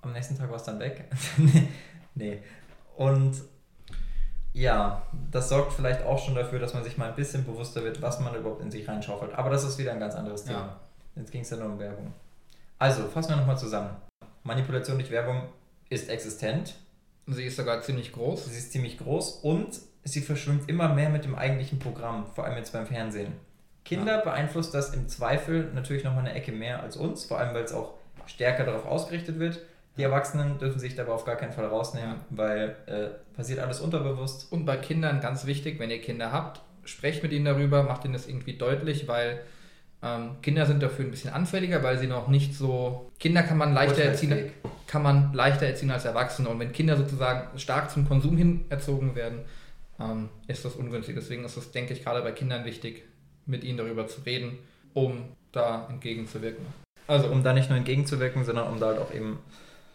Am 0.02 0.12
nächsten 0.12 0.36
Tag 0.36 0.48
war 0.48 0.56
es 0.56 0.64
dann 0.64 0.80
weg. 0.80 1.04
nee. 2.14 2.42
Und 2.96 3.36
ja, 4.52 5.02
das 5.30 5.48
sorgt 5.48 5.72
vielleicht 5.72 6.02
auch 6.02 6.18
schon 6.18 6.34
dafür, 6.34 6.58
dass 6.58 6.74
man 6.74 6.82
sich 6.82 6.98
mal 6.98 7.08
ein 7.08 7.14
bisschen 7.14 7.44
bewusster 7.44 7.84
wird, 7.84 8.02
was 8.02 8.18
man 8.18 8.34
überhaupt 8.34 8.60
in 8.60 8.70
sich 8.70 8.88
reinschaufelt. 8.88 9.32
Aber 9.34 9.50
das 9.50 9.62
ist 9.62 9.78
wieder 9.78 9.92
ein 9.92 10.00
ganz 10.00 10.16
anderes 10.16 10.44
Thema. 10.44 10.58
Ja. 10.58 10.80
Jetzt 11.20 11.32
ging 11.32 11.42
es 11.42 11.50
ja 11.50 11.58
nur 11.58 11.66
um 11.66 11.78
Werbung. 11.78 12.14
Also, 12.78 13.06
fassen 13.08 13.30
wir 13.30 13.36
nochmal 13.36 13.58
zusammen. 13.58 13.90
Manipulation 14.42 14.96
durch 14.96 15.10
Werbung 15.10 15.42
ist 15.90 16.08
existent. 16.08 16.76
Sie 17.26 17.44
ist 17.44 17.56
sogar 17.56 17.82
ziemlich 17.82 18.12
groß. 18.12 18.46
Sie 18.46 18.58
ist 18.58 18.72
ziemlich 18.72 18.96
groß 18.96 19.40
und 19.42 19.78
sie 20.02 20.22
verschwimmt 20.22 20.68
immer 20.68 20.94
mehr 20.94 21.10
mit 21.10 21.24
dem 21.24 21.34
eigentlichen 21.34 21.78
Programm, 21.78 22.26
vor 22.34 22.44
allem 22.44 22.56
jetzt 22.56 22.72
beim 22.72 22.86
Fernsehen. 22.86 23.34
Kinder 23.84 24.18
ja. 24.18 24.24
beeinflusst 24.24 24.72
das 24.72 24.94
im 24.94 25.08
Zweifel 25.08 25.70
natürlich 25.74 26.04
nochmal 26.04 26.26
eine 26.26 26.34
Ecke 26.34 26.52
mehr 26.52 26.82
als 26.82 26.96
uns, 26.96 27.26
vor 27.26 27.38
allem 27.38 27.54
weil 27.54 27.64
es 27.64 27.72
auch 27.74 27.94
stärker 28.26 28.64
darauf 28.64 28.86
ausgerichtet 28.86 29.38
wird. 29.38 29.60
Die 29.98 30.02
Erwachsenen 30.02 30.58
dürfen 30.58 30.78
sich 30.78 30.94
dabei 30.94 31.12
auf 31.12 31.26
gar 31.26 31.36
keinen 31.36 31.52
Fall 31.52 31.66
rausnehmen, 31.66 32.14
ja. 32.14 32.24
weil 32.30 32.76
äh, 32.86 33.36
passiert 33.36 33.58
alles 33.58 33.80
unterbewusst. 33.80 34.50
Und 34.50 34.64
bei 34.64 34.78
Kindern 34.78 35.20
ganz 35.20 35.44
wichtig, 35.44 35.78
wenn 35.78 35.90
ihr 35.90 36.00
Kinder 36.00 36.32
habt, 36.32 36.62
sprecht 36.84 37.22
mit 37.22 37.32
ihnen 37.32 37.44
darüber, 37.44 37.82
macht 37.82 38.06
ihnen 38.06 38.14
das 38.14 38.26
irgendwie 38.26 38.56
deutlich, 38.56 39.06
weil 39.06 39.42
ähm, 40.02 40.36
Kinder 40.40 40.64
sind 40.64 40.82
dafür 40.82 41.04
ein 41.04 41.10
bisschen 41.10 41.32
anfälliger, 41.32 41.82
weil 41.82 41.98
sie 41.98 42.06
noch 42.06 42.28
nicht 42.28 42.54
so. 42.54 43.10
Kinder 43.18 43.42
kann 43.42 43.58
man 43.58 43.74
leichter 43.74 44.02
erziehen, 44.02 44.50
kann 44.86 45.02
man 45.02 45.32
leichter 45.34 45.66
erziehen 45.66 45.90
als 45.90 46.04
Erwachsene. 46.04 46.48
Und 46.48 46.58
wenn 46.58 46.72
Kinder 46.72 46.96
sozusagen 46.96 47.58
stark 47.58 47.90
zum 47.90 48.08
Konsum 48.08 48.36
hin 48.36 48.64
erzogen 48.70 49.14
werden, 49.14 49.40
ähm, 50.00 50.30
ist 50.46 50.64
das 50.64 50.74
ungünstig. 50.74 51.16
Deswegen 51.16 51.44
ist 51.44 51.56
es, 51.56 51.70
denke 51.70 51.92
ich, 51.92 52.02
gerade 52.02 52.22
bei 52.22 52.32
Kindern 52.32 52.64
wichtig, 52.64 53.04
mit 53.44 53.62
ihnen 53.62 53.76
darüber 53.76 54.06
zu 54.06 54.22
reden, 54.22 54.58
um 54.94 55.24
da 55.52 55.86
entgegenzuwirken. 55.90 56.64
Also 57.06 57.28
um 57.28 57.42
da 57.42 57.52
nicht 57.52 57.68
nur 57.68 57.76
entgegenzuwirken, 57.76 58.44
sondern 58.44 58.68
um 58.68 58.80
da 58.80 58.86
halt 58.86 58.98
auch 58.98 59.12
eben 59.12 59.40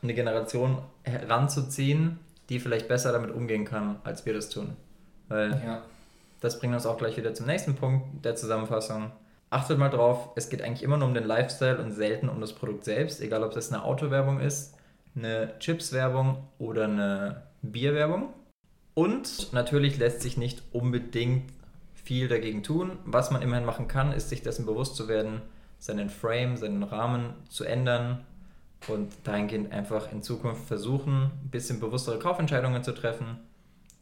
eine 0.04 0.14
Generation 0.14 0.78
heranzuziehen, 1.04 2.20
die 2.50 2.60
vielleicht 2.60 2.88
besser 2.88 3.12
damit 3.12 3.32
umgehen 3.32 3.66
kann, 3.66 3.96
als 4.04 4.26
wir 4.26 4.34
das 4.34 4.50
tun. 4.50 4.76
Weil 5.30 5.52
ja. 5.66 5.82
das 6.42 6.60
bringt 6.60 6.76
uns 6.76 6.86
auch 6.86 6.98
gleich 6.98 7.18
wieder 7.18 7.34
zum 7.34 7.48
nächsten 7.48 7.76
Punkt 7.76 8.24
der 8.24 8.36
Zusammenfassung. 8.36 9.12
Achtet 9.56 9.80
mal 9.80 9.88
drauf, 9.88 10.32
es 10.36 10.50
geht 10.50 10.62
eigentlich 10.62 10.84
immer 10.84 10.98
nur 10.98 11.08
um 11.08 11.14
den 11.14 11.24
Lifestyle 11.24 11.82
und 11.82 11.94
selten 11.94 12.28
um 12.28 12.42
das 12.42 12.52
Produkt 12.52 12.84
selbst, 12.84 13.22
egal 13.22 13.42
ob 13.42 13.54
das 13.54 13.72
eine 13.72 13.86
Autowerbung 13.86 14.42
ist, 14.42 14.76
eine 15.16 15.58
Chips-Werbung 15.60 16.46
oder 16.60 16.84
eine 16.84 17.44
Bierwerbung. 17.62 18.34
Und 18.96 19.54
natürlich 19.54 19.98
lässt 19.98 20.22
sich 20.22 20.36
nicht 20.36 20.62
unbedingt 20.74 21.54
viel 21.94 22.28
dagegen 22.28 22.64
tun. 22.64 22.98
Was 23.06 23.32
man 23.32 23.42
immerhin 23.42 23.64
machen 23.64 23.88
kann, 23.88 24.12
ist 24.12 24.28
sich 24.28 24.42
dessen 24.42 24.66
bewusst 24.66 24.98
zu 24.98 25.08
werden, 25.08 25.42
seinen 25.80 26.10
Frame, 26.10 26.58
seinen 26.58 26.84
Rahmen 26.84 27.34
zu 27.48 27.64
ändern 27.64 28.26
und 28.90 29.14
dahingehend 29.24 29.72
einfach 29.72 30.12
in 30.12 30.22
Zukunft 30.22 30.66
versuchen, 30.66 31.32
ein 31.46 31.50
bisschen 31.50 31.80
bewusstere 31.80 32.20
Kaufentscheidungen 32.20 32.84
zu 32.84 32.92
treffen, 32.92 33.40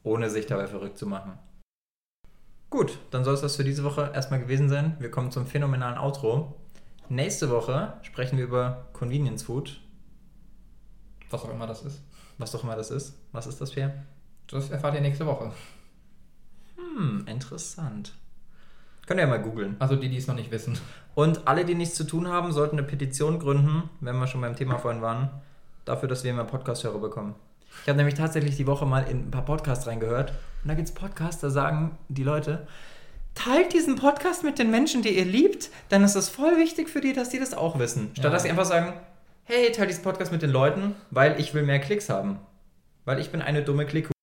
ohne 0.01 0.31
sich 0.31 0.47
dabei 0.47 0.65
verrückt 0.65 0.97
zu 0.97 1.05
machen. 1.05 1.37
Gut, 2.73 2.97
dann 3.11 3.23
soll 3.23 3.35
es 3.35 3.41
das 3.41 3.55
für 3.55 3.63
diese 3.63 3.83
Woche 3.83 4.09
erstmal 4.15 4.39
gewesen 4.39 4.67
sein. 4.67 4.97
Wir 4.97 5.11
kommen 5.11 5.29
zum 5.29 5.45
phänomenalen 5.45 5.95
Outro. 5.95 6.55
Nächste 7.07 7.51
Woche 7.51 7.93
sprechen 8.01 8.39
wir 8.39 8.45
über 8.45 8.87
Convenience 8.93 9.43
Food. 9.43 9.79
Was 11.29 11.43
auch 11.43 11.51
immer 11.51 11.67
das 11.67 11.83
ist. 11.83 12.01
Was 12.39 12.55
auch 12.55 12.63
immer 12.63 12.75
das 12.75 12.89
ist. 12.89 13.13
Was 13.31 13.45
ist 13.45 13.61
das, 13.61 13.69
Pierre? 13.69 13.93
Das 14.47 14.71
erfahrt 14.71 14.95
ihr 14.95 15.01
nächste 15.01 15.27
Woche. 15.27 15.51
Hm, 16.75 17.25
interessant. 17.27 18.15
Könnt 19.05 19.19
ihr 19.19 19.25
ja 19.25 19.29
mal 19.29 19.43
googeln. 19.43 19.75
Also 19.77 19.95
die, 19.95 20.09
die 20.09 20.17
es 20.17 20.25
noch 20.25 20.33
nicht 20.33 20.49
wissen. 20.49 20.75
Und 21.13 21.47
alle, 21.47 21.65
die 21.65 21.75
nichts 21.75 21.93
zu 21.93 22.05
tun 22.05 22.27
haben, 22.27 22.51
sollten 22.53 22.79
eine 22.79 22.87
Petition 22.87 23.37
gründen, 23.37 23.87
wenn 23.99 24.17
wir 24.17 24.25
schon 24.25 24.41
beim 24.41 24.55
Thema 24.55 24.79
vorhin 24.79 25.03
waren, 25.03 25.29
dafür, 25.85 26.09
dass 26.09 26.23
wir 26.23 26.33
mehr 26.33 26.43
Podcast-Hörer 26.43 26.97
bekommen. 26.97 27.35
Ich 27.83 27.89
habe 27.89 27.97
nämlich 27.97 28.15
tatsächlich 28.15 28.57
die 28.57 28.65
Woche 28.65 28.87
mal 28.87 29.03
in 29.03 29.27
ein 29.27 29.31
paar 29.31 29.45
Podcasts 29.45 29.85
reingehört 29.85 30.33
und 30.63 30.69
da 30.69 30.75
gibt 30.75 30.87
es 30.87 30.93
Podcasts, 30.93 31.41
da 31.41 31.49
sagen 31.49 31.97
die 32.07 32.23
Leute, 32.23 32.65
teilt 33.35 33.73
diesen 33.73 33.95
Podcast 33.95 34.43
mit 34.43 34.59
den 34.59 34.71
Menschen, 34.71 35.01
die 35.01 35.17
ihr 35.17 35.25
liebt, 35.25 35.69
dann 35.89 36.03
ist 36.03 36.15
es 36.15 36.29
voll 36.29 36.57
wichtig 36.57 36.89
für 36.89 37.01
die, 37.01 37.13
dass 37.13 37.29
die 37.29 37.39
das 37.39 37.53
auch 37.53 37.79
wissen. 37.79 38.11
Statt 38.13 38.25
ja. 38.25 38.29
dass 38.31 38.43
sie 38.43 38.49
einfach 38.49 38.65
sagen, 38.65 38.93
hey, 39.43 39.71
teilt 39.71 39.89
diesen 39.89 40.03
Podcast 40.03 40.31
mit 40.31 40.41
den 40.41 40.51
Leuten, 40.51 40.95
weil 41.11 41.39
ich 41.39 41.53
will 41.53 41.63
mehr 41.63 41.79
Klicks 41.79 42.09
haben. 42.09 42.39
Weil 43.05 43.19
ich 43.19 43.31
bin 43.31 43.41
eine 43.41 43.63
dumme 43.63 43.85
Klickhure. 43.85 44.13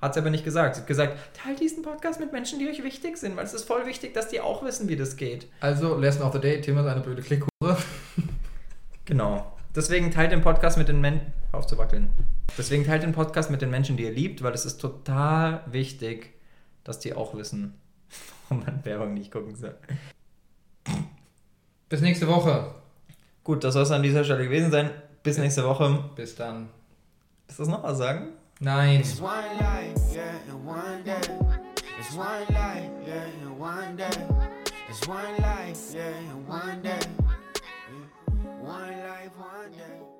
Hat 0.00 0.14
sie 0.14 0.20
aber 0.20 0.30
nicht 0.30 0.44
gesagt. 0.44 0.76
Sie 0.76 0.82
hat 0.82 0.86
gesagt, 0.86 1.16
teilt 1.34 1.60
diesen 1.60 1.82
Podcast 1.82 2.20
mit 2.20 2.32
Menschen, 2.32 2.58
die 2.58 2.68
euch 2.68 2.84
wichtig 2.84 3.16
sind, 3.16 3.36
weil 3.36 3.44
es 3.44 3.52
ist 3.52 3.64
voll 3.64 3.84
wichtig, 3.86 4.14
dass 4.14 4.28
die 4.28 4.40
auch 4.40 4.64
wissen, 4.64 4.88
wie 4.88 4.96
das 4.96 5.16
geht. 5.16 5.48
Also, 5.60 5.96
Lesson 5.98 6.22
of 6.22 6.32
the 6.32 6.40
Day, 6.40 6.60
Thema 6.60 6.82
ist 6.82 6.86
eine 6.86 7.00
blöde 7.00 7.22
Klickhure. 7.22 7.76
genau. 9.04 9.52
Deswegen 9.74 10.10
teilt 10.10 10.32
den 10.32 10.40
Podcast 10.40 10.78
mit 10.78 10.88
den 10.88 11.00
Menschen. 11.00 11.32
aufzuwackeln. 11.52 12.10
Deswegen 12.58 12.84
teilt 12.84 13.02
den 13.02 13.12
Podcast 13.12 13.50
mit 13.50 13.62
den 13.62 13.70
Menschen, 13.70 13.96
die 13.96 14.04
ihr 14.04 14.12
liebt, 14.12 14.42
weil 14.42 14.52
es 14.52 14.64
ist 14.64 14.78
total 14.78 15.62
wichtig, 15.66 16.34
dass 16.82 16.98
die 16.98 17.14
auch 17.14 17.34
wissen, 17.34 17.74
warum 18.48 18.64
man 18.64 18.84
Werbung 18.84 19.14
nicht 19.14 19.30
gucken 19.30 19.54
soll. 19.54 19.76
Bis 21.88 22.00
nächste 22.00 22.26
Woche. 22.26 22.74
Gut, 23.44 23.64
das 23.64 23.74
soll 23.74 23.84
es 23.84 23.90
an 23.90 24.02
dieser 24.02 24.24
Stelle 24.24 24.44
gewesen 24.44 24.70
sein. 24.70 24.90
Bis 25.22 25.38
nächste 25.38 25.64
Woche. 25.64 26.04
Bis 26.16 26.34
dann. 26.34 26.68
Willst 27.46 27.58
du 27.58 27.62
das 27.64 27.68
nochmal 27.68 27.96
sagen? 27.96 28.28
Nein. 28.60 29.00
It's 29.00 29.20
one 29.20 29.30
life, 29.58 30.14
yeah, 30.14 30.22
and 30.50 30.66
one 30.66 31.02
day. 31.04 31.16
It's 31.98 32.14
one 32.14 32.46
life, 32.48 32.90
yeah, 33.06 33.24
and 33.42 33.58
one 33.58 33.96
day. 33.96 34.04
It's 34.88 35.06
one 35.06 35.36
life, 35.38 35.94
yeah, 35.94 36.32
and 36.32 36.48
one 36.48 36.82
day. 36.82 37.19
One 38.70 39.02
life, 39.02 39.36
one 39.36 39.72
day. 39.72 40.19